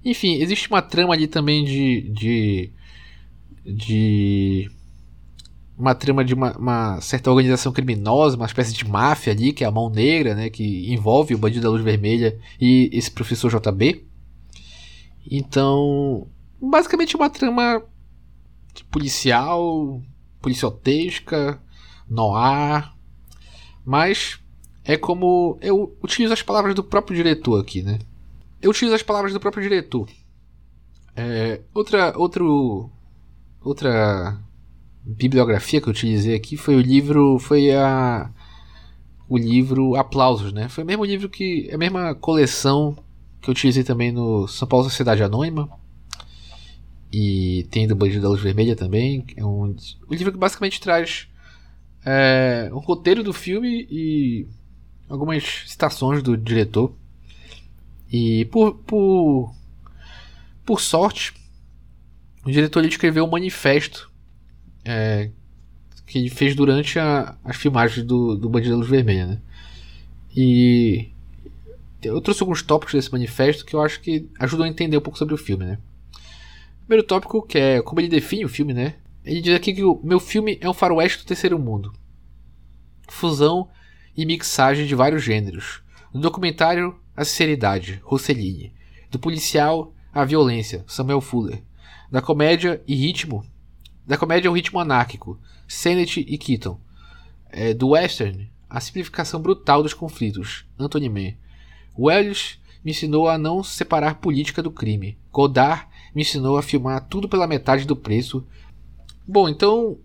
enfim, 0.04 0.36
existe 0.36 0.70
uma 0.70 0.82
trama 0.82 1.14
ali 1.14 1.28
também 1.28 1.64
de. 1.64 2.02
de, 2.10 2.70
de 3.66 4.72
uma 5.78 5.96
trama 5.96 6.26
de 6.26 6.34
uma, 6.34 6.58
uma, 6.58 7.02
certa 7.02 7.32
organização 7.32 7.72
criminosa, 7.72 8.36
uma 8.36 8.46
espécie 8.46 8.74
de 8.74 8.86
máfia 8.86 9.32
ali, 9.32 9.54
que 9.54 9.64
é 9.64 9.68
a 9.68 9.72
Mão 9.72 9.90
Negra, 9.90 10.36
né, 10.36 10.50
que 10.50 10.92
envolve 10.92 11.34
o 11.34 11.38
Bandido 11.38 11.64
da 11.64 11.70
Luz 11.70 11.82
Vermelha 11.82 12.38
e 12.60 12.90
esse 12.92 13.10
professor 13.10 13.50
JB. 13.50 14.04
Então, 15.32 16.28
basicamente 16.62 17.16
uma 17.16 17.30
trama 17.30 17.82
policial, 18.92 20.02
policiotesca, 20.42 21.62
noir, 22.10 22.92
mas 23.86 24.40
é 24.84 24.98
como 24.98 25.58
eu 25.62 25.96
utilizo 26.02 26.34
as 26.34 26.42
palavras 26.42 26.74
do 26.76 26.84
próprio 26.84 27.16
diretor 27.16 27.60
aqui, 27.60 27.82
né? 27.82 28.00
Eu 28.62 28.72
utilizo 28.72 28.96
as 28.96 29.04
palavras 29.04 29.34
do 29.34 29.40
próprio 29.40 29.64
diretor. 29.64 30.08
É, 31.16 31.62
outra, 31.74 32.18
outro, 32.18 32.90
outra 33.62 34.38
bibliografia 35.04 35.82
que 35.82 35.88
eu 35.88 35.92
utilizei 35.92 36.36
aqui 36.36 36.58
foi 36.58 36.76
o 36.76 36.82
livro, 36.82 37.40
foi 37.40 37.72
a 37.72 38.32
o 39.28 39.38
livro 39.38 39.96
Aplausos, 39.96 40.52
né? 40.52 40.68
Foi 40.68 40.84
o 40.84 40.88
mesmo 40.88 41.06
livro 41.06 41.30
que 41.30 41.70
a 41.72 41.78
mesma 41.78 42.16
coleção 42.16 42.98
que 43.40 43.50
eu 43.50 43.52
utilizei 43.52 43.84
também 43.84 44.12
no 44.12 44.48
São 44.48 44.68
Paulo 44.68 44.90
Sociedade 44.90 45.22
Anônima. 45.22 45.70
E 47.12 47.68
tem 47.72 47.88
do 47.88 47.96
Bandido 47.96 48.22
da 48.22 48.30
Luz 48.30 48.42
Vermelha 48.42 48.76
também. 48.76 49.26
É 49.36 49.44
um, 49.44 49.76
um 50.10 50.14
livro 50.14 50.32
que 50.32 50.38
basicamente 50.38 50.80
traz 50.80 51.28
é, 52.06 52.70
um 52.72 52.78
roteiro 52.80 53.24
do 53.24 53.34
filme 53.34 53.88
e 53.90 54.48
algumas 55.08 55.64
citações 55.68 56.22
do 56.22 56.38
diretor. 56.38 56.94
E 58.12 58.46
por, 58.46 58.76
por, 58.76 59.54
por 60.66 60.80
sorte, 60.80 61.34
o 62.46 62.52
diretor 62.52 62.80
ele 62.80 62.90
escreveu 62.90 63.26
um 63.26 63.30
manifesto 63.30 64.10
é, 64.86 65.30
que 66.06 66.18
ele 66.18 66.30
fez 66.30 66.56
durante 66.56 66.98
a, 66.98 67.36
as 67.44 67.56
filmagens 67.56 68.06
do, 68.06 68.36
do 68.36 68.50
Bandido 68.50 68.72
da 68.72 68.78
Luz 68.78 68.90
Vermelha. 68.90 69.28
Né? 69.28 69.40
E 70.36 71.10
eu 72.02 72.20
trouxe 72.22 72.42
alguns 72.42 72.64
tópicos 72.64 72.94
desse 72.94 73.12
manifesto 73.12 73.66
que 73.66 73.76
eu 73.76 73.82
acho 73.82 74.00
que 74.02 74.28
ajudam 74.40 74.66
a 74.66 74.70
entender 74.70 74.98
um 74.98 75.02
pouco 75.02 75.20
sobre 75.20 75.34
o 75.34 75.38
filme. 75.38 75.66
Né? 75.66 75.78
Primeiro 76.90 77.06
tópico, 77.06 77.44
que 77.44 77.60
é 77.60 77.82
como 77.84 78.02
ele 78.02 78.08
define 78.08 78.44
o 78.44 78.50
filme, 78.50 78.74
né? 78.74 78.96
Ele 79.24 79.42
diz 79.42 79.54
aqui 79.54 79.74
que 79.74 79.84
o 79.84 80.02
meu 80.04 80.20
filme 80.20 80.58
é 80.60 80.68
um 80.68 80.74
faroeste 80.74 81.20
do 81.20 81.28
terceiro 81.28 81.60
mundo. 81.60 81.94
Fusão 83.08 83.70
e 84.18 84.26
mixagem 84.26 84.88
de 84.88 84.96
vários 84.96 85.22
gêneros. 85.22 85.84
No 86.12 86.20
documentário, 86.20 87.00
a 87.16 87.24
sinceridade, 87.24 88.02
Rossellini. 88.04 88.74
Do 89.12 89.20
policial, 89.20 89.94
a 90.12 90.26
violência, 90.26 90.84
Samuel 90.88 91.22
Fuller. 91.22 91.62
Da 92.10 92.24
comédia 92.24 92.82
e 92.88 92.96
ritmo, 92.96 93.46
da 94.04 94.18
comédia 94.18 94.50
o 94.50 94.56
ritmo 94.56 94.80
anárquico, 94.80 95.40
Sennett 95.68 96.22
e 96.28 96.38
Keaton. 96.40 96.82
É, 97.52 97.72
do 97.72 97.90
western, 97.90 98.52
a 98.68 98.80
simplificação 98.80 99.40
brutal 99.40 99.84
dos 99.84 99.94
conflitos, 99.94 100.66
Anthony 100.80 101.08
Mann. 101.08 101.36
Welles 101.96 102.60
me 102.84 102.90
ensinou 102.90 103.30
a 103.30 103.38
não 103.38 103.62
separar 103.62 104.16
política 104.16 104.64
do 104.64 104.72
crime. 104.72 105.20
Godard 105.32 105.89
me 106.16 106.22
ensinou 106.22 106.58
a 106.58 106.62
filmar 106.62 107.08
tudo 107.08 107.28
pela 107.30 107.48
metade 107.48 107.86
do 107.86 107.96
preço. 107.96 108.46
Bom, 109.28 109.48
então 109.48 109.98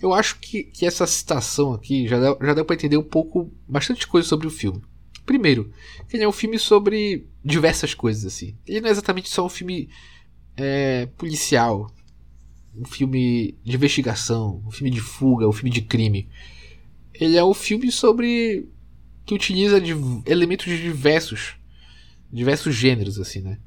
eu 0.00 0.12
acho 0.12 0.38
que, 0.40 0.64
que 0.64 0.84
essa 0.84 1.06
citação 1.06 1.72
aqui 1.72 2.08
já 2.08 2.18
deu, 2.18 2.38
já 2.40 2.54
deu 2.54 2.64
para 2.64 2.74
entender 2.74 2.96
um 2.96 3.02
pouco, 3.02 3.50
bastante 3.68 4.06
coisa 4.06 4.26
sobre 4.26 4.46
o 4.46 4.50
filme. 4.50 4.82
Primeiro, 5.24 5.70
ele 6.12 6.24
é 6.24 6.28
um 6.28 6.32
filme 6.32 6.58
sobre 6.58 7.26
diversas 7.44 7.94
coisas 7.94 8.24
assim. 8.24 8.56
Ele 8.66 8.80
não 8.80 8.88
é 8.88 8.92
exatamente 8.92 9.28
só 9.28 9.46
um 9.46 9.48
filme 9.48 9.88
é, 10.56 11.06
policial, 11.16 11.90
um 12.76 12.84
filme 12.84 13.56
de 13.62 13.76
investigação, 13.76 14.62
um 14.66 14.70
filme 14.70 14.90
de 14.90 15.00
fuga, 15.00 15.48
um 15.48 15.52
filme 15.52 15.70
de 15.70 15.82
crime. 15.82 16.28
Ele 17.14 17.36
é 17.36 17.44
um 17.44 17.54
filme 17.54 17.92
sobre 17.92 18.68
que 19.24 19.34
utiliza 19.34 19.80
elementos 20.26 20.66
de 20.66 20.82
diversos 20.82 21.54
diversos 22.32 22.74
gêneros 22.74 23.20
assim, 23.20 23.40
né? 23.40 23.58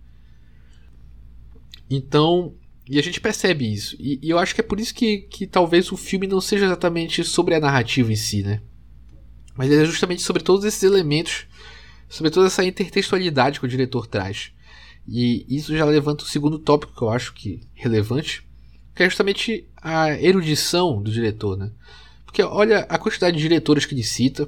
Então, 1.89 2.53
e 2.87 2.99
a 2.99 3.03
gente 3.03 3.19
percebe 3.19 3.71
isso. 3.71 3.95
E, 3.99 4.19
e, 4.21 4.29
eu 4.29 4.37
acho 4.37 4.53
que 4.53 4.61
é 4.61 4.63
por 4.63 4.79
isso 4.79 4.93
que, 4.93 5.19
que 5.19 5.47
talvez 5.47 5.91
o 5.91 5.97
filme 5.97 6.27
não 6.27 6.39
seja 6.39 6.65
exatamente 6.65 7.23
sobre 7.23 7.55
a 7.55 7.59
narrativa 7.59 8.11
em 8.11 8.15
si, 8.15 8.43
né? 8.43 8.61
Mas 9.55 9.71
é 9.71 9.85
justamente 9.85 10.21
sobre 10.21 10.43
todos 10.43 10.65
esses 10.65 10.83
elementos, 10.83 11.47
sobre 12.09 12.31
toda 12.31 12.47
essa 12.47 12.63
intertextualidade 12.63 13.59
que 13.59 13.65
o 13.65 13.69
diretor 13.69 14.05
traz. 14.05 14.51
E 15.07 15.45
isso 15.49 15.75
já 15.75 15.85
levanta 15.85 16.23
o 16.23 16.27
segundo 16.27 16.59
tópico 16.59 16.95
que 16.95 17.01
eu 17.01 17.09
acho 17.09 17.33
que 17.33 17.61
relevante, 17.73 18.45
que 18.93 19.03
é 19.03 19.09
justamente 19.09 19.67
a 19.77 20.11
erudição 20.19 21.01
do 21.01 21.11
diretor, 21.11 21.57
né? 21.57 21.71
Porque 22.25 22.41
olha 22.43 22.79
a 22.89 22.97
quantidade 22.97 23.37
de 23.37 23.43
diretores 23.43 23.85
que 23.85 23.93
ele 23.93 24.03
cita, 24.03 24.47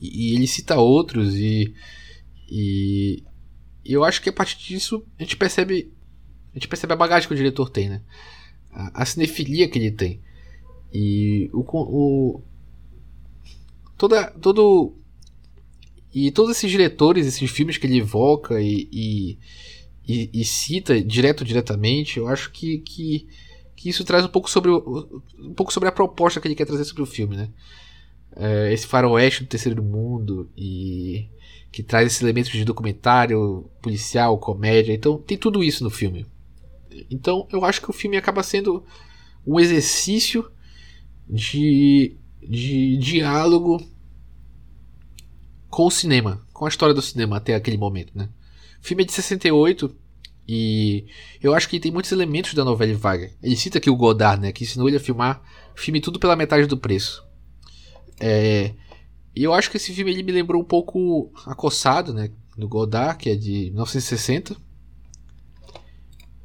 e, 0.00 0.30
e 0.30 0.34
ele 0.34 0.46
cita 0.46 0.76
outros, 0.76 1.34
e, 1.34 1.74
e 2.48 3.22
e 3.84 3.92
eu 3.92 4.04
acho 4.04 4.22
que 4.22 4.28
a 4.28 4.32
partir 4.32 4.58
disso 4.58 5.04
a 5.18 5.22
gente 5.22 5.36
percebe 5.36 5.92
a 6.52 6.58
gente 6.58 6.68
percebe 6.68 6.92
a 6.92 6.96
bagagem 6.96 7.26
que 7.26 7.34
o 7.34 7.36
diretor 7.36 7.70
tem, 7.70 7.88
né? 7.88 8.02
A, 8.70 9.02
a 9.02 9.06
cinefilia 9.06 9.68
que 9.68 9.78
ele 9.78 9.90
tem. 9.90 10.20
E 10.92 11.50
o, 11.52 11.60
o 11.60 12.42
toda 13.96 14.30
todo 14.32 14.94
e 16.14 16.30
todos 16.30 16.56
esses 16.56 16.70
diretores, 16.70 17.26
esses 17.26 17.50
filmes 17.50 17.78
que 17.78 17.86
ele 17.86 17.98
evoca 17.98 18.60
e, 18.60 18.86
e, 18.92 19.38
e, 20.06 20.30
e 20.34 20.44
cita 20.44 21.02
direto 21.02 21.42
diretamente, 21.42 22.18
eu 22.18 22.28
acho 22.28 22.50
que, 22.50 22.78
que, 22.78 23.26
que, 23.74 23.88
isso 23.88 24.04
traz 24.04 24.22
um 24.22 24.28
pouco 24.28 24.50
sobre 24.50 24.70
o, 24.70 25.22
um 25.38 25.54
pouco 25.54 25.72
sobre 25.72 25.88
a 25.88 25.92
proposta 25.92 26.38
que 26.38 26.46
ele 26.46 26.54
quer 26.54 26.66
trazer 26.66 26.84
sobre 26.84 27.02
o 27.02 27.06
filme, 27.06 27.36
né? 27.36 27.48
É, 28.36 28.72
esse 28.72 28.86
faroeste 28.86 29.44
do 29.44 29.48
terceiro 29.48 29.82
mundo 29.82 30.50
e 30.56 31.28
que 31.72 31.82
traz 31.82 32.06
esses 32.06 32.22
elementos 32.22 32.52
de 32.52 32.64
documentário, 32.64 33.68
policial, 33.80 34.38
comédia. 34.38 34.92
Então 34.92 35.16
tem 35.16 35.38
tudo 35.38 35.64
isso 35.64 35.82
no 35.82 35.90
filme. 35.90 36.26
Então 37.10 37.48
eu 37.50 37.64
acho 37.64 37.80
que 37.80 37.90
o 37.90 37.94
filme 37.94 38.18
acaba 38.18 38.42
sendo 38.42 38.84
um 39.46 39.58
exercício 39.58 40.48
de 41.28 42.14
de 42.42 42.96
diálogo 42.98 43.80
com 45.70 45.86
o 45.86 45.90
cinema, 45.90 46.44
com 46.52 46.66
a 46.66 46.68
história 46.68 46.94
do 46.94 47.00
cinema 47.00 47.36
até 47.36 47.54
aquele 47.54 47.78
momento, 47.78 48.12
né? 48.14 48.28
O 48.82 48.86
filme 48.86 49.04
é 49.04 49.06
de 49.06 49.12
68 49.12 49.96
e 50.46 51.06
eu 51.40 51.54
acho 51.54 51.68
que 51.68 51.80
tem 51.80 51.90
muitos 51.90 52.12
elementos 52.12 52.52
da 52.52 52.64
novela 52.64 52.94
vaga. 52.94 53.30
Ele 53.42 53.56
cita 53.56 53.78
aqui 53.78 53.88
o 53.88 53.96
Godard, 53.96 54.42
né, 54.42 54.52
que 54.52 54.64
ensinou 54.64 54.88
ele 54.88 54.96
a 54.96 55.00
filmar 55.00 55.40
filme 55.74 56.00
tudo 56.00 56.18
pela 56.18 56.36
metade 56.36 56.66
do 56.66 56.76
preço. 56.76 57.24
É, 58.20 58.74
e 59.34 59.42
eu 59.44 59.54
acho 59.54 59.70
que 59.70 59.76
esse 59.76 59.92
filme 59.92 60.10
ele 60.10 60.22
me 60.22 60.32
lembrou 60.32 60.60
um 60.60 60.64
pouco 60.64 61.32
Acossado, 61.46 62.12
né, 62.12 62.30
do 62.56 62.68
Godard, 62.68 63.18
que 63.18 63.30
é 63.30 63.34
de 63.34 63.70
1960. 63.70 64.56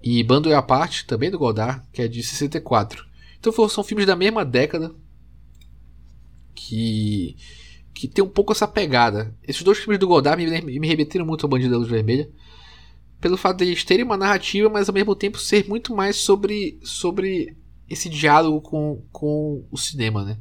E 0.02 0.24
Bando 0.24 0.50
e 0.50 0.54
a 0.54 0.62
Parte, 0.62 1.06
também 1.06 1.30
do 1.30 1.38
Godard, 1.38 1.82
que 1.92 2.02
é 2.02 2.08
de 2.08 2.24
64. 2.24 3.06
Então 3.40 3.52
são 3.68 3.84
filmes 3.84 4.06
da 4.06 4.16
mesma 4.16 4.46
década 4.46 4.94
que 6.56 7.36
que 7.94 8.08
tem 8.08 8.24
um 8.24 8.30
pouco 8.30 8.52
essa 8.52 8.68
pegada. 8.68 9.36
Esses 9.44 9.64
dois 9.64 9.80
filmes 9.80 10.00
do 10.00 10.08
Godard 10.08 10.44
me, 10.44 10.80
me 10.80 10.88
remeteram 10.88 11.26
muito 11.26 11.44
ao 11.44 11.50
Bandido 11.50 11.72
da 11.72 11.80
Luz 11.80 11.90
Vermelha, 11.90 12.30
pelo 13.20 13.36
fato 13.36 13.58
de 13.58 13.66
eles 13.66 13.84
terem 13.84 14.06
uma 14.06 14.16
narrativa, 14.16 14.70
mas 14.70 14.88
ao 14.88 14.94
mesmo 14.94 15.16
tempo 15.16 15.40
ser 15.40 15.68
muito 15.68 15.96
mais 15.96 16.16
sobre 16.18 16.80
sobre 16.84 17.58
esse 17.90 18.08
diálogo 18.08 18.62
com, 18.62 19.04
com 19.12 19.66
o 19.72 19.78
cinema, 19.78 20.24
né? 20.24 20.38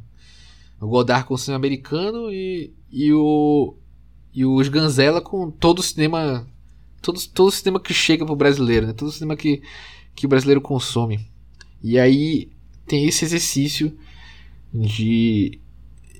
O 0.80 0.86
Godard 0.86 1.26
com 1.26 1.34
o 1.34 1.38
cinema 1.38 1.56
americano 1.56 2.30
e, 2.32 2.72
e 2.90 3.12
o 3.12 3.76
e 4.34 4.44
os 4.44 4.68
Ganzella 4.68 5.20
com 5.22 5.50
todo 5.50 5.78
o 5.78 5.82
cinema 5.82 6.46
todo, 7.00 7.18
todo 7.28 7.48
o 7.48 7.52
cinema 7.52 7.80
que 7.80 7.94
chega 7.94 8.26
pro 8.26 8.36
brasileiro, 8.36 8.86
né? 8.86 8.92
Todo 8.92 9.08
o 9.08 9.12
cinema 9.12 9.36
que, 9.36 9.62
que 10.14 10.26
o 10.26 10.28
brasileiro 10.28 10.60
consome. 10.60 11.26
E 11.82 11.98
aí 11.98 12.50
tem 12.86 13.06
esse 13.06 13.24
exercício 13.24 13.96
de, 14.72 15.58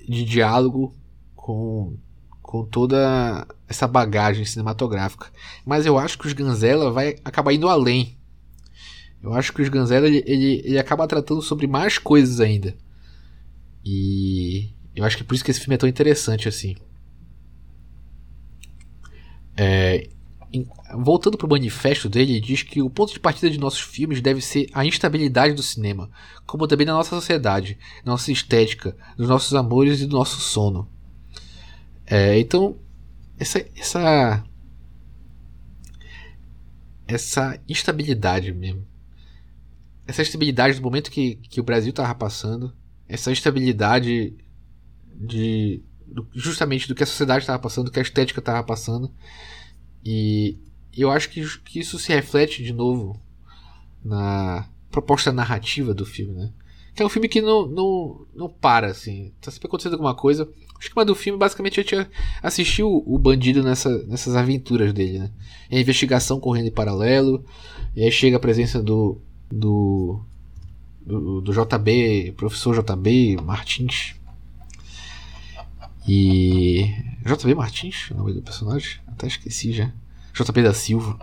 de 0.07 0.23
diálogo 0.25 0.95
com, 1.35 1.95
com 2.41 2.65
toda 2.65 3.47
essa 3.67 3.87
bagagem 3.87 4.45
cinematográfica. 4.45 5.31
Mas 5.65 5.85
eu 5.85 5.97
acho 5.97 6.17
que 6.17 6.27
os 6.27 6.33
Ganzella 6.33 6.91
vai 6.91 7.17
acabar 7.23 7.53
indo 7.53 7.69
além. 7.69 8.17
Eu 9.21 9.33
acho 9.33 9.53
que 9.53 9.61
os 9.61 9.69
Ganzella 9.69 10.07
ele, 10.07 10.23
ele, 10.25 10.61
ele 10.65 10.79
acaba 10.79 11.07
tratando 11.07 11.41
sobre 11.41 11.67
mais 11.67 11.97
coisas 11.97 12.39
ainda. 12.39 12.75
E 13.89 14.69
eu 14.93 15.05
acho 15.05 15.15
que 15.15 15.23
é 15.23 15.25
por 15.25 15.33
isso 15.33 15.45
que 15.45 15.49
esse 15.49 15.61
filme 15.61 15.75
é 15.75 15.77
tão 15.77 15.87
interessante 15.87 16.45
assim. 16.49 16.75
É, 19.55 20.09
em, 20.51 20.67
voltando 20.93 21.37
para 21.37 21.47
o 21.47 21.49
manifesto 21.49 22.09
dele, 22.09 22.33
ele 22.33 22.41
diz 22.41 22.63
que 22.63 22.81
o 22.81 22.89
ponto 22.89 23.13
de 23.13 23.19
partida 23.19 23.49
de 23.49 23.57
nossos 23.57 23.79
filmes 23.79 24.19
deve 24.19 24.41
ser 24.41 24.69
a 24.73 24.85
instabilidade 24.85 25.53
do 25.53 25.63
cinema, 25.63 26.09
como 26.45 26.67
também 26.67 26.85
da 26.85 26.91
nossa 26.91 27.11
sociedade, 27.11 27.77
nossa 28.03 28.29
estética, 28.29 28.93
dos 29.15 29.29
nossos 29.29 29.55
amores 29.55 30.01
e 30.01 30.05
do 30.05 30.17
nosso 30.17 30.41
sono. 30.41 30.89
É, 32.05 32.37
então, 32.37 32.77
essa, 33.39 33.65
essa, 33.73 34.43
essa 37.07 37.59
instabilidade 37.69 38.51
mesmo, 38.51 38.85
essa 40.05 40.21
instabilidade 40.21 40.75
do 40.75 40.83
momento 40.83 41.09
que, 41.09 41.35
que 41.35 41.61
o 41.61 41.63
Brasil 41.63 41.91
estava 41.91 42.13
passando, 42.13 42.73
essa 43.07 43.31
instabilidade 43.31 44.35
de 45.15 45.81
justamente 46.33 46.87
do 46.87 46.95
que 46.95 47.03
a 47.03 47.07
sociedade 47.07 47.43
estava 47.43 47.59
passando, 47.59 47.85
do 47.85 47.91
que 47.91 47.99
a 47.99 48.01
estética 48.01 48.39
estava 48.39 48.63
passando. 48.63 49.11
E 50.03 50.57
eu 50.95 51.11
acho 51.11 51.29
que, 51.29 51.45
que 51.59 51.79
isso 51.79 51.99
se 51.99 52.13
reflete 52.13 52.63
de 52.63 52.73
novo 52.73 53.19
na 54.03 54.67
proposta 54.89 55.31
narrativa 55.31 55.93
do 55.93 56.05
filme, 56.05 56.33
né? 56.33 56.51
Que 56.95 57.03
é 57.03 57.05
um 57.05 57.09
filme 57.09 57.27
que 57.27 57.41
não, 57.41 57.67
não, 57.67 58.25
não 58.33 58.49
para, 58.49 58.87
assim. 58.87 59.31
Tá 59.39 59.51
sempre 59.51 59.67
acontecendo 59.67 59.93
alguma 59.93 60.15
coisa. 60.15 60.49
O 60.75 60.79
esquema 60.79 61.05
do 61.05 61.13
filme, 61.13 61.37
basicamente, 61.37 61.79
a 61.79 61.83
gente 61.83 62.09
assistiu 62.41 63.03
o 63.05 63.19
bandido 63.19 63.61
nessa, 63.61 64.03
nessas 64.05 64.35
aventuras 64.35 64.91
dele, 64.93 65.19
né? 65.19 65.31
a 65.71 65.79
investigação 65.79 66.39
correndo 66.39 66.67
em 66.67 66.71
paralelo. 66.71 67.45
E 67.95 68.03
aí 68.03 68.11
chega 68.11 68.37
a 68.37 68.39
presença 68.39 68.81
do. 68.81 69.21
do. 69.47 70.19
Do, 71.07 71.39
do 71.39 71.53
JB, 71.53 72.33
professor 72.35 72.75
JB 72.75 73.37
Martins. 73.41 74.15
E. 76.05 76.93
JB 77.25 77.55
Martins, 77.55 78.11
o 78.11 78.15
nome 78.15 78.33
do 78.33 78.41
personagem? 78.41 78.99
Até 79.07 79.27
esqueci 79.27 79.71
já. 79.71 79.91
JB 80.33 80.63
da 80.63 80.73
Silva. 80.73 81.17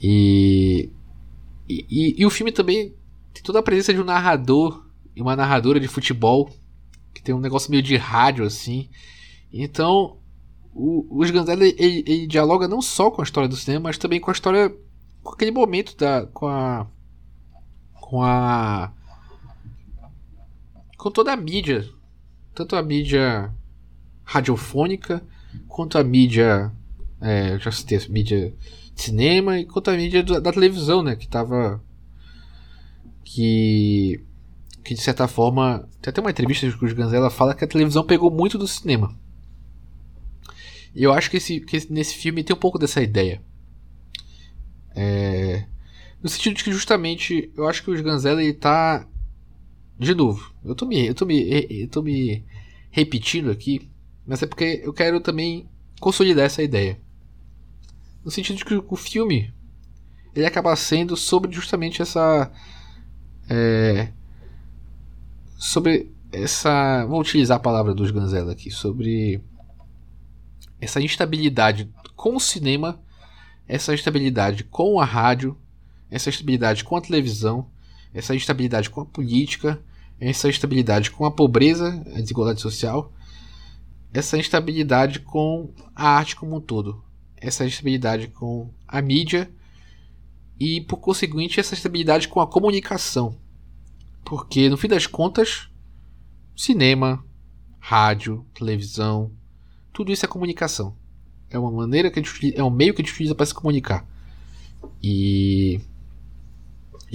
E. 0.00 0.88
E, 1.68 1.86
e, 1.90 2.14
e 2.20 2.26
o 2.26 2.30
filme 2.30 2.52
também 2.52 2.94
tem 3.32 3.42
toda 3.42 3.58
a 3.58 3.62
presença 3.62 3.92
de 3.92 4.00
um 4.00 4.04
narrador 4.04 4.86
e 5.16 5.20
uma 5.20 5.34
narradora 5.34 5.80
de 5.80 5.88
futebol. 5.88 6.50
Que 7.12 7.22
tem 7.22 7.34
um 7.34 7.40
negócio 7.40 7.70
meio 7.70 7.82
de 7.82 7.96
rádio 7.96 8.44
assim. 8.44 8.88
Então. 9.52 10.18
O, 10.76 11.20
o 11.20 11.24
ele, 11.24 11.76
ele 11.78 12.26
dialoga 12.26 12.66
não 12.66 12.82
só 12.82 13.08
com 13.08 13.20
a 13.20 13.24
história 13.24 13.48
do 13.48 13.56
cinema, 13.56 13.84
mas 13.84 13.98
também 13.98 14.20
com 14.20 14.30
a 14.30 14.32
história. 14.32 14.72
com 15.22 15.32
aquele 15.32 15.50
momento 15.50 15.96
da. 15.96 16.26
com 16.26 16.46
a. 16.46 16.86
com 18.04 18.22
a. 18.22 18.92
com 20.98 21.10
toda 21.10 21.32
a 21.32 21.36
mídia 21.36 21.88
tanto 22.54 22.76
a 22.76 22.82
mídia 22.82 23.50
radiofônica 24.24 25.24
quanto 25.66 25.96
a 25.96 26.04
mídia 26.04 26.70
é, 27.18 27.58
já 27.58 27.72
citei 27.72 27.98
mídia 28.10 28.52
de 28.94 29.02
cinema 29.02 29.58
e 29.58 29.64
quanto 29.64 29.90
a 29.90 29.94
mídia 29.94 30.22
da, 30.22 30.38
da 30.38 30.52
televisão, 30.52 31.02
né, 31.02 31.16
que 31.16 31.26
tava 31.26 31.82
que 33.24 34.22
que 34.84 34.92
de 34.92 35.00
certa 35.00 35.26
forma 35.26 35.88
tem 36.02 36.10
até 36.10 36.20
uma 36.20 36.30
entrevista 36.30 36.70
que 36.70 36.84
o 36.84 36.94
Ganzella 36.94 37.30
fala 37.30 37.54
que 37.54 37.64
a 37.64 37.68
televisão 37.68 38.04
pegou 38.04 38.30
muito 38.30 38.58
do 38.58 38.68
cinema. 38.68 39.18
E 40.94 41.02
eu 41.02 41.12
acho 41.12 41.30
que, 41.30 41.38
esse, 41.38 41.58
que 41.58 41.90
nesse 41.90 42.14
filme 42.14 42.44
tem 42.44 42.54
um 42.54 42.58
pouco 42.58 42.78
dessa 42.78 43.02
ideia. 43.02 43.42
É, 44.94 45.64
no 46.24 46.30
sentido 46.30 46.56
de 46.56 46.64
que 46.64 46.72
justamente 46.72 47.52
eu 47.54 47.68
acho 47.68 47.84
que 47.84 47.90
o 47.90 48.02
Ganzella 48.02 48.42
ele 48.42 48.54
tá 48.54 49.06
de 49.98 50.14
novo, 50.14 50.54
eu 50.64 50.74
tô 50.74 50.86
me, 50.86 51.06
eu 51.06 51.14
tô 51.14 51.26
me, 51.26 51.66
eu 51.82 51.88
tô 51.88 52.02
me 52.02 52.42
repetindo 52.90 53.50
aqui, 53.50 53.90
mas 54.26 54.42
é 54.42 54.46
porque 54.46 54.80
eu 54.82 54.92
quero 54.94 55.20
também 55.20 55.68
consolidar 56.00 56.46
essa 56.46 56.62
ideia. 56.62 56.98
No 58.24 58.30
sentido 58.30 58.56
de 58.56 58.64
que 58.64 58.74
o 58.74 58.96
filme 58.96 59.52
ele 60.34 60.46
acaba 60.46 60.74
sendo 60.74 61.14
sobre 61.14 61.52
justamente 61.52 62.00
essa 62.00 62.50
é, 63.46 64.08
sobre 65.58 66.10
essa 66.32 67.04
vou 67.04 67.20
utilizar 67.20 67.58
a 67.58 67.60
palavra 67.60 67.94
dos 67.94 68.10
Ganzella 68.10 68.52
aqui 68.52 68.70
sobre 68.70 69.42
essa 70.80 71.02
instabilidade 71.02 71.92
com 72.16 72.34
o 72.34 72.40
cinema, 72.40 72.98
essa 73.68 73.92
instabilidade 73.92 74.64
com 74.64 74.98
a 74.98 75.04
rádio, 75.04 75.56
essa 76.14 76.28
instabilidade 76.28 76.84
com 76.84 76.94
a 76.94 77.00
televisão, 77.00 77.66
essa 78.14 78.36
instabilidade 78.36 78.88
com 78.88 79.00
a 79.00 79.04
política, 79.04 79.82
essa 80.20 80.48
instabilidade 80.48 81.10
com 81.10 81.24
a 81.24 81.30
pobreza, 81.30 81.88
a 82.14 82.20
desigualdade 82.20 82.60
social, 82.60 83.12
essa 84.12 84.38
instabilidade 84.38 85.18
com 85.18 85.74
a 85.92 86.08
arte 86.10 86.36
como 86.36 86.54
um 86.54 86.60
todo, 86.60 87.02
essa 87.36 87.66
instabilidade 87.66 88.28
com 88.28 88.70
a 88.86 89.02
mídia 89.02 89.50
e, 90.58 90.82
por 90.82 90.98
conseguinte, 90.98 91.58
essa 91.58 91.74
instabilidade 91.74 92.28
com 92.28 92.40
a 92.40 92.46
comunicação. 92.46 93.36
Porque, 94.24 94.68
no 94.68 94.76
fim 94.76 94.86
das 94.86 95.08
contas, 95.08 95.68
cinema, 96.56 97.24
rádio, 97.80 98.46
televisão, 98.54 99.32
tudo 99.92 100.12
isso 100.12 100.24
é 100.24 100.28
comunicação. 100.28 100.96
É 101.50 101.58
uma 101.58 101.72
maneira 101.72 102.08
que 102.08 102.20
a 102.20 102.22
gente, 102.22 102.54
é 102.56 102.62
um 102.62 102.70
meio 102.70 102.94
que 102.94 103.02
a 103.02 103.04
gente 103.04 103.12
utiliza 103.12 103.34
para 103.34 103.46
se 103.46 103.52
comunicar. 103.52 104.06
E 105.02 105.80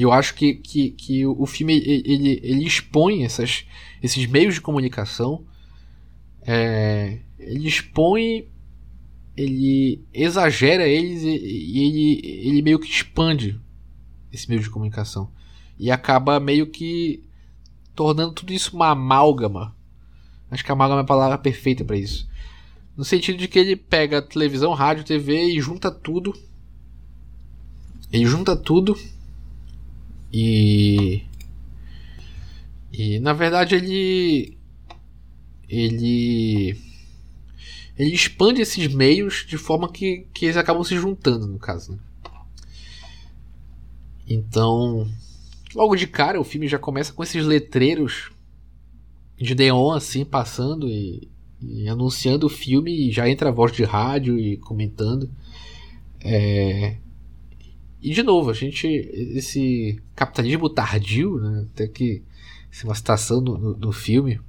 eu 0.01 0.11
acho 0.11 0.35
que, 0.35 0.53
que, 0.53 0.91
que 0.91 1.25
o 1.25 1.45
filme 1.45 1.73
ele, 1.75 2.39
ele 2.43 2.65
expõe 2.65 3.23
essas, 3.23 3.65
esses 4.01 4.25
meios 4.27 4.55
de 4.55 4.61
comunicação, 4.61 5.43
é, 6.41 7.19
ele 7.37 7.67
expõe, 7.67 8.47
ele 9.35 10.01
exagera 10.13 10.87
eles 10.87 11.23
e, 11.23 11.27
e, 11.27 11.83
ele, 11.83 12.47
ele 12.47 12.61
meio 12.61 12.79
que 12.79 12.89
expande 12.89 13.59
esse 14.31 14.47
meio 14.47 14.61
de 14.61 14.69
comunicação 14.69 15.31
e 15.77 15.89
acaba 15.89 16.39
meio 16.39 16.67
que 16.67 17.23
tornando 17.95 18.33
tudo 18.33 18.53
isso 18.53 18.75
uma 18.75 18.91
amálgama. 18.91 19.75
Acho 20.51 20.63
que 20.63 20.71
amálgama 20.71 21.01
é 21.01 21.03
a 21.03 21.07
palavra 21.07 21.37
perfeita 21.37 21.83
para 21.83 21.97
isso. 21.97 22.29
No 22.95 23.03
sentido 23.03 23.37
de 23.37 23.47
que 23.47 23.59
ele 23.59 23.75
pega 23.75 24.21
televisão, 24.21 24.73
rádio, 24.73 25.03
TV 25.03 25.45
e 25.45 25.61
junta 25.61 25.91
tudo. 25.91 26.33
Ele 28.11 28.25
junta 28.25 28.55
tudo 28.55 28.97
e. 30.31 31.23
E 32.91 33.19
na 33.19 33.33
verdade 33.33 33.75
ele. 33.75 34.57
Ele. 35.67 36.77
Ele 37.97 38.13
expande 38.13 38.61
esses 38.61 38.93
meios 38.93 39.45
de 39.47 39.57
forma 39.57 39.91
que, 39.91 40.25
que 40.33 40.45
eles 40.45 40.57
acabam 40.57 40.83
se 40.83 40.95
juntando, 40.95 41.47
no 41.47 41.59
caso. 41.59 41.93
Né? 41.93 41.99
Então. 44.27 45.09
Logo 45.75 45.95
de 45.95 46.07
cara, 46.07 46.41
o 46.41 46.43
filme 46.43 46.67
já 46.67 46.79
começa 46.79 47.13
com 47.13 47.21
esses 47.21 47.45
letreiros 47.45 48.31
de 49.37 49.55
neon 49.55 49.91
assim 49.91 50.25
passando 50.25 50.87
e, 50.87 51.29
e, 51.61 51.87
anunciando 51.87 52.47
o 52.47 52.49
filme 52.49 53.07
e 53.07 53.11
já 53.11 53.29
entra 53.29 53.49
a 53.49 53.51
voz 53.51 53.71
de 53.71 53.83
rádio 53.83 54.37
e 54.39 54.57
comentando. 54.57 55.29
É... 56.21 56.97
E 58.01 58.13
de 58.13 58.23
novo, 58.23 58.49
a 58.49 58.53
gente. 58.53 58.87
Esse 58.87 60.01
capitalismo 60.15 60.69
tardio, 60.69 61.37
né? 61.39 61.67
Até 61.73 61.87
que. 61.87 62.23
É 62.81 62.85
uma 62.85 62.95
citação 62.95 63.41
no, 63.41 63.57
no, 63.57 63.77
no 63.77 63.91
filme 63.91 64.39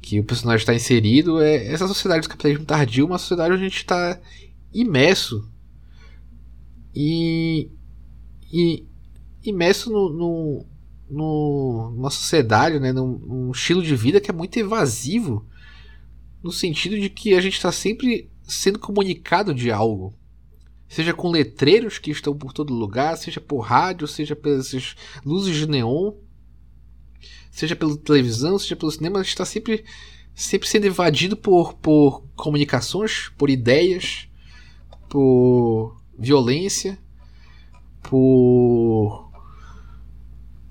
que 0.00 0.18
o 0.18 0.24
personagem 0.24 0.62
está 0.62 0.74
inserido 0.74 1.40
é 1.40 1.66
essa 1.66 1.86
sociedade 1.86 2.22
do 2.22 2.28
capitalismo 2.28 2.64
tardio, 2.64 3.06
uma 3.06 3.18
sociedade 3.18 3.52
onde 3.52 3.62
a 3.64 3.68
gente 3.68 3.76
está 3.76 4.20
imerso 4.72 5.48
e, 6.94 7.68
e 8.52 8.84
imerso 9.44 9.90
no, 9.90 10.10
no, 10.10 10.66
no, 11.08 11.92
numa 11.94 12.10
sociedade, 12.10 12.80
né, 12.80 12.92
num, 12.92 13.18
num, 13.18 13.50
estilo 13.52 13.82
de 13.82 13.94
vida 13.94 14.20
que 14.20 14.30
é 14.30 14.34
muito 14.34 14.56
evasivo, 14.56 15.46
no 16.42 16.50
sentido 16.50 16.98
de 16.98 17.10
que 17.10 17.34
a 17.34 17.40
gente 17.40 17.54
está 17.54 17.70
sempre 17.70 18.28
sendo 18.42 18.78
comunicado 18.78 19.54
de 19.54 19.70
algo. 19.70 20.14
Seja 20.90 21.14
com 21.14 21.30
letreiros 21.30 21.98
que 21.98 22.10
estão 22.10 22.36
por 22.36 22.52
todo 22.52 22.74
lugar, 22.74 23.16
seja 23.16 23.40
por 23.40 23.60
rádio, 23.60 24.08
seja 24.08 24.34
pelas 24.34 24.96
luzes 25.24 25.54
de 25.54 25.68
neon, 25.68 26.14
seja 27.48 27.76
pela 27.76 27.96
televisão, 27.96 28.58
seja 28.58 28.74
pelo 28.74 28.90
cinema, 28.90 29.22
está 29.22 29.44
sempre, 29.44 29.84
sempre 30.34 30.68
sendo 30.68 30.88
invadido 30.88 31.36
por, 31.36 31.74
por 31.74 32.24
comunicações, 32.34 33.28
por 33.38 33.48
ideias, 33.48 34.28
por 35.08 35.96
violência, 36.18 36.98
por 38.02 39.30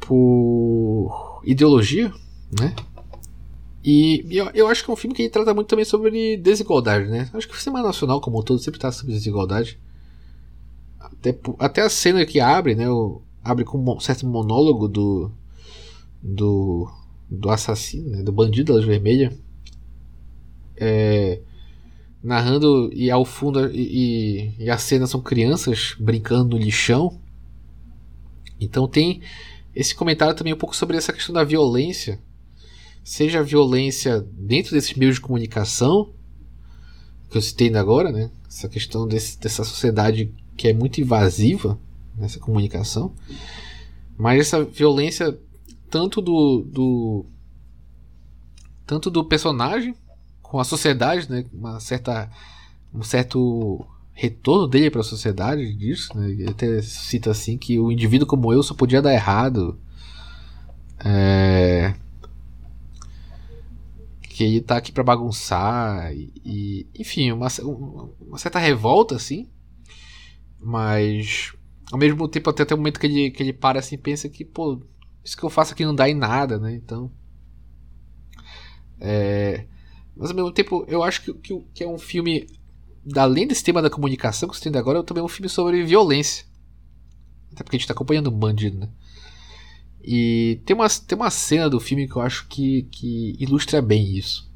por 0.01 1.41
ideologia, 1.45 2.11
né? 2.59 2.75
E 3.81 4.25
eu, 4.29 4.49
eu 4.53 4.67
acho 4.67 4.83
que 4.83 4.91
é 4.91 4.93
um 4.93 4.97
filme 4.97 5.15
que 5.15 5.29
trata 5.29 5.53
muito 5.53 5.69
também 5.69 5.85
sobre 5.85 6.35
desigualdade, 6.35 7.09
né? 7.09 7.29
Acho 7.33 7.47
que 7.47 7.55
o 7.55 7.57
cinema 7.57 7.81
nacional 7.81 8.19
como 8.19 8.37
um 8.37 8.43
todo 8.43 8.59
sempre 8.59 8.81
trata 8.81 8.97
sobre 8.97 9.13
desigualdade. 9.13 9.79
Até, 11.19 11.37
até 11.59 11.81
a 11.81 11.89
cena 11.89 12.25
que 12.25 12.39
abre, 12.39 12.75
né? 12.75 12.89
O, 12.89 13.21
abre 13.43 13.65
com 13.65 13.77
um 13.77 13.99
certo 13.99 14.25
monólogo 14.27 14.87
do 14.87 15.31
do, 16.21 16.91
do 17.29 17.49
assassino, 17.49 18.09
né? 18.09 18.23
do 18.23 18.31
bandido 18.31 18.77
da 18.77 18.85
vermelha. 18.85 19.31
É, 20.75 21.41
narrando 22.23 22.89
e 22.93 23.09
ao 23.09 23.25
fundo 23.25 23.69
e, 23.71 24.53
e, 24.57 24.65
e 24.65 24.69
a 24.69 24.77
cena 24.77 25.07
são 25.07 25.21
crianças 25.21 25.95
brincando 25.99 26.57
no 26.57 26.63
lixão. 26.63 27.19
Então 28.59 28.87
tem 28.87 29.21
esse 29.73 29.95
comentário 29.95 30.35
também 30.35 30.53
um 30.53 30.57
pouco 30.57 30.75
sobre 30.75 30.97
essa 30.97 31.13
questão 31.13 31.33
da 31.33 31.43
violência, 31.43 32.19
seja 33.03 33.39
a 33.39 33.43
violência 33.43 34.21
dentro 34.33 34.71
desses 34.71 34.93
meios 34.95 35.15
de 35.15 35.21
comunicação, 35.21 36.13
que 37.29 37.37
eu 37.37 37.41
citei 37.41 37.67
ainda 37.67 37.79
agora, 37.79 38.11
né? 38.11 38.31
Essa 38.47 38.67
questão 38.67 39.07
desse, 39.07 39.39
dessa 39.39 39.63
sociedade 39.63 40.33
que 40.59 40.67
é 40.67 40.73
muito 40.73 40.99
invasiva 40.99 41.79
nessa 42.17 42.37
comunicação, 42.37 43.13
mas 44.17 44.41
essa 44.41 44.61
violência 44.65 45.39
tanto 45.89 46.21
do, 46.21 46.65
do 46.67 47.25
tanto 48.85 49.09
do 49.09 49.23
personagem 49.23 49.95
com 50.41 50.59
a 50.59 50.65
sociedade, 50.65 51.31
né? 51.31 51.45
Uma 51.53 51.79
certa 51.79 52.29
um 52.93 53.01
certo 53.01 53.85
retorno 54.11 54.67
dele 54.67 54.91
para 54.91 54.99
a 54.99 55.03
sociedade 55.03 55.73
disso, 55.75 56.09
né? 56.17 56.29
Ele 56.29 56.49
até 56.49 56.81
cita 56.81 57.31
assim 57.31 57.57
que 57.57 57.79
o 57.79 57.89
indivíduo 57.89 58.27
como 58.27 58.51
eu 58.51 58.61
só 58.61 58.73
podia 58.73 59.01
dar 59.01 59.13
errado. 59.13 59.79
É... 60.99 61.93
Que 64.21 64.43
ele 64.43 64.59
tá 64.59 64.75
aqui 64.75 64.91
para 64.91 65.05
bagunçar 65.05 66.13
e, 66.13 66.33
e, 66.45 66.87
enfim, 66.99 67.31
uma, 67.31 67.47
uma 68.27 68.37
certa 68.37 68.59
revolta 68.59 69.15
assim. 69.15 69.47
Mas 70.59 71.53
ao 71.91 71.97
mesmo 71.97 72.27
tempo 72.27 72.49
até 72.49 72.65
tem 72.65 72.75
um 72.75 72.79
momento 72.79 72.99
que 72.99 73.07
ele, 73.07 73.31
que 73.31 73.41
ele 73.41 73.53
para 73.53 73.79
assim 73.79 73.95
e 73.95 73.97
pensa 73.97 74.29
que, 74.29 74.43
pô, 74.43 74.81
isso 75.23 75.37
que 75.37 75.43
eu 75.43 75.49
faço 75.49 75.73
aqui 75.73 75.85
não 75.85 75.95
dá 75.95 76.09
em 76.09 76.13
nada, 76.13 76.59
né? 76.59 76.73
Então. 76.73 77.11
É... 78.99 79.65
Mas 80.15 80.29
ao 80.29 80.35
mesmo 80.35 80.51
tempo, 80.51 80.85
eu 80.87 81.01
acho 81.03 81.21
que, 81.21 81.33
que, 81.33 81.59
que 81.73 81.83
é 81.83 81.87
um 81.87 81.97
filme 81.97 82.47
além 83.15 83.47
desse 83.47 83.63
tema 83.63 83.81
da 83.81 83.89
comunicação 83.89 84.49
que 84.49 84.55
você 84.55 84.69
tem 84.69 84.79
agora, 84.79 84.99
é 84.99 85.03
também 85.03 85.23
um 85.23 85.27
filme 85.27 85.49
sobre 85.49 85.83
violência. 85.83 86.45
Até 87.51 87.63
porque 87.63 87.75
a 87.75 87.77
gente 87.77 87.85
está 87.85 87.93
acompanhando 87.93 88.29
um 88.29 88.37
bandido, 88.37 88.77
né? 88.77 88.89
E 90.03 90.61
tem 90.65 90.75
uma, 90.75 90.89
tem 90.89 91.17
uma 91.17 91.29
cena 91.29 91.69
do 91.69 91.79
filme 91.79 92.07
que 92.07 92.15
eu 92.15 92.21
acho 92.21 92.47
que, 92.47 92.83
que 92.83 93.35
ilustra 93.39 93.81
bem 93.81 94.15
isso. 94.15 94.49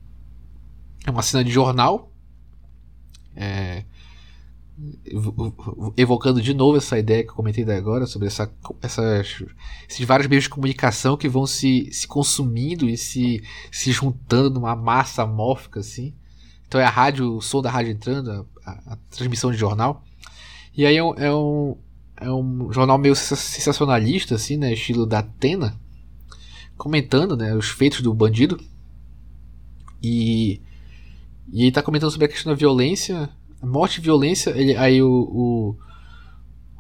É 1.06 1.12
uma 1.12 1.22
cena 1.22 1.44
de 1.44 1.52
jornal. 1.52 2.12
É, 3.36 3.84
evocando 5.96 6.42
de 6.42 6.54
novo 6.54 6.78
essa 6.78 6.98
ideia 6.98 7.24
que 7.24 7.30
eu 7.30 7.36
comentei 7.36 7.64
agora 7.64 8.08
sobre 8.08 8.28
essa, 8.28 8.52
essas, 8.82 9.44
esses 9.88 10.06
vários 10.06 10.28
meios 10.28 10.46
de 10.46 10.50
comunicação 10.50 11.16
que 11.16 11.30
vão 11.30 11.46
se, 11.46 11.90
se 11.92 12.08
consumindo 12.08 12.90
e 12.90 12.98
se, 12.98 13.44
se 13.72 13.92
juntando 13.92 14.52
numa 14.52 14.76
massa 14.76 15.24
amórfica 15.24 15.80
assim. 15.80 16.16
Então 16.68 16.82
é 16.82 16.86
a 16.86 16.90
rádio, 16.90 17.36
o 17.36 17.42
som 17.42 17.62
da 17.62 17.70
rádio 17.70 17.92
entrando, 17.92 18.32
a, 18.66 18.72
a, 18.72 18.94
a 18.94 18.96
transmissão 19.12 19.52
de 19.52 19.58
jornal. 19.58 20.04
E 20.76 20.88
aí 20.88 20.98
é 20.98 21.04
um, 21.04 21.14
é 21.14 21.32
um, 21.32 21.78
é 22.18 22.32
um 22.32 22.74
jornal 22.74 22.98
meio 22.98 23.16
sensacionalista, 23.16 24.36
assim, 24.36 24.58
né? 24.58 24.74
Estilo 24.74 25.06
da 25.06 25.20
Atena, 25.20 25.80
comentando 26.76 27.38
né, 27.38 27.56
os 27.56 27.70
feitos 27.70 28.02
do 28.02 28.12
bandido. 28.12 28.60
E, 30.02 30.62
e 31.52 31.62
ele 31.62 31.72
tá 31.72 31.84
comentando 31.84 32.10
sobre 32.10 32.26
a 32.26 32.28
questão 32.28 32.52
da 32.52 32.58
violência, 32.58 33.30
morte 33.64 33.98
e 33.98 34.02
violência. 34.02 34.52
Ele, 34.52 34.76
aí 34.76 35.02
o, 35.02 35.76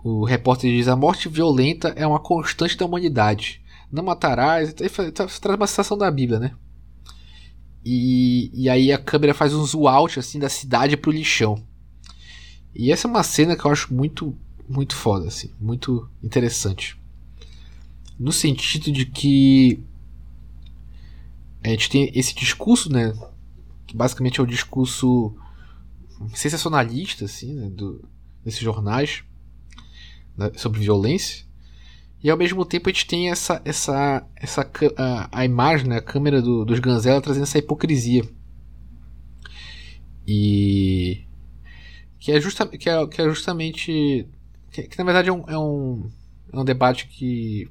o, 0.03 0.19
o 0.21 0.25
repórter 0.25 0.71
diz: 0.71 0.87
a 0.87 0.95
morte 0.95 1.29
violenta 1.29 1.89
é 1.95 2.05
uma 2.05 2.19
constante 2.19 2.77
da 2.77 2.85
humanidade. 2.85 3.61
Não 3.91 4.03
matarás. 4.03 4.75
Ele 4.79 5.11
traz 5.11 5.41
uma 5.45 5.67
citação 5.67 5.97
da 5.97 6.09
Bíblia, 6.09 6.39
né? 6.39 6.51
E, 7.85 8.49
e 8.53 8.69
aí 8.69 8.91
a 8.91 8.97
câmera 8.97 9.33
faz 9.33 9.53
um 9.53 9.65
zoom 9.65 9.87
out 9.87 10.17
assim 10.17 10.39
da 10.39 10.49
cidade 10.49 10.95
pro 10.95 11.11
lixão. 11.11 11.61
E 12.73 12.91
essa 12.91 13.07
é 13.07 13.11
uma 13.11 13.23
cena 13.23 13.55
que 13.55 13.65
eu 13.65 13.71
acho 13.71 13.93
muito 13.93 14.35
muito 14.67 14.95
foda 14.95 15.27
assim, 15.27 15.51
muito 15.59 16.09
interessante. 16.23 16.97
No 18.17 18.31
sentido 18.31 18.91
de 18.91 19.05
que 19.05 19.83
a 21.61 21.69
gente 21.69 21.89
tem 21.89 22.11
esse 22.15 22.33
discurso, 22.33 22.91
né, 22.91 23.13
que 23.85 23.95
basicamente 23.95 24.39
é 24.39 24.43
o 24.43 24.47
discurso 24.47 25.35
sensacionalista 26.33 27.25
assim, 27.25 27.53
né, 27.53 27.69
do, 27.69 28.07
desses 28.43 28.59
jornais 28.59 29.23
né, 30.37 30.51
sobre 30.55 30.79
violência. 30.79 31.45
E 32.23 32.29
ao 32.29 32.37
mesmo 32.37 32.63
tempo 32.65 32.89
a 32.89 32.91
gente 32.91 33.05
tem 33.05 33.29
essa, 33.29 33.61
essa, 33.65 34.25
essa 34.35 34.69
a, 34.97 35.39
a 35.39 35.45
imagem, 35.45 35.87
né, 35.89 35.97
a 35.97 36.01
câmera 36.01 36.41
do, 36.41 36.63
dos 36.63 36.79
Ganzela 36.79 37.21
trazendo 37.21 37.43
essa 37.43 37.57
hipocrisia. 37.57 38.23
E 40.25 41.25
que 42.19 42.31
é, 42.31 42.39
justa, 42.39 42.65
que 42.65 42.89
é, 42.89 43.07
que 43.07 43.21
é 43.21 43.25
justamente 43.25 44.25
que, 44.71 44.83
que, 44.83 44.97
na 44.97 45.03
verdade 45.03 45.27
é 45.27 45.33
um, 45.33 45.43
é, 45.49 45.57
um, 45.57 46.09
é 46.53 46.57
um 46.57 46.63
debate 46.63 47.07
que 47.07 47.69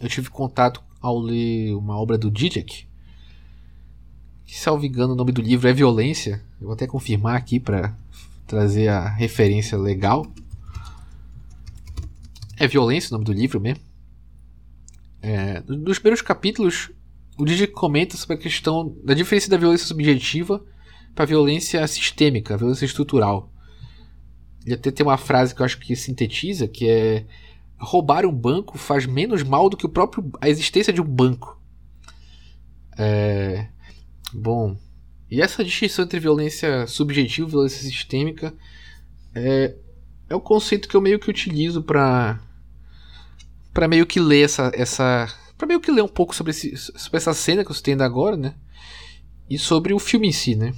eu 0.00 0.08
tive 0.08 0.30
contato 0.30 0.80
ao 1.00 1.18
ler 1.18 1.74
uma 1.74 1.98
obra 1.98 2.16
do 2.16 2.32
Zizek 2.36 2.86
que 4.48 4.58
salvo 4.58 4.84
engano 4.84 5.12
o 5.12 5.16
nome 5.16 5.30
do 5.30 5.40
livro 5.40 5.68
é 5.68 5.72
Violência 5.72 6.42
eu 6.60 6.66
vou 6.66 6.74
até 6.74 6.88
confirmar 6.88 7.36
aqui 7.36 7.60
para 7.60 7.96
trazer 8.48 8.88
a 8.88 9.08
referência 9.08 9.78
legal 9.78 10.26
é 12.56 12.66
Violência 12.66 13.10
o 13.10 13.12
nome 13.12 13.24
do 13.24 13.32
livro 13.32 13.60
mesmo 13.60 13.88
é, 15.20 15.62
nos 15.66 15.98
primeiros 15.98 16.22
capítulos, 16.22 16.90
o 17.36 17.44
Didi 17.44 17.66
comenta 17.66 18.16
sobre 18.16 18.36
a 18.36 18.38
questão 18.38 18.96
da 19.02 19.14
diferença 19.14 19.50
da 19.50 19.56
violência 19.56 19.86
subjetiva 19.86 20.64
para 21.14 21.24
a 21.24 21.26
violência 21.26 21.86
sistêmica, 21.86 22.54
a 22.54 22.56
violência 22.56 22.84
estrutural. 22.84 23.52
Ele 24.64 24.74
até 24.74 24.90
tem 24.90 25.04
uma 25.04 25.16
frase 25.16 25.54
que 25.54 25.60
eu 25.60 25.66
acho 25.66 25.78
que 25.78 25.94
sintetiza, 25.96 26.68
que 26.68 26.88
é 26.88 27.26
roubar 27.78 28.26
um 28.26 28.32
banco 28.32 28.76
faz 28.76 29.06
menos 29.06 29.42
mal 29.42 29.68
do 29.68 29.76
que 29.76 29.86
o 29.86 29.88
próprio 29.88 30.30
a 30.40 30.48
existência 30.48 30.92
de 30.92 31.00
um 31.00 31.04
banco. 31.04 31.60
É, 32.96 33.68
bom, 34.32 34.76
e 35.30 35.42
essa 35.42 35.64
distinção 35.64 36.04
entre 36.04 36.20
violência 36.20 36.86
subjetiva 36.86 37.46
e 37.46 37.50
violência 37.50 37.82
sistêmica 37.82 38.54
é, 39.34 39.74
é 40.28 40.34
o 40.34 40.40
conceito 40.40 40.88
que 40.88 40.96
eu 40.96 41.00
meio 41.00 41.18
que 41.18 41.30
utilizo 41.30 41.82
para 41.82 42.40
para 43.72 43.86
meio 43.86 44.06
que 44.06 44.18
ler 44.18 44.44
essa 44.44 44.72
essa 44.74 45.28
para 45.56 45.66
meio 45.66 45.80
que 45.80 45.90
ler 45.90 46.02
um 46.02 46.08
pouco 46.08 46.34
sobre, 46.34 46.50
esse, 46.50 46.76
sobre 46.76 47.16
essa 47.16 47.34
cena 47.34 47.64
que 47.64 47.74
você 47.74 47.82
tem 47.82 48.00
agora, 48.00 48.36
né? 48.36 48.54
E 49.50 49.58
sobre 49.58 49.92
o 49.92 49.98
filme 49.98 50.28
em 50.28 50.32
si, 50.32 50.54
né? 50.54 50.72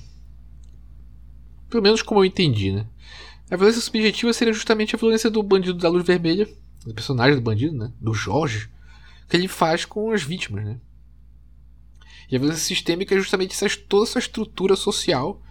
Pelo 1.69 1.83
menos 1.83 2.01
como 2.01 2.21
eu 2.21 2.25
entendi, 2.25 2.73
né? 2.73 2.87
A 3.51 3.57
violência 3.57 3.83
subjetiva 3.83 4.33
seria 4.33 4.55
justamente 4.55 4.97
a 4.97 4.99
violência 4.99 5.31
do 5.31 5.43
bandido 5.43 5.79
da 5.79 5.89
luz 5.89 6.05
vermelha, 6.05 6.49
do 6.85 6.95
personagem 6.95 7.35
do 7.35 7.43
bandido, 7.43 7.77
né? 7.77 7.93
Do 8.01 8.15
Jorge, 8.15 8.71
que 9.29 9.37
ele 9.37 9.49
faz 9.49 9.85
com 9.85 10.13
as 10.13 10.23
vítimas, 10.23 10.65
né? 10.65 10.81
E 12.31 12.37
a 12.37 12.39
violência 12.39 12.65
sistêmica 12.65 13.15
é 13.15 13.19
justamente 13.19 13.53
essa, 13.53 13.67
toda 13.89 14.09
essa 14.09 14.19
estrutura 14.19 14.77
social 14.77 15.43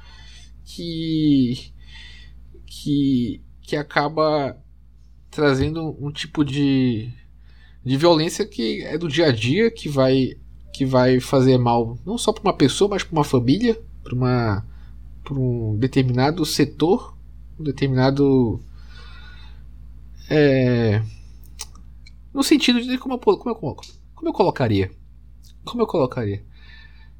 que, 0.63 1.71
que, 2.65 3.41
que 3.61 3.75
acaba 3.75 4.57
trazendo 5.29 5.95
um 5.99 6.11
tipo 6.11 6.43
de, 6.45 7.11
de 7.83 7.97
violência 7.97 8.45
que 8.45 8.81
é 8.83 8.97
do 8.97 9.07
dia 9.07 9.27
a 9.27 9.31
dia, 9.31 9.69
que 9.69 9.89
vai, 9.89 10.37
que 10.73 10.85
vai 10.85 11.19
fazer 11.19 11.57
mal 11.57 11.97
não 12.05 12.17
só 12.17 12.31
para 12.31 12.43
uma 12.43 12.55
pessoa, 12.55 12.89
mas 12.89 13.03
para 13.03 13.13
uma 13.13 13.23
família, 13.23 13.79
para 14.03 14.15
uma 14.15 14.65
para 15.23 15.37
um 15.37 15.77
determinado 15.77 16.43
setor, 16.43 17.15
um 17.59 17.63
determinado 17.63 18.59
é, 20.27 21.03
no 22.33 22.43
sentido 22.43 22.81
de 22.81 22.97
como 22.97 23.15
eu, 23.15 23.19
como, 23.19 23.49
eu, 23.49 23.55
como 23.55 24.29
eu 24.29 24.33
colocaria? 24.33 24.91
Como 25.65 25.81
eu 25.81 25.87
colocaria? 25.87 26.43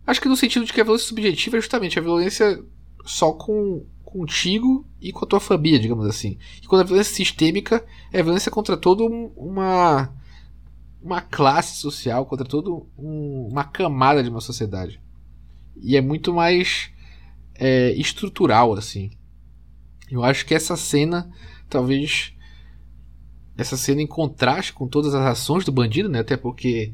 Acho 0.10 0.20
que 0.20 0.28
no 0.28 0.36
sentido 0.36 0.66
de 0.66 0.74
que 0.74 0.82
a 0.82 0.84
violência 0.84 1.08
subjetiva 1.08 1.56
é 1.56 1.62
justamente 1.62 2.00
a 2.00 2.02
violência 2.02 2.64
só 3.06 3.32
com 3.32 3.86
contigo 4.04 4.84
e 5.00 5.12
com 5.12 5.24
a 5.24 5.28
tua 5.28 5.40
família, 5.40 5.78
digamos 5.78 6.08
assim. 6.08 6.36
E 6.64 6.66
quando 6.66 6.82
a 6.82 6.84
violência 6.84 7.14
sistêmica 7.14 7.86
é 8.12 8.24
violência 8.24 8.52
contra 8.52 8.76
toda 8.76 9.04
uma 9.04 10.12
uma 11.00 11.22
classe 11.22 11.78
social, 11.78 12.26
contra 12.26 12.44
toda 12.44 12.72
um, 12.98 13.50
uma 13.52 13.64
camada 13.64 14.24
de 14.24 14.32
uma 14.32 14.42
sociedade. 14.42 15.00
E 15.78 15.96
é 15.96 16.02
muito 16.02 16.34
mais 16.34 16.90
é, 17.54 17.92
estrutural, 17.92 18.74
assim. 18.74 19.12
Eu 20.10 20.24
acho 20.24 20.44
que 20.44 20.56
essa 20.56 20.76
cena, 20.76 21.32
talvez. 21.70 22.34
Essa 23.56 23.78
cena 23.78 24.02
em 24.02 24.08
contraste 24.08 24.74
com 24.74 24.88
todas 24.88 25.14
as 25.14 25.24
ações 25.24 25.64
do 25.64 25.72
bandido, 25.72 26.10
né? 26.10 26.22
Até 26.22 26.36
porque 26.36 26.94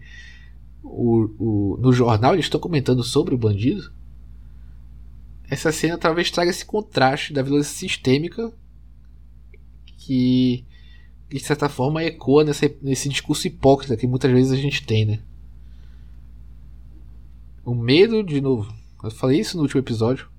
o, 0.85 1.29
o, 1.39 1.77
no 1.77 1.91
jornal 1.91 2.33
eles 2.33 2.45
estão 2.45 2.59
comentando 2.59 3.03
sobre 3.03 3.33
o 3.33 3.37
bandido. 3.37 3.91
Essa 5.49 5.71
cena 5.71 5.97
talvez 5.97 6.31
traga 6.31 6.51
esse 6.51 6.65
contraste 6.65 7.33
da 7.33 7.41
violência 7.41 7.75
sistêmica 7.75 8.53
que, 9.97 10.63
de 11.29 11.39
certa 11.39 11.67
forma, 11.67 12.03
ecoa 12.03 12.43
nesse, 12.43 12.77
nesse 12.81 13.09
discurso 13.09 13.47
hipócrita 13.47 13.97
que 13.97 14.07
muitas 14.07 14.31
vezes 14.31 14.51
a 14.51 14.57
gente 14.57 14.85
tem, 14.85 15.05
né? 15.05 15.19
O 17.63 17.73
medo, 17.73 18.23
de 18.23 18.39
novo, 18.39 18.71
eu 19.03 19.09
falei 19.09 19.39
isso 19.39 19.57
no 19.57 19.63
último 19.63 19.81
episódio. 19.81 20.29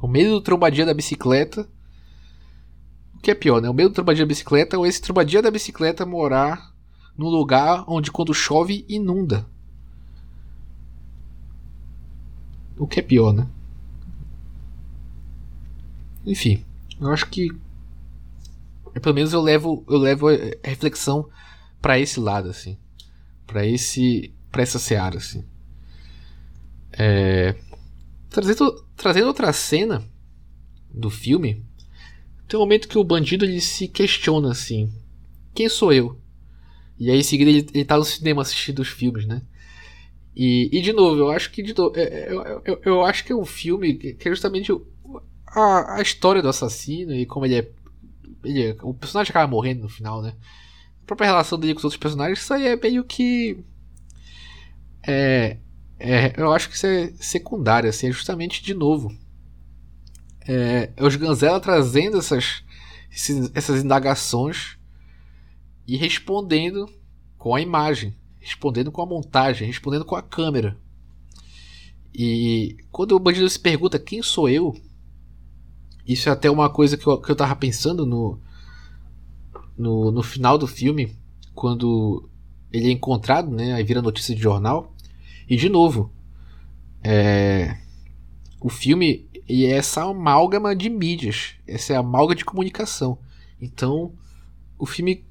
O 0.00 0.08
medo 0.08 0.30
do 0.30 0.40
trombadinha 0.40 0.86
da 0.86 0.94
bicicleta. 0.94 1.68
O 3.14 3.18
que 3.18 3.30
é 3.30 3.34
pior, 3.34 3.60
né? 3.60 3.68
O 3.68 3.74
medo 3.74 3.90
do 3.90 3.94
trombadinha 3.94 4.24
da 4.24 4.28
bicicleta 4.28 4.78
ou 4.78 4.86
esse 4.86 5.00
trombadinha 5.00 5.42
da 5.42 5.50
bicicleta 5.50 6.06
morar 6.06 6.74
num 7.16 7.28
lugar 7.28 7.84
onde 7.86 8.10
quando 8.10 8.34
chove 8.34 8.84
inunda. 8.88 9.46
O 12.78 12.86
que 12.86 13.00
é 13.00 13.02
pior, 13.02 13.32
né? 13.32 13.46
Enfim, 16.24 16.64
eu 17.00 17.10
acho 17.12 17.26
que 17.28 17.50
pelo 19.00 19.14
menos 19.14 19.32
eu 19.32 19.40
levo 19.42 19.84
eu 19.88 19.98
levo 19.98 20.28
a 20.28 20.34
reflexão 20.64 21.28
para 21.80 21.98
esse 21.98 22.18
lado 22.18 22.48
assim, 22.48 22.76
para 23.46 23.66
esse 23.66 24.32
para 24.50 24.62
essa 24.62 24.78
seara 24.78 25.18
assim. 25.18 25.44
É, 26.92 27.54
Trazendo, 28.36 28.84
trazendo 28.94 29.28
outra 29.28 29.50
cena 29.50 30.04
do 30.92 31.08
filme, 31.08 31.64
tem 32.46 32.58
um 32.58 32.62
momento 32.62 32.86
que 32.88 32.98
o 32.98 33.04
bandido 33.04 33.46
ele 33.46 33.62
se 33.62 33.88
questiona 33.88 34.50
assim: 34.50 34.92
quem 35.54 35.68
sou 35.70 35.90
eu? 35.90 36.20
E 36.98 37.10
aí 37.10 37.18
em 37.18 37.22
seguida 37.22 37.50
ele, 37.50 37.66
ele 37.72 37.84
tá 37.84 37.96
no 37.96 38.04
cinema 38.04 38.42
assistindo 38.42 38.80
os 38.80 38.88
filmes, 38.88 39.26
né? 39.26 39.40
E, 40.36 40.68
e 40.70 40.82
de 40.82 40.92
novo, 40.92 41.18
eu 41.18 41.30
acho 41.30 41.50
que 41.50 41.62
de 41.62 41.74
novo, 41.74 41.96
é, 41.96 42.30
eu, 42.30 42.62
eu, 42.66 42.80
eu, 42.84 43.04
acho 43.04 43.24
que 43.24 43.32
é 43.32 43.34
um 43.34 43.46
filme 43.46 43.94
que 43.94 44.28
é 44.28 44.30
justamente 44.30 44.70
a, 45.46 45.96
a 45.96 46.02
história 46.02 46.42
do 46.42 46.48
assassino 46.50 47.14
e 47.14 47.24
como 47.24 47.46
ele 47.46 47.60
é, 47.60 47.70
ele 48.44 48.62
é, 48.66 48.76
O 48.82 48.92
personagem 48.92 49.30
acaba 49.30 49.50
morrendo 49.50 49.82
no 49.82 49.88
final, 49.88 50.20
né? 50.20 50.34
A 51.02 51.06
própria 51.06 51.28
relação 51.28 51.58
dele 51.58 51.72
com 51.72 51.78
os 51.78 51.84
outros 51.84 51.98
personagens, 51.98 52.40
isso 52.40 52.52
aí 52.52 52.66
é 52.66 52.76
meio 52.76 53.02
que. 53.02 53.64
É, 55.02 55.56
é, 55.98 56.34
eu 56.36 56.52
acho 56.52 56.68
que 56.68 56.74
isso 56.74 56.86
é 56.86 57.12
secundário, 57.18 57.88
assim, 57.88 58.08
é 58.08 58.12
justamente 58.12 58.62
de 58.62 58.74
novo. 58.74 59.16
É, 60.46 60.90
é 60.94 61.04
os 61.04 61.16
Ganzella 61.16 61.60
trazendo 61.60 62.18
essas, 62.18 62.62
esses, 63.10 63.50
essas 63.54 63.82
indagações 63.82 64.76
e 65.86 65.96
respondendo 65.96 66.86
com 67.38 67.54
a 67.54 67.60
imagem, 67.60 68.14
respondendo 68.46 68.92
com 68.92 69.02
a 69.02 69.06
montagem, 69.06 69.66
respondendo 69.66 70.04
com 70.04 70.14
a 70.14 70.22
câmera. 70.22 70.78
E 72.14 72.76
quando 72.92 73.12
o 73.12 73.18
bandido 73.18 73.50
se 73.50 73.58
pergunta 73.58 73.98
quem 73.98 74.22
sou 74.22 74.48
eu, 74.48 74.74
isso 76.06 76.28
é 76.28 76.32
até 76.32 76.48
uma 76.48 76.70
coisa 76.70 76.96
que 76.96 77.04
eu, 77.04 77.20
que 77.20 77.28
eu 77.28 77.34
tava 77.34 77.56
pensando 77.56 78.06
no, 78.06 78.38
no, 79.76 80.12
no 80.12 80.22
final 80.22 80.56
do 80.56 80.66
filme, 80.66 81.12
quando 81.54 82.30
ele 82.72 82.86
é 82.86 82.92
encontrado, 82.92 83.50
né? 83.50 83.74
Aí 83.74 83.82
vira 83.82 84.00
notícia 84.00 84.34
de 84.34 84.40
jornal. 84.40 84.94
E 85.48 85.56
de 85.56 85.68
novo, 85.68 86.12
é, 87.02 87.78
o 88.60 88.68
filme 88.68 89.28
é 89.48 89.72
essa 89.72 90.04
amálgama 90.04 90.74
de 90.74 90.88
mídias, 90.88 91.54
essa 91.66 91.98
amálgama 91.98 92.36
de 92.36 92.44
comunicação. 92.44 93.18
Então, 93.60 94.14
o 94.78 94.86
filme 94.86 95.25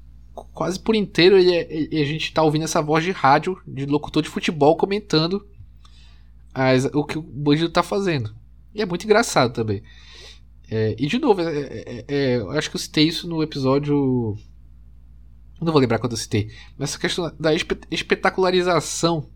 quase 0.52 0.78
por 0.78 0.94
inteiro 0.94 1.38
ele 1.38 1.54
é, 1.54 1.66
ele, 1.72 2.02
a 2.02 2.04
gente 2.04 2.24
está 2.24 2.42
ouvindo 2.42 2.64
essa 2.64 2.82
voz 2.82 3.02
de 3.02 3.10
rádio 3.10 3.60
de 3.66 3.86
locutor 3.86 4.22
de 4.22 4.28
futebol 4.28 4.76
comentando 4.76 5.46
as, 6.54 6.84
o 6.86 7.04
que 7.04 7.18
o 7.18 7.22
bandido 7.22 7.68
está 7.68 7.82
fazendo. 7.82 8.34
E 8.74 8.82
é 8.82 8.86
muito 8.86 9.04
engraçado 9.04 9.52
também. 9.52 9.82
É, 10.70 10.96
e 10.98 11.06
de 11.06 11.18
novo, 11.18 11.40
é, 11.40 11.44
é, 11.46 12.04
é, 12.08 12.36
eu 12.36 12.50
acho 12.50 12.70
que 12.70 12.76
eu 12.76 12.80
citei 12.80 13.06
isso 13.06 13.28
no 13.28 13.42
episódio. 13.42 14.36
Não 15.60 15.72
vou 15.72 15.80
lembrar 15.80 15.98
quando 15.98 16.12
eu 16.12 16.18
citei. 16.18 16.50
Mas 16.76 16.90
essa 16.90 16.98
questão 16.98 17.32
da 17.38 17.52
espetacularização 17.90 19.28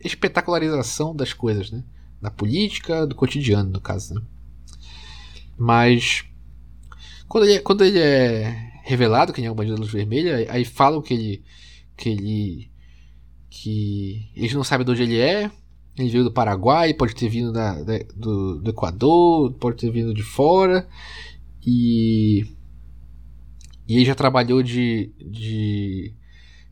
espetacularização 0.00 1.14
das 1.14 1.32
coisas, 1.32 1.70
né? 1.70 1.84
Da 2.20 2.30
política, 2.30 3.06
do 3.06 3.14
cotidiano, 3.14 3.70
no 3.70 3.80
caso, 3.80 4.14
né? 4.14 4.22
Mas 5.58 6.24
quando 7.28 7.44
ele, 7.44 7.54
é, 7.54 7.58
quando 7.58 7.84
ele 7.84 7.98
é 7.98 8.71
revelado 8.82 9.32
quem 9.32 9.46
é 9.46 9.50
o 9.50 9.54
bandido 9.54 9.76
da 9.76 9.80
luz 9.80 9.92
vermelha, 9.92 10.46
aí 10.50 10.64
falam 10.64 11.02
que 11.02 11.14
ele 11.14 11.42
que 11.96 12.08
ele 12.08 12.70
que 13.50 14.30
eles 14.34 14.52
não 14.54 14.64
sabem 14.64 14.84
de 14.84 14.92
onde 14.92 15.02
ele 15.02 15.18
é. 15.18 15.50
Ele 15.96 16.08
veio 16.08 16.24
do 16.24 16.32
Paraguai, 16.32 16.94
pode 16.94 17.14
ter 17.14 17.28
vindo 17.28 17.52
da, 17.52 17.82
da, 17.82 17.98
do, 18.16 18.58
do 18.58 18.70
Equador, 18.70 19.52
pode 19.54 19.76
ter 19.76 19.90
vindo 19.90 20.14
de 20.14 20.22
fora. 20.22 20.88
E 21.66 22.46
e 23.86 23.96
ele 23.96 24.04
já 24.04 24.14
trabalhou 24.14 24.62
de, 24.62 25.12
de 25.20 26.14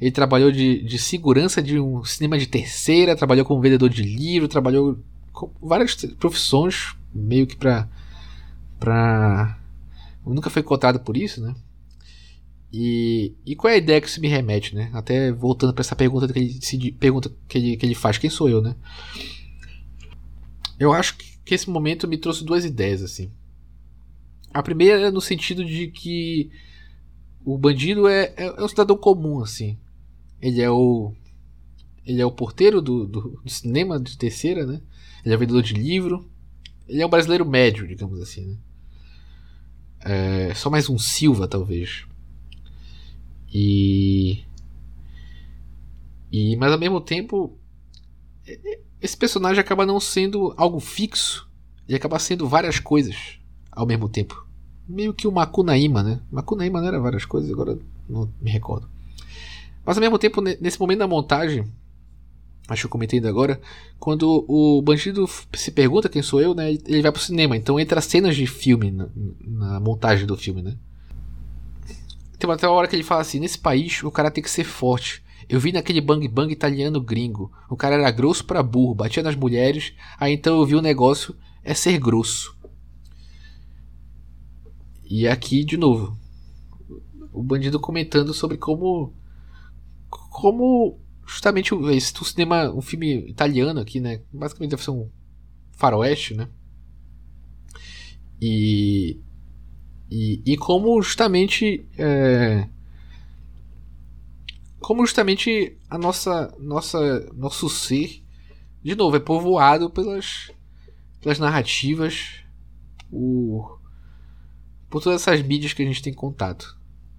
ele 0.00 0.10
trabalhou 0.10 0.50
de, 0.50 0.82
de 0.82 0.98
segurança 0.98 1.62
de 1.62 1.78
um 1.78 2.02
cinema 2.04 2.38
de 2.38 2.46
terceira, 2.46 3.14
trabalhou 3.14 3.44
como 3.44 3.60
vendedor 3.60 3.90
de 3.90 4.02
livro, 4.02 4.48
trabalhou 4.48 4.98
com 5.30 5.50
várias 5.60 5.94
profissões, 6.18 6.94
meio 7.14 7.46
que 7.46 7.56
pra. 7.56 7.86
pra. 8.78 9.58
Nunca 10.24 10.48
foi 10.48 10.62
encontrado 10.62 11.00
por 11.00 11.16
isso, 11.16 11.42
né? 11.42 11.54
E, 12.72 13.34
e 13.44 13.56
qual 13.56 13.70
é 13.72 13.74
a 13.74 13.78
ideia 13.78 14.00
que 14.00 14.06
isso 14.06 14.20
me 14.20 14.28
remete, 14.28 14.74
né? 14.74 14.90
Até 14.92 15.32
voltando 15.32 15.74
para 15.74 15.82
essa 15.82 15.96
pergunta 15.96 16.32
que 16.32 16.38
ele, 16.38 16.58
se, 16.60 16.92
pergunta 16.92 17.30
que 17.48 17.58
ele, 17.58 17.76
que 17.76 17.84
ele 17.84 17.94
faz: 17.94 18.16
quem 18.16 18.30
sou 18.30 18.48
eu, 18.48 18.62
né? 18.62 18.76
Eu 20.78 20.92
acho 20.92 21.16
que, 21.16 21.38
que 21.44 21.54
esse 21.54 21.68
momento 21.68 22.06
me 22.06 22.16
trouxe 22.16 22.44
duas 22.44 22.64
ideias, 22.64 23.02
assim. 23.02 23.30
A 24.54 24.62
primeira 24.62 25.08
é 25.08 25.10
no 25.10 25.20
sentido 25.20 25.64
de 25.64 25.88
que 25.88 26.50
o 27.44 27.58
bandido 27.58 28.06
é, 28.06 28.32
é, 28.36 28.46
é 28.46 28.62
um 28.62 28.68
cidadão 28.68 28.96
comum, 28.96 29.40
assim. 29.40 29.76
Ele 30.40 30.62
é 30.62 30.70
o. 30.70 31.12
Ele 32.06 32.20
é 32.20 32.26
o 32.26 32.32
porteiro 32.32 32.80
do, 32.80 33.06
do, 33.06 33.40
do, 33.42 33.50
cinema 33.50 33.98
de 34.00 34.16
terceira, 34.16 34.64
né? 34.64 34.80
Ele 35.24 35.34
é 35.34 35.36
vendedor 35.36 35.62
de 35.62 35.74
livro. 35.74 36.28
Ele 36.88 37.02
é 37.02 37.06
um 37.06 37.10
brasileiro 37.10 37.44
médio, 37.44 37.86
digamos 37.86 38.20
assim, 38.20 38.46
né? 38.46 38.56
É, 40.02 40.54
só 40.54 40.70
mais 40.70 40.88
um 40.88 40.98
Silva, 40.98 41.46
talvez. 41.46 42.04
E. 43.52 44.44
E, 46.32 46.56
mas 46.56 46.72
ao 46.72 46.78
mesmo 46.78 47.00
tempo, 47.00 47.56
esse 49.00 49.16
personagem 49.16 49.60
acaba 49.60 49.84
não 49.86 49.98
sendo 49.98 50.54
algo 50.56 50.78
fixo. 50.78 51.48
Ele 51.88 51.96
acaba 51.96 52.18
sendo 52.18 52.48
várias 52.48 52.78
coisas 52.78 53.38
ao 53.70 53.86
mesmo 53.86 54.08
tempo. 54.08 54.46
Meio 54.88 55.14
que 55.14 55.26
o 55.26 55.32
Makunaíma, 55.32 56.02
né? 56.02 56.20
Makunaíma 56.30 56.80
não 56.80 56.88
era 56.88 57.00
várias 57.00 57.24
coisas, 57.24 57.50
agora 57.50 57.78
não 58.08 58.28
me 58.40 58.50
recordo. 58.50 58.88
Mas 59.84 59.96
ao 59.96 60.00
mesmo 60.00 60.18
tempo, 60.18 60.40
nesse 60.40 60.78
momento 60.78 60.98
da 60.98 61.08
montagem, 61.08 61.66
acho 62.68 62.82
que 62.82 62.86
eu 62.86 62.90
comentei 62.90 63.18
ainda 63.18 63.28
agora, 63.28 63.60
quando 63.98 64.44
o 64.46 64.80
bandido 64.82 65.28
se 65.54 65.70
pergunta 65.70 66.08
quem 66.08 66.22
sou 66.22 66.40
eu, 66.40 66.54
né, 66.54 66.72
ele 66.72 67.02
vai 67.02 67.10
pro 67.10 67.20
cinema, 67.20 67.56
então 67.56 67.80
entra 67.80 68.00
cenas 68.00 68.36
de 68.36 68.46
filme 68.46 68.90
na, 68.90 69.08
na 69.44 69.80
montagem 69.80 70.26
do 70.26 70.36
filme, 70.36 70.62
né. 70.62 70.76
Tem 72.40 72.50
até 72.50 72.66
uma 72.66 72.74
hora 72.74 72.88
que 72.88 72.96
ele 72.96 73.02
fala 73.02 73.20
assim, 73.20 73.38
nesse 73.38 73.58
país 73.58 74.02
o 74.02 74.10
cara 74.10 74.30
tem 74.30 74.42
que 74.42 74.50
ser 74.50 74.64
forte. 74.64 75.22
Eu 75.46 75.60
vi 75.60 75.72
naquele 75.72 76.00
bang 76.00 76.26
bang 76.26 76.50
italiano 76.50 76.98
gringo. 76.98 77.52
O 77.68 77.76
cara 77.76 77.96
era 77.96 78.10
grosso 78.10 78.46
pra 78.46 78.62
burro, 78.62 78.94
batia 78.94 79.22
nas 79.22 79.36
mulheres. 79.36 79.92
Aí 80.18 80.32
então 80.32 80.58
eu 80.58 80.64
vi 80.64 80.74
o 80.74 80.80
negócio 80.80 81.36
é 81.62 81.74
ser 81.74 81.98
grosso. 81.98 82.56
E 85.04 85.28
aqui 85.28 85.64
de 85.64 85.76
novo, 85.76 86.16
o 87.30 87.42
bandido 87.42 87.78
comentando 87.78 88.32
sobre 88.32 88.56
como 88.56 89.12
como 90.08 90.98
justamente 91.26 91.74
esse 91.92 92.14
o 92.22 92.24
cinema, 92.24 92.70
um 92.72 92.80
filme 92.80 93.28
italiano 93.28 93.80
aqui, 93.80 94.00
né? 94.00 94.22
Basicamente 94.32 94.70
deve 94.70 94.82
ser 94.82 94.92
um 94.92 95.10
faroeste, 95.72 96.34
né? 96.34 96.48
E 98.40 99.20
e, 100.10 100.42
e 100.44 100.56
como 100.56 101.00
justamente 101.00 101.86
é, 101.96 102.66
como 104.80 105.06
justamente 105.06 105.76
a 105.88 105.96
nossa 105.96 106.52
nossa 106.58 107.30
nosso 107.32 107.68
ser 107.68 108.22
de 108.82 108.96
novo 108.96 109.16
é 109.16 109.20
povoado 109.20 109.88
pelas 109.88 110.50
pelas 111.20 111.38
narrativas 111.38 112.40
por, 113.10 113.80
por 114.88 115.02
todas 115.02 115.22
essas 115.22 115.42
mídias 115.42 115.72
que 115.72 115.82
a 115.82 115.86
gente 115.86 116.02
tem 116.02 116.12
contato. 116.12 116.76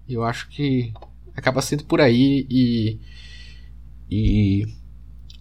Eu 0.08 0.24
acho 0.24 0.48
que 0.48 0.92
acaba 1.34 1.62
sendo 1.62 1.84
por 1.84 2.00
aí 2.00 2.46
e 2.50 2.98
e 4.10 4.66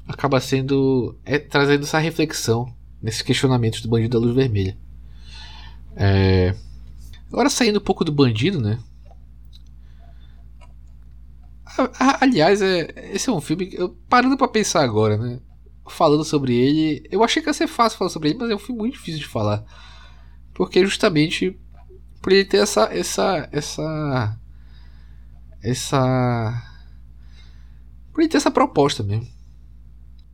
acaba 0.07 0.39
sendo 0.39 1.17
é, 1.25 1.37
trazendo 1.37 1.83
essa 1.83 1.99
reflexão 1.99 2.73
nesses 3.01 3.21
questionamentos 3.21 3.81
do 3.81 3.89
bandido 3.89 4.17
da 4.17 4.25
luz 4.25 4.35
vermelha. 4.35 4.77
É, 5.95 6.55
agora 7.31 7.49
saindo 7.49 7.79
um 7.79 7.83
pouco 7.83 8.03
do 8.03 8.11
bandido 8.11 8.59
né 8.59 8.79
Aliás, 12.19 12.61
é, 12.61 13.11
esse 13.13 13.29
é 13.29 13.31
um 13.31 13.41
filme 13.41 13.65
que 13.65 13.79
eu 13.79 13.89
parando 14.09 14.37
para 14.37 14.47
pensar 14.47 14.83
agora, 14.83 15.17
né? 15.17 15.39
Falando 15.89 16.23
sobre 16.23 16.55
ele, 16.55 17.07
eu 17.09 17.23
achei 17.23 17.41
que 17.41 17.49
ia 17.49 17.53
ser 17.53 17.67
fácil 17.67 17.97
falar 17.97 18.09
sobre 18.09 18.29
ele, 18.29 18.39
mas 18.39 18.49
é 18.49 18.55
um 18.55 18.59
filme 18.59 18.81
muito 18.81 18.93
difícil 18.93 19.19
de 19.19 19.27
falar. 19.27 19.63
Porque 20.53 20.83
justamente 20.83 21.57
por 22.21 22.31
ele 22.31 22.45
ter 22.45 22.57
essa 22.57 22.83
essa 22.93 23.49
essa 23.51 24.39
essa 25.63 26.63
por 28.11 28.21
ele 28.21 28.29
ter 28.29 28.37
essa 28.37 28.51
proposta 28.51 29.01
mesmo. 29.01 29.27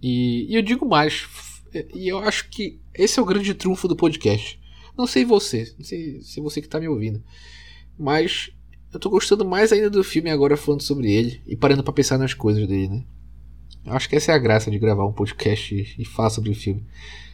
E, 0.01 0.51
e 0.51 0.55
eu 0.55 0.61
digo 0.61 0.87
mais, 0.87 1.27
e 1.93 2.07
eu 2.07 2.19
acho 2.19 2.49
que 2.49 2.79
esse 2.93 3.19
é 3.19 3.21
o 3.21 3.25
grande 3.25 3.53
trunfo 3.53 3.87
do 3.87 3.95
podcast. 3.95 4.59
Não 4.97 5.05
sei 5.05 5.23
você, 5.23 5.73
não 5.77 5.85
sei 5.85 6.21
se 6.21 6.41
você 6.41 6.61
que 6.61 6.67
tá 6.67 6.79
me 6.79 6.87
ouvindo, 6.87 7.23
mas 7.97 8.51
eu 8.91 8.99
tô 8.99 9.09
gostando 9.09 9.45
mais 9.45 9.71
ainda 9.71 9.89
do 9.89 10.03
filme 10.03 10.29
agora 10.29 10.57
falando 10.57 10.81
sobre 10.81 11.11
ele 11.11 11.41
e 11.45 11.55
parando 11.55 11.83
para 11.83 11.93
pensar 11.93 12.17
nas 12.17 12.33
coisas 12.33 12.67
dele, 12.67 12.87
né? 12.87 13.03
Eu 13.85 13.93
acho 13.93 14.09
que 14.09 14.15
essa 14.15 14.31
é 14.31 14.35
a 14.35 14.39
graça 14.39 14.69
de 14.69 14.79
gravar 14.79 15.05
um 15.05 15.13
podcast 15.13 15.73
e, 15.73 16.01
e 16.01 16.05
falar 16.05 16.29
sobre 16.29 16.49
o 16.49 16.55
filme. 16.55 16.85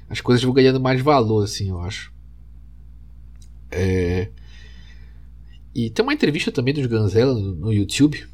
As 0.10 0.22
coisas 0.22 0.44
vão 0.44 0.54
ganhando 0.54 0.80
mais 0.80 1.02
valor, 1.02 1.44
assim, 1.44 1.70
eu 1.70 1.80
acho. 1.80 2.14
É... 3.72 4.30
E 5.74 5.90
tem 5.90 6.04
uma 6.04 6.14
entrevista 6.14 6.52
também 6.52 6.74
dos 6.74 6.86
Ganzella 6.86 7.34
no, 7.34 7.56
no 7.56 7.74
YouTube, 7.74 8.28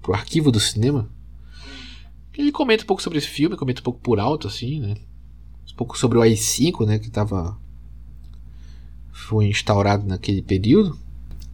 pro 0.00 0.14
arquivo 0.14 0.52
do 0.52 0.60
cinema. 0.60 1.10
Ele 2.36 2.52
comenta 2.52 2.84
um 2.84 2.86
pouco 2.86 3.02
sobre 3.02 3.18
esse 3.18 3.26
filme, 3.26 3.56
comenta 3.56 3.80
um 3.80 3.84
pouco 3.84 4.00
por 4.00 4.20
alto, 4.20 4.46
assim, 4.46 4.78
né? 4.80 4.94
Um 5.72 5.76
pouco 5.76 5.98
sobre 5.98 6.18
o 6.18 6.22
AI-5, 6.22 6.86
né? 6.86 6.98
Que 6.98 7.10
tava. 7.10 7.58
Foi 9.28 9.46
instaurado 9.46 10.06
naquele 10.06 10.42
período. 10.42 10.98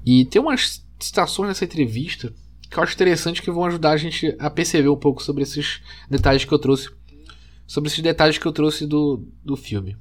E 0.05 0.25
tem 0.25 0.41
umas 0.41 0.85
citações 0.99 1.49
nessa 1.49 1.65
entrevista 1.65 2.33
que 2.71 2.79
eu 2.79 2.83
acho 2.83 2.95
interessante 2.95 3.43
que 3.43 3.51
vão 3.51 3.65
ajudar 3.65 3.91
a 3.91 3.97
gente 3.97 4.35
a 4.39 4.51
perceber 4.51 4.89
um 4.89 4.97
pouco 4.97 5.23
sobre 5.23 5.43
esses 5.43 5.81
detalhes 6.11 6.45
que 6.45 6.53
eu 6.53 6.59
trouxe. 6.59 6.91
Sobre 7.67 7.89
esses 7.89 8.01
detalhes 8.01 8.39
que 8.39 8.47
eu 8.47 8.53
trouxe 8.53 8.87
do, 8.87 9.27
do 9.45 9.57
filme. 9.57 9.97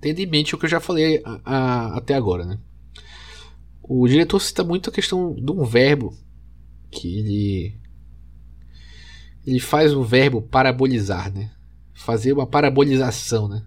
Tendo 0.00 0.18
em 0.18 0.26
mente 0.26 0.54
o 0.54 0.58
que 0.58 0.66
eu 0.66 0.70
já 0.70 0.80
falei 0.80 1.22
a, 1.24 1.40
a, 1.44 1.96
até 1.98 2.14
agora, 2.14 2.44
né? 2.44 2.58
O 3.82 4.06
diretor 4.06 4.40
cita 4.40 4.62
muito 4.62 4.88
a 4.88 4.92
questão 4.92 5.34
de 5.34 5.50
um 5.50 5.64
verbo 5.64 6.16
que 6.90 7.18
ele 7.18 7.80
ele 9.46 9.60
faz 9.60 9.94
o 9.94 10.02
verbo 10.02 10.42
parabolizar, 10.42 11.32
né? 11.32 11.50
Fazer 11.94 12.32
uma 12.32 12.46
parabolização, 12.46 13.48
né? 13.48 13.64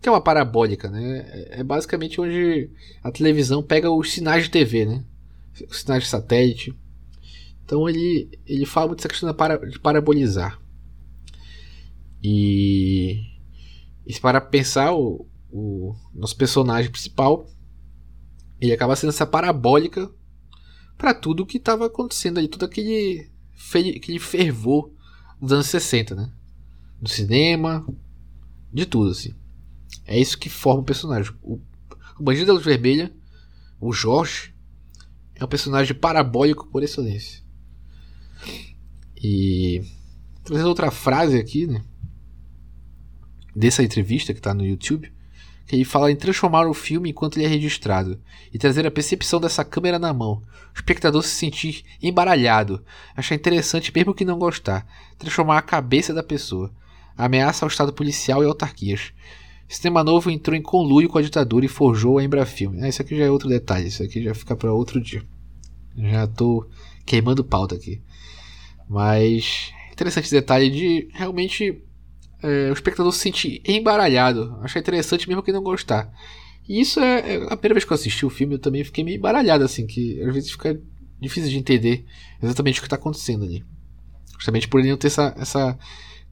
Que 0.00 0.08
é 0.08 0.12
uma 0.12 0.20
parabólica, 0.20 0.90
né? 0.90 1.26
É, 1.28 1.60
é 1.60 1.64
basicamente 1.64 2.20
onde 2.20 2.70
a 3.02 3.10
televisão 3.10 3.62
pega 3.62 3.90
os 3.90 4.12
sinais 4.12 4.44
de 4.44 4.50
TV, 4.50 4.84
né? 4.84 5.04
Os 5.68 5.80
sinais 5.80 6.04
de 6.04 6.08
satélite. 6.08 6.74
Então 7.64 7.88
ele, 7.88 8.38
ele 8.46 8.66
fala 8.66 8.88
muito 8.88 8.98
dessa 8.98 9.08
questão 9.08 9.34
de 9.68 9.78
parabolizar. 9.80 10.60
E, 12.22 13.22
e 14.06 14.20
para 14.20 14.40
pensar 14.40 14.94
o, 14.94 15.26
o 15.50 15.94
nosso 16.14 16.36
personagem 16.36 16.90
principal, 16.90 17.48
ele 18.60 18.72
acaba 18.72 18.96
sendo 18.96 19.10
essa 19.10 19.26
parabólica 19.26 20.10
para 20.96 21.12
tudo 21.12 21.42
o 21.42 21.46
que 21.46 21.58
estava 21.58 21.86
acontecendo 21.86 22.38
ali, 22.38 22.48
todo 22.48 22.64
aquele, 22.64 23.30
aquele 23.74 24.18
fervor 24.18 24.90
dos 25.40 25.52
anos 25.52 25.66
60, 25.66 26.14
né? 26.14 26.32
Do 27.00 27.08
cinema, 27.08 27.86
de 28.72 28.86
tudo 28.86 29.10
assim. 29.10 29.34
É 30.06 30.18
isso 30.18 30.38
que 30.38 30.48
forma 30.48 30.82
o 30.82 30.84
personagem. 30.84 31.32
O, 31.42 31.60
o 32.18 32.22
Bandido 32.22 32.46
da 32.46 32.52
Luz 32.52 32.64
Vermelha, 32.64 33.12
o 33.80 33.92
Jorge, 33.92 34.54
é 35.34 35.44
um 35.44 35.48
personagem 35.48 35.94
parabólico 35.94 36.66
por 36.68 36.82
excelência. 36.82 37.42
E 39.16 39.82
trazendo 40.44 40.68
outra 40.68 40.90
frase 40.90 41.38
aqui, 41.38 41.66
né? 41.66 41.82
Dessa 43.54 43.82
entrevista 43.82 44.32
que 44.32 44.38
está 44.38 44.54
no 44.54 44.64
YouTube, 44.64 45.12
que 45.66 45.74
ele 45.74 45.84
fala 45.84 46.10
em 46.10 46.16
transformar 46.16 46.68
o 46.68 46.74
filme 46.74 47.10
enquanto 47.10 47.36
ele 47.36 47.46
é 47.46 47.48
registrado 47.48 48.20
e 48.52 48.58
trazer 48.58 48.86
a 48.86 48.90
percepção 48.90 49.40
dessa 49.40 49.64
câmera 49.64 49.98
na 49.98 50.12
mão, 50.12 50.42
o 50.72 50.76
espectador 50.76 51.22
se 51.22 51.34
sentir 51.34 51.82
embaralhado, 52.00 52.84
achar 53.16 53.34
interessante 53.34 53.92
mesmo 53.94 54.14
que 54.14 54.24
não 54.24 54.38
gostar, 54.38 54.86
transformar 55.18 55.58
a 55.58 55.62
cabeça 55.62 56.14
da 56.14 56.22
pessoa, 56.22 56.72
ameaça 57.16 57.64
ao 57.64 57.68
estado 57.68 57.92
policial 57.92 58.42
e 58.42 58.46
autarquias, 58.46 59.12
Sistema 59.68 60.04
Novo 60.04 60.30
entrou 60.30 60.56
em 60.56 60.62
conluio 60.62 61.08
com 61.08 61.18
a 61.18 61.22
ditadura 61.22 61.64
e 61.64 61.68
forjou 61.68 62.18
a 62.18 62.24
Embrafilme. 62.24 62.82
Ah, 62.82 62.88
isso 62.88 63.02
aqui 63.02 63.16
já 63.16 63.24
é 63.24 63.30
outro 63.30 63.48
detalhe, 63.48 63.88
isso 63.88 64.02
aqui 64.02 64.22
já 64.22 64.34
fica 64.34 64.54
para 64.54 64.72
outro 64.72 65.00
dia. 65.00 65.22
Já 65.96 66.26
tô 66.26 66.66
queimando 67.04 67.42
pauta 67.44 67.74
aqui. 67.74 68.00
Mas 68.88 69.72
interessante 69.92 70.26
esse 70.26 70.34
detalhe 70.34 70.70
de 70.70 71.08
realmente 71.12 71.82
é, 72.42 72.70
o 72.70 72.72
espectador 72.72 73.12
se 73.12 73.18
sentir 73.18 73.60
embaralhado. 73.64 74.56
Achar 74.62 74.80
interessante 74.80 75.28
mesmo 75.28 75.42
que 75.42 75.52
não 75.52 75.62
gostar. 75.62 76.12
E 76.68 76.80
isso 76.80 77.00
é, 77.00 77.34
é, 77.34 77.36
a 77.44 77.56
primeira 77.56 77.74
vez 77.74 77.84
que 77.84 77.92
eu 77.92 77.94
assisti 77.94 78.26
o 78.26 78.30
filme, 78.30 78.54
eu 78.54 78.58
também 78.58 78.84
fiquei 78.84 79.02
meio 79.04 79.16
embaralhado, 79.16 79.64
assim, 79.64 79.86
que 79.86 80.20
às 80.22 80.34
vezes 80.34 80.50
fica 80.50 80.80
difícil 81.20 81.50
de 81.50 81.56
entender 81.56 82.04
exatamente 82.42 82.78
o 82.78 82.82
que 82.82 82.86
está 82.86 82.96
acontecendo 82.96 83.44
ali. 83.44 83.64
Justamente 84.34 84.68
por 84.68 84.80
ele 84.80 84.90
não 84.90 84.96
ter 84.96 85.06
essa. 85.06 85.34
essa 85.38 85.78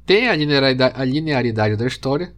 tem 0.05 0.29
a 0.29 0.37
linearidade, 0.37 0.95
a 1.01 1.05
linearidade 1.05 1.77
da 1.77 1.87
história, 1.87 2.35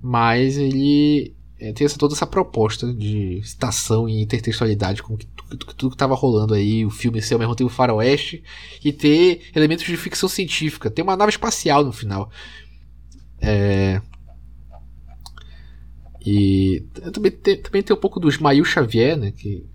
mas 0.00 0.56
ele 0.56 1.34
é, 1.60 1.72
tem 1.74 1.84
essa, 1.84 1.98
toda 1.98 2.14
essa 2.14 2.26
proposta 2.26 2.92
de 2.92 3.42
citação 3.44 4.08
e 4.08 4.22
intertextualidade 4.22 5.02
com 5.02 5.14
que, 5.14 5.26
tudo, 5.26 5.66
tudo 5.74 5.90
que 5.90 5.94
estava 5.94 6.14
rolando 6.14 6.54
aí, 6.54 6.86
o 6.86 6.90
filme 6.90 7.20
ser 7.20 7.34
ao 7.34 7.40
mesmo 7.40 7.54
tempo 7.54 7.68
faroeste 7.68 8.42
e 8.82 8.90
ter 8.92 9.42
elementos 9.54 9.84
de 9.84 9.96
ficção 9.96 10.28
científica. 10.28 10.90
Tem 10.90 11.02
uma 11.02 11.16
nave 11.16 11.30
espacial 11.30 11.84
no 11.84 11.92
final. 11.92 12.30
É... 13.38 14.00
E 16.24 16.82
também 17.12 17.30
tem, 17.30 17.56
também 17.60 17.82
tem 17.82 17.94
um 17.94 18.00
pouco 18.00 18.18
do 18.18 18.28
Ismael 18.28 18.64
Xavier, 18.64 19.16
né, 19.16 19.30
que, 19.30 19.66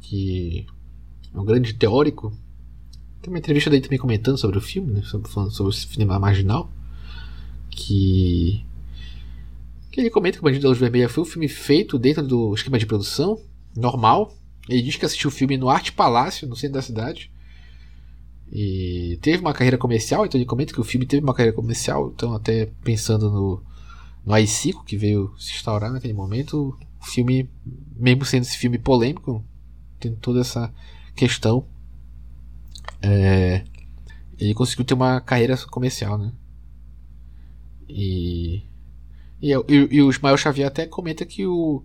que 0.00 0.66
é 1.32 1.38
um 1.38 1.44
grande 1.44 1.72
teórico. 1.74 2.32
Tem 3.22 3.32
uma 3.32 3.38
entrevista 3.38 3.70
dele 3.70 3.82
também 3.82 3.98
comentando 3.98 4.38
sobre 4.38 4.58
o 4.58 4.60
filme, 4.60 4.92
né, 4.92 5.02
sobre, 5.02 5.30
falando 5.30 5.52
sobre 5.52 5.70
o 5.70 5.72
cinema 5.72 6.18
marginal. 6.18 6.70
Que 7.70 8.64
que 9.96 10.02
ele 10.02 10.10
comenta 10.10 10.36
que 10.36 10.42
o 10.42 10.44
Bandido 10.44 10.64
da 10.64 10.68
Luz 10.68 10.78
Vermelha 10.78 11.08
foi 11.08 11.22
um 11.22 11.26
filme 11.26 11.48
feito 11.48 11.98
dentro 11.98 12.22
do 12.22 12.54
esquema 12.54 12.78
de 12.78 12.84
produção 12.84 13.40
normal. 13.74 14.30
Ele 14.68 14.82
diz 14.82 14.96
que 14.96 15.06
assistiu 15.06 15.28
o 15.28 15.32
filme 15.32 15.56
no 15.56 15.70
Arte 15.70 15.90
Palácio, 15.90 16.46
no 16.46 16.54
centro 16.54 16.74
da 16.74 16.82
cidade. 16.82 17.32
E 18.52 19.18
teve 19.22 19.40
uma 19.40 19.54
carreira 19.54 19.78
comercial, 19.78 20.26
então 20.26 20.38
ele 20.38 20.44
comenta 20.44 20.74
que 20.74 20.80
o 20.80 20.84
filme 20.84 21.06
teve 21.06 21.24
uma 21.24 21.32
carreira 21.32 21.56
comercial. 21.56 22.12
Então, 22.14 22.34
até 22.34 22.66
pensando 22.84 23.30
no, 23.30 23.62
no 24.24 24.34
AI-5, 24.34 24.84
que 24.84 24.98
veio 24.98 25.34
se 25.38 25.54
instaurar 25.54 25.90
naquele 25.90 26.12
momento, 26.12 26.78
o 27.00 27.06
filme, 27.06 27.48
mesmo 27.96 28.26
sendo 28.26 28.42
esse 28.42 28.58
filme 28.58 28.78
polêmico, 28.78 29.42
tem 29.98 30.14
toda 30.14 30.42
essa 30.42 30.70
questão. 31.14 31.66
É, 33.00 33.64
ele 34.38 34.52
conseguiu 34.52 34.84
ter 34.84 34.92
uma 34.92 35.22
carreira 35.22 35.56
comercial, 35.68 36.18
né? 36.18 36.32
E 37.88 38.62
e, 39.52 39.54
e, 39.68 39.96
e 39.96 40.02
o 40.02 40.10
Ismael 40.10 40.36
Xavier 40.36 40.68
até 40.68 40.86
comenta 40.86 41.24
que 41.24 41.46
o 41.46 41.84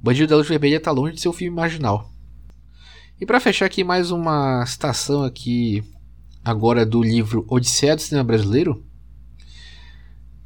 Bandido 0.00 0.28
da 0.28 0.36
Luz 0.36 0.48
Vermelha 0.48 0.76
está 0.76 0.90
longe 0.90 1.14
de 1.14 1.20
ser 1.20 1.28
um 1.28 1.32
filme 1.32 1.54
marginal. 1.54 2.10
E 3.20 3.26
para 3.26 3.40
fechar 3.40 3.66
aqui 3.66 3.82
mais 3.82 4.10
uma 4.10 4.64
citação 4.64 5.24
aqui 5.24 5.82
agora 6.44 6.86
do 6.86 7.02
livro 7.02 7.44
Odisseia 7.48 7.96
do 7.96 8.02
Cinema 8.02 8.24
Brasileiro, 8.24 8.84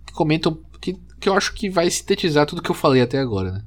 que 0.07 0.13
comentam 0.13 0.59
que, 0.81 0.95
que 1.21 1.29
eu 1.29 1.35
acho 1.35 1.55
que 1.55 1.71
vai 1.71 1.89
sintetizar 1.91 2.47
tudo 2.47 2.63
que 2.63 2.71
eu 2.71 2.75
falei 2.75 3.03
até 3.03 3.19
agora, 3.19 3.53
né? 3.53 3.65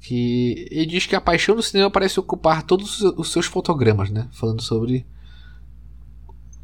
Que 0.00 0.68
ele 0.70 0.86
diz 0.86 1.06
que 1.06 1.16
a 1.16 1.20
paixão 1.20 1.56
do 1.56 1.62
cinema 1.62 1.90
parece 1.90 2.20
ocupar 2.20 2.62
todos 2.62 3.00
os 3.00 3.32
seus 3.32 3.46
fotogramas, 3.46 4.10
né? 4.10 4.28
Falando 4.32 4.62
sobre 4.62 5.06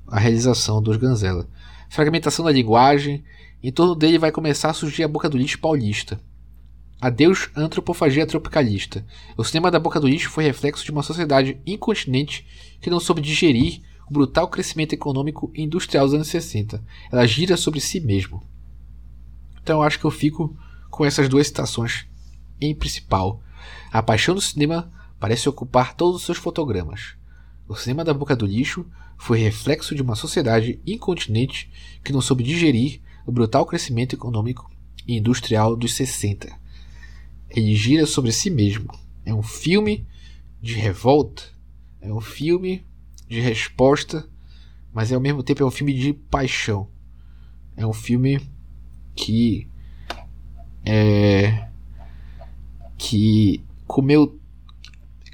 a 0.07 0.19
realização 0.19 0.83
dos 0.83 0.97
Ganzella. 0.97 1.49
Fragmentação 1.89 2.45
da 2.45 2.53
linguagem, 2.53 3.25
em 3.69 3.73
torno 3.73 3.95
dele 3.95 4.19
vai 4.19 4.31
começar 4.31 4.69
a 4.69 4.75
surgir 4.75 5.05
a 5.05 5.09
boca 5.09 5.27
do 5.27 5.39
lixo 5.39 5.59
paulista. 5.59 6.21
Adeus 7.01 7.49
antropofagia 7.57 8.27
tropicalista. 8.27 9.07
O 9.39 9.45
cinema 9.45 9.71
da 9.71 9.79
boca 9.79 9.99
do 9.99 10.07
lixo 10.07 10.29
foi 10.29 10.45
reflexo 10.45 10.85
de 10.85 10.91
uma 10.91 11.03
sociedade 11.03 11.59
incontinente 11.67 12.47
que 12.79 12.91
não 12.91 13.01
soube 13.01 13.23
digerir 13.23 13.81
o 14.07 14.13
brutal 14.13 14.49
crescimento 14.49 14.93
econômico 14.93 15.51
e 15.55 15.63
industrial 15.63 16.05
dos 16.05 16.15
anos 16.15 16.29
60. 16.29 16.85
Ela 17.11 17.27
gira 17.27 17.57
sobre 17.57 17.81
si 17.81 18.01
mesmo. 18.01 18.43
Então 19.63 19.79
eu 19.79 19.83
acho 19.83 19.99
que 19.99 20.05
eu 20.05 20.11
fico 20.11 20.55
com 20.91 21.05
essas 21.05 21.27
duas 21.27 21.47
citações 21.47 22.07
em 22.61 22.75
principal. 22.75 23.43
A 23.91 24.03
paixão 24.03 24.35
do 24.35 24.43
cinema 24.43 24.93
parece 25.19 25.49
ocupar 25.49 25.95
todos 25.95 26.17
os 26.17 26.27
seus 26.27 26.37
fotogramas. 26.37 27.15
O 27.67 27.75
cinema 27.75 28.05
da 28.05 28.13
boca 28.13 28.37
do 28.37 28.45
lixo 28.45 28.85
foi 29.17 29.39
reflexo 29.39 29.95
de 29.95 30.03
uma 30.03 30.15
sociedade 30.15 30.79
incontinente 30.87 31.71
que 32.05 32.13
não 32.13 32.21
soube 32.21 32.45
digerir 32.45 33.01
o 33.27 33.33
brutal 33.33 33.67
crescimento 33.67 34.15
econômico 34.15 34.71
e 35.07 35.17
industrial 35.17 35.77
dos 35.77 35.95
60. 35.95 36.53
Ele 37.51 37.75
gira 37.75 38.07
sobre 38.07 38.33
si 38.33 38.51
mesmo. 38.51 38.93
É 39.25 39.33
um 39.33 39.43
filme 39.43 40.07
de 40.61 40.75
revolta, 40.75 41.43
é 42.01 42.13
um 42.13 42.21
filme 42.21 42.85
de 43.29 43.41
resposta, 43.41 44.29
mas 44.93 45.13
ao 45.13 45.21
mesmo 45.21 45.43
tempo 45.43 45.63
é 45.63 45.67
um 45.67 45.71
filme 45.71 45.95
de 45.95 46.13
paixão. 46.13 46.89
É 47.77 47.87
um 47.87 47.93
filme 47.93 48.41
que 49.15 49.69
é 50.85 51.69
que 52.97 53.65
comeu 53.87 54.39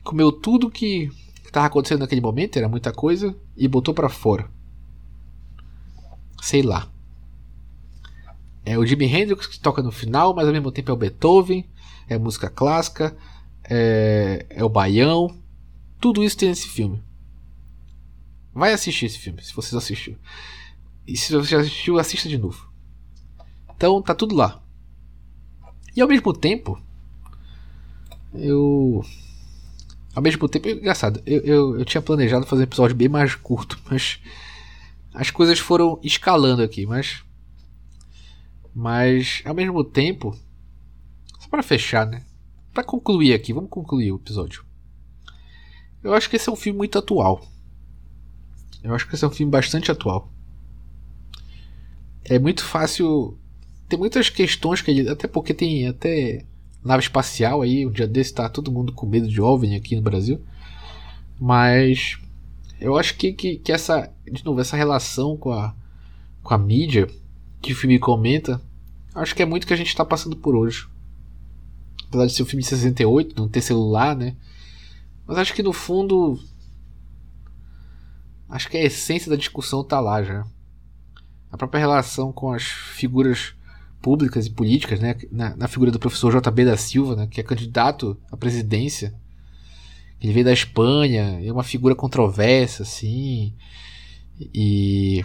comeu 0.02 0.32
tudo 0.32 0.70
que 0.70 1.10
estava 1.44 1.66
acontecendo 1.66 2.00
naquele 2.00 2.20
momento, 2.20 2.56
era 2.56 2.68
muita 2.68 2.92
coisa 2.92 3.36
e 3.56 3.68
botou 3.68 3.92
para 3.92 4.08
fora. 4.08 4.48
Sei 6.40 6.62
lá. 6.62 6.90
É 8.70 8.78
o 8.78 8.86
Jimi 8.86 9.06
Hendrix 9.06 9.48
que 9.48 9.58
toca 9.58 9.82
no 9.82 9.90
final, 9.90 10.32
mas 10.32 10.46
ao 10.46 10.52
mesmo 10.52 10.70
tempo 10.70 10.92
é 10.92 10.94
o 10.94 10.96
Beethoven, 10.96 11.68
é 12.08 12.16
música 12.16 12.48
clássica, 12.48 13.16
é, 13.64 14.46
é 14.48 14.62
o 14.62 14.68
baião. 14.68 15.36
Tudo 16.00 16.22
isso 16.22 16.36
tem 16.36 16.50
nesse 16.50 16.68
filme. 16.68 17.02
Vai 18.54 18.72
assistir 18.72 19.06
esse 19.06 19.18
filme, 19.18 19.42
se 19.42 19.52
você 19.52 19.72
já 19.72 19.78
assistiu. 19.78 20.16
E 21.04 21.16
se 21.16 21.32
você 21.32 21.50
já 21.50 21.58
assistiu, 21.58 21.98
assista 21.98 22.28
de 22.28 22.38
novo. 22.38 22.70
Então 23.74 24.00
tá 24.00 24.14
tudo 24.14 24.36
lá. 24.36 24.62
E 25.96 26.00
ao 26.00 26.06
mesmo 26.06 26.32
tempo, 26.32 26.80
eu. 28.32 29.04
Ao 30.14 30.22
mesmo 30.22 30.48
tempo, 30.48 30.68
é 30.68 30.72
engraçado, 30.74 31.20
eu, 31.26 31.40
eu, 31.40 31.78
eu 31.80 31.84
tinha 31.84 32.00
planejado 32.00 32.46
fazer 32.46 32.62
um 32.62 32.66
episódio 32.66 32.94
bem 32.94 33.08
mais 33.08 33.34
curto, 33.34 33.80
mas 33.90 34.20
as 35.12 35.28
coisas 35.28 35.58
foram 35.58 35.98
escalando 36.04 36.62
aqui, 36.62 36.86
mas. 36.86 37.24
Mas 38.74 39.42
ao 39.44 39.54
mesmo 39.54 39.82
tempo, 39.84 40.36
só 41.38 41.48
para 41.48 41.62
fechar, 41.62 42.06
né? 42.06 42.22
Para 42.72 42.84
concluir 42.84 43.34
aqui, 43.34 43.52
vamos 43.52 43.70
concluir 43.70 44.12
o 44.12 44.16
episódio. 44.16 44.64
Eu 46.02 46.14
acho 46.14 46.30
que 46.30 46.36
esse 46.36 46.48
é 46.48 46.52
um 46.52 46.56
filme 46.56 46.78
muito 46.78 46.98
atual. 46.98 47.42
Eu 48.82 48.94
acho 48.94 49.06
que 49.06 49.14
esse 49.14 49.24
é 49.24 49.28
um 49.28 49.32
filme 49.32 49.50
bastante 49.50 49.90
atual. 49.90 50.30
É 52.24 52.38
muito 52.38 52.64
fácil. 52.64 53.36
Tem 53.88 53.98
muitas 53.98 54.30
questões 54.30 54.80
que 54.80 54.90
ele. 54.90 55.08
Até 55.08 55.26
porque 55.28 55.52
tem 55.52 55.86
até 55.86 56.44
nave 56.82 57.02
espacial 57.02 57.62
aí. 57.62 57.86
Um 57.86 57.90
dia 57.90 58.06
desse 58.06 58.32
tá 58.32 58.48
todo 58.48 58.72
mundo 58.72 58.92
com 58.92 59.06
medo 59.06 59.28
de 59.28 59.40
OVNI 59.40 59.76
aqui 59.76 59.96
no 59.96 60.02
Brasil. 60.02 60.40
Mas. 61.38 62.18
Eu 62.80 62.96
acho 62.96 63.14
que, 63.16 63.32
que, 63.32 63.56
que 63.56 63.72
essa. 63.72 64.10
De 64.24 64.44
novo, 64.44 64.60
essa 64.60 64.76
relação 64.76 65.36
com 65.36 65.52
a, 65.52 65.74
com 66.42 66.54
a 66.54 66.58
mídia 66.58 67.08
que 67.60 67.72
o 67.72 67.76
filme 67.76 67.98
comenta. 67.98 68.60
Acho 69.14 69.34
que 69.34 69.42
é 69.42 69.46
muito 69.46 69.66
que 69.66 69.74
a 69.74 69.76
gente 69.76 69.88
está 69.88 70.04
passando 70.04 70.36
por 70.36 70.54
hoje. 70.54 70.88
Apesar 72.08 72.26
de 72.26 72.32
ser 72.32 72.42
um 72.42 72.46
filme 72.46 72.62
de 72.62 72.68
68, 72.68 73.40
não 73.40 73.48
ter 73.48 73.60
celular, 73.60 74.16
né? 74.16 74.36
Mas 75.26 75.38
acho 75.38 75.54
que 75.54 75.62
no 75.62 75.72
fundo 75.72 76.38
acho 78.48 78.68
que 78.68 78.76
a 78.76 78.82
essência 78.82 79.30
da 79.30 79.36
discussão 79.36 79.82
está 79.82 80.00
lá 80.00 80.22
já. 80.22 80.44
A 81.52 81.56
própria 81.56 81.80
relação 81.80 82.32
com 82.32 82.52
as 82.52 82.64
figuras 82.64 83.54
públicas 84.00 84.46
e 84.46 84.50
políticas, 84.50 85.00
né? 85.00 85.16
Na, 85.30 85.56
na, 85.56 85.68
figura 85.68 85.90
do 85.90 85.98
professor 85.98 86.32
JB 86.40 86.64
da 86.64 86.76
Silva, 86.76 87.14
né? 87.14 87.28
que 87.30 87.40
é 87.40 87.44
candidato 87.44 88.16
à 88.30 88.36
presidência. 88.36 89.14
Ele 90.20 90.32
veio 90.32 90.44
da 90.44 90.52
Espanha, 90.52 91.40
é 91.42 91.52
uma 91.52 91.62
figura 91.62 91.94
controversa, 91.94 92.82
assim. 92.82 93.54
E. 94.38 95.24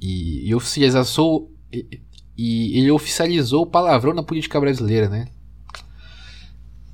E, 0.00 0.48
e 0.48 0.54
oficializou. 0.54 1.52
E, 1.72 2.00
e, 2.36 2.78
ele 2.78 2.90
oficializou 2.90 3.62
o 3.62 3.66
palavrão 3.66 4.14
na 4.14 4.22
política 4.22 4.60
brasileira, 4.60 5.08
né? 5.08 5.26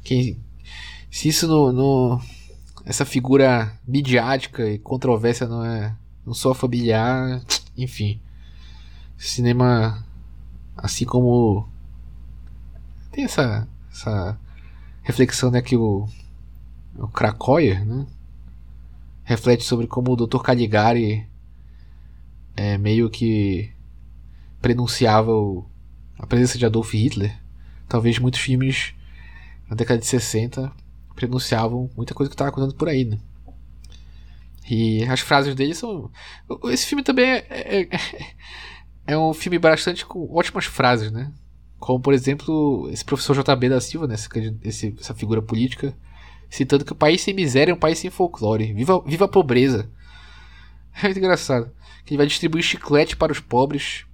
Quem, 0.02 0.38
se 1.10 1.28
isso 1.28 1.46
no, 1.46 1.72
no 1.72 2.20
essa 2.84 3.04
figura 3.04 3.78
midiática 3.86 4.68
e 4.68 4.78
controvérsia 4.78 5.46
não 5.46 5.64
é 5.64 5.96
não 6.26 6.34
só 6.34 6.52
familiar, 6.54 7.42
enfim. 7.76 8.20
Cinema 9.16 10.04
assim 10.76 11.04
como 11.04 11.68
tem 13.10 13.24
essa 13.24 13.66
essa 13.90 14.38
reflexão 15.02 15.50
né 15.50 15.62
que 15.62 15.76
o 15.76 16.08
o 16.96 17.08
Krakoyer, 17.08 17.84
né, 17.84 18.06
reflete 19.24 19.64
sobre 19.64 19.86
como 19.86 20.12
o 20.12 20.16
Dr. 20.16 20.40
Caligari 20.42 21.26
é 22.56 22.78
meio 22.78 23.10
que 23.10 23.70
prenunciava 24.60 25.32
o, 25.32 25.64
a 26.18 26.26
presença 26.26 26.56
de 26.58 26.66
Adolf 26.66 26.92
Hitler. 26.92 27.36
Talvez 27.88 28.18
muitos 28.18 28.40
filmes 28.40 28.94
na 29.68 29.76
década 29.76 30.00
de 30.00 30.06
60 30.06 30.72
pronunciavam 31.14 31.90
muita 31.96 32.14
coisa 32.14 32.30
que 32.30 32.34
estava 32.34 32.50
acontecendo 32.50 32.76
por 32.76 32.88
aí, 32.88 33.04
né? 33.04 33.18
E 34.68 35.04
as 35.04 35.20
frases 35.20 35.54
dele 35.54 35.74
são. 35.74 36.10
Esse 36.64 36.86
filme 36.86 37.02
também 37.02 37.26
é, 37.26 37.46
é, 37.50 37.82
é, 37.82 37.98
é, 39.12 39.18
um 39.18 39.34
filme 39.34 39.58
bastante 39.58 40.06
com 40.06 40.32
ótimas 40.34 40.64
frases, 40.64 41.12
né? 41.12 41.30
Como, 41.78 42.00
por 42.00 42.14
exemplo, 42.14 42.88
esse 42.90 43.04
professor 43.04 43.36
JB 43.36 43.68
da 43.68 43.80
Silva, 43.80 44.06
né? 44.06 44.14
Esse, 44.62 44.94
essa 44.98 45.14
figura 45.14 45.42
política, 45.42 45.94
citando 46.48 46.84
que 46.84 46.92
o 46.92 46.96
país 46.96 47.20
sem 47.20 47.34
miséria 47.34 47.72
é 47.72 47.74
um 47.74 47.78
país 47.78 47.98
sem 47.98 48.10
folclore. 48.10 48.72
Viva, 48.72 49.02
viva 49.02 49.24
a 49.26 49.28
pobreza! 49.28 49.88
É 51.02 51.06
muito 51.06 51.18
engraçado. 51.18 51.72
Que 52.04 52.12
ele 52.12 52.18
vai 52.18 52.26
distribuir 52.26 52.62
chiclete 52.62 53.16
para 53.16 53.32
os 53.32 53.40
pobres. 53.40 54.04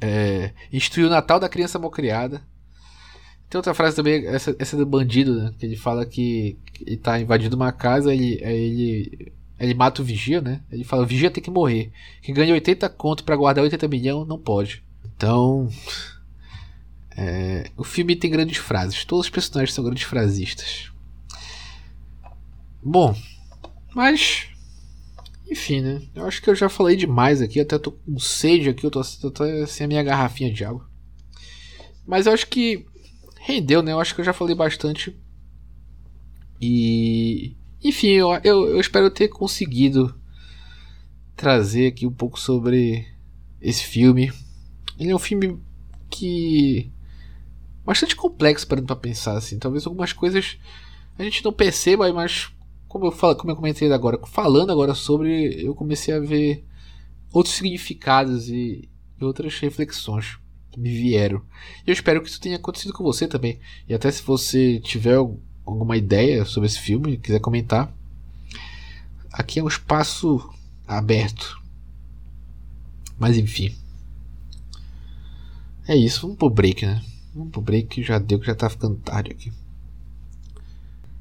É, 0.00 0.52
instituir 0.72 1.06
o 1.06 1.10
Natal 1.10 1.38
da 1.38 1.48
criança 1.48 1.78
malcriada. 1.78 2.42
Tem 3.48 3.58
outra 3.58 3.74
frase 3.74 3.96
também, 3.96 4.24
essa, 4.26 4.54
essa 4.60 4.76
do 4.76 4.86
bandido, 4.86 5.34
né? 5.34 5.54
Que 5.58 5.66
ele 5.66 5.76
fala 5.76 6.06
que 6.06 6.56
ele 6.86 6.96
tá 6.96 7.20
invadindo 7.20 7.56
uma 7.56 7.72
casa, 7.72 8.14
ele, 8.14 8.40
ele, 8.42 9.32
ele 9.58 9.74
mata 9.74 10.00
o 10.00 10.04
vigia, 10.04 10.40
né? 10.40 10.60
Ele 10.70 10.84
fala: 10.84 11.02
o 11.02 11.06
vigia 11.06 11.30
tem 11.30 11.42
que 11.42 11.50
morrer. 11.50 11.90
Quem 12.22 12.32
ganha 12.32 12.54
80 12.54 12.88
conto 12.90 13.24
para 13.24 13.34
guardar 13.34 13.64
80 13.64 13.88
milhões 13.88 14.28
não 14.28 14.38
pode. 14.38 14.84
Então. 15.04 15.68
É, 17.16 17.70
o 17.76 17.84
filme 17.84 18.14
tem 18.14 18.30
grandes 18.30 18.56
frases. 18.56 19.04
Todos 19.04 19.26
os 19.26 19.30
personagens 19.30 19.74
são 19.74 19.84
grandes 19.84 20.04
frasistas. 20.04 20.90
Bom, 22.82 23.14
mas. 23.94 24.48
Enfim, 25.50 25.80
né? 25.80 26.02
Eu 26.14 26.26
acho 26.26 26.40
que 26.40 26.48
eu 26.48 26.54
já 26.54 26.68
falei 26.68 26.94
demais 26.94 27.42
aqui. 27.42 27.58
Até 27.58 27.76
tô 27.76 27.90
com 27.90 28.18
sede 28.20 28.68
aqui. 28.68 28.86
Eu 28.86 28.90
tô, 28.90 29.02
tô, 29.02 29.30
tô 29.30 29.66
sem 29.66 29.84
a 29.84 29.88
minha 29.88 30.02
garrafinha 30.02 30.52
de 30.52 30.64
água. 30.64 30.88
Mas 32.06 32.26
eu 32.26 32.32
acho 32.32 32.46
que 32.46 32.86
rendeu, 33.40 33.82
né? 33.82 33.92
Eu 33.92 34.00
acho 34.00 34.14
que 34.14 34.20
eu 34.20 34.24
já 34.24 34.32
falei 34.32 34.54
bastante. 34.54 35.18
E. 36.60 37.56
Enfim, 37.82 38.08
eu, 38.08 38.30
eu, 38.44 38.68
eu 38.68 38.80
espero 38.80 39.10
ter 39.10 39.28
conseguido 39.28 40.14
trazer 41.34 41.86
aqui 41.88 42.06
um 42.06 42.12
pouco 42.12 42.38
sobre 42.38 43.06
esse 43.60 43.82
filme. 43.82 44.32
Ele 44.98 45.10
é 45.10 45.16
um 45.16 45.18
filme 45.18 45.58
que. 46.08 46.92
bastante 47.84 48.14
complexo 48.14 48.68
para 48.68 48.80
pra 48.80 48.94
pensar, 48.94 49.36
assim. 49.36 49.58
Talvez 49.58 49.84
algumas 49.84 50.12
coisas 50.12 50.58
a 51.18 51.24
gente 51.24 51.44
não 51.44 51.52
perceba, 51.52 52.12
mas 52.12 52.52
como 52.90 53.06
eu, 53.06 53.12
falo, 53.12 53.36
como 53.36 53.52
eu 53.52 53.56
comentei 53.56 53.90
agora, 53.90 54.18
falando 54.26 54.70
agora 54.70 54.94
sobre, 54.94 55.64
eu 55.64 55.74
comecei 55.74 56.12
a 56.12 56.18
ver 56.20 56.66
outros 57.32 57.54
significados 57.54 58.48
e, 58.48 58.88
e 59.18 59.24
outras 59.24 59.58
reflexões 59.60 60.38
me 60.76 60.90
vieram. 60.90 61.40
Eu 61.86 61.92
espero 61.92 62.20
que 62.20 62.28
isso 62.28 62.40
tenha 62.40 62.56
acontecido 62.56 62.92
com 62.92 63.04
você 63.04 63.26
também. 63.26 63.58
E 63.88 63.94
até 63.94 64.10
se 64.10 64.22
você 64.22 64.80
tiver 64.80 65.14
alguma 65.14 65.96
ideia 65.96 66.44
sobre 66.44 66.66
esse 66.66 66.80
filme, 66.80 67.16
quiser 67.16 67.40
comentar, 67.40 67.94
Aqui 69.32 69.60
é 69.60 69.62
um 69.62 69.68
espaço 69.68 70.52
aberto. 70.86 71.60
Mas 73.18 73.38
enfim. 73.38 73.74
É 75.86 75.96
isso, 75.96 76.22
vamos 76.22 76.36
pro 76.36 76.50
break, 76.50 76.84
né? 76.84 77.02
Vamos 77.34 77.52
pro 77.52 77.60
break 77.60 77.88
que 77.88 78.02
já 78.02 78.18
deu, 78.18 78.40
que 78.40 78.46
já 78.46 78.54
tá 78.54 78.68
ficando 78.68 78.96
tarde 78.96 79.30
aqui. 79.30 79.52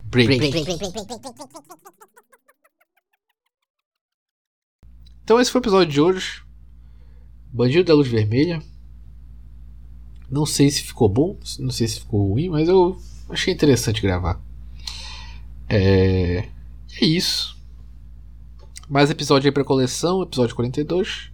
Break. 0.10 0.40
Então 5.24 5.40
esse 5.40 5.52
foi 5.52 5.60
o 5.60 5.62
episódio 5.62 5.94
de 5.94 6.02
hoje. 6.02 6.44
Bandido 7.54 7.84
da 7.84 7.94
Luz 7.94 8.08
Vermelha. 8.08 8.62
Não 10.30 10.46
sei 10.46 10.70
se 10.72 10.82
ficou 10.82 11.08
bom, 11.08 11.38
não 11.60 11.72
sei 11.72 11.88
se 11.88 12.00
ficou 12.00 12.30
ruim, 12.30 12.50
mas 12.50 12.68
eu 12.68 13.00
achei 13.30 13.54
interessante 13.54 14.02
gravar. 14.02 14.42
É, 15.68 16.48
é 17.00 17.06
isso. 17.06 17.56
Mais 18.90 19.12
episódio 19.12 19.48
aí 19.48 19.52
pra 19.52 19.64
coleção, 19.64 20.24
episódio 20.24 20.56
42. 20.56 21.30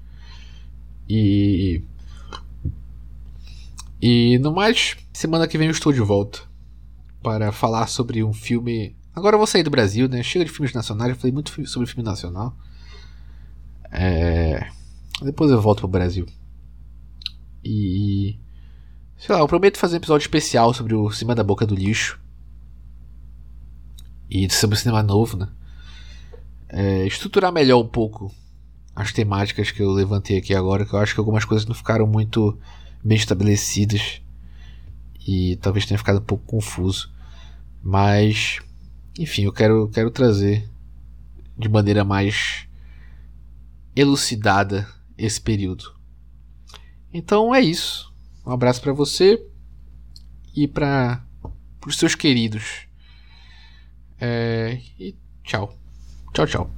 E. 1.08 1.82
E 4.02 4.38
no 4.40 4.52
mais, 4.52 4.98
semana 5.14 5.48
que 5.48 5.58
vem 5.58 5.68
eu 5.68 5.72
estou 5.72 5.94
de 5.94 6.02
volta 6.02 6.55
para 7.26 7.52
falar 7.52 7.88
sobre 7.88 8.24
um 8.24 8.32
filme. 8.32 8.96
Agora 9.16 9.34
eu 9.34 9.40
vou 9.40 9.48
sair 9.48 9.64
do 9.64 9.72
Brasil, 9.72 10.08
né? 10.08 10.22
Chega 10.22 10.46
de 10.46 10.52
filmes 10.52 10.72
nacionais, 10.72 11.10
eu 11.10 11.16
falei 11.16 11.32
muito 11.32 11.68
sobre 11.68 11.90
filme 11.90 12.04
nacional. 12.04 12.56
É... 13.92 14.70
Depois 15.24 15.50
eu 15.50 15.60
volto 15.60 15.80
pro 15.80 15.88
Brasil. 15.88 16.28
E. 17.64 18.38
Sei 19.18 19.34
lá, 19.34 19.42
eu 19.42 19.48
prometo 19.48 19.80
fazer 19.80 19.96
um 19.96 19.98
episódio 19.98 20.26
especial 20.26 20.72
sobre 20.72 20.94
o 20.94 21.10
Cima 21.10 21.34
da 21.34 21.44
Boca 21.44 21.66
do 21.66 21.74
Lixo. 21.74 22.20
E 24.30 24.48
sobre 24.54 24.76
o 24.76 24.80
cinema 24.80 25.02
novo, 25.02 25.36
né? 25.36 25.48
É, 26.70 27.08
estruturar 27.08 27.52
melhor 27.52 27.82
um 27.82 27.88
pouco 27.88 28.32
as 28.96 29.12
temáticas 29.12 29.72
que 29.72 29.82
eu 29.82 29.90
levantei 29.90 30.38
aqui 30.38 30.54
agora, 30.54 30.86
que 30.86 30.94
eu 30.94 31.00
acho 31.00 31.16
que 31.16 31.20
algumas 31.20 31.44
coisas 31.44 31.66
não 31.66 31.74
ficaram 31.74 32.06
muito 32.06 32.56
bem 33.04 33.18
estabelecidas 33.18 34.22
e 35.28 35.56
talvez 35.56 35.88
tenha 35.88 35.98
ficado 35.98 36.20
um 36.20 36.26
pouco 36.26 36.46
confuso. 36.46 37.15
Mas, 37.88 38.60
enfim, 39.16 39.44
eu 39.44 39.54
quero, 39.54 39.88
quero 39.90 40.10
trazer 40.10 40.68
de 41.56 41.70
maneira 41.70 42.04
mais 42.04 42.68
elucidada 43.96 44.88
esse 45.16 45.40
período. 45.40 45.94
Então 47.14 47.54
é 47.54 47.62
isso. 47.62 48.12
Um 48.44 48.52
abraço 48.52 48.82
para 48.82 48.92
você 48.92 49.40
e 50.56 50.68
para 50.68 51.24
os 51.86 51.96
seus 51.96 52.16
queridos. 52.16 52.88
É, 54.20 54.82
e 55.00 55.16
tchau. 55.44 55.78
Tchau, 56.34 56.48
tchau. 56.48 56.76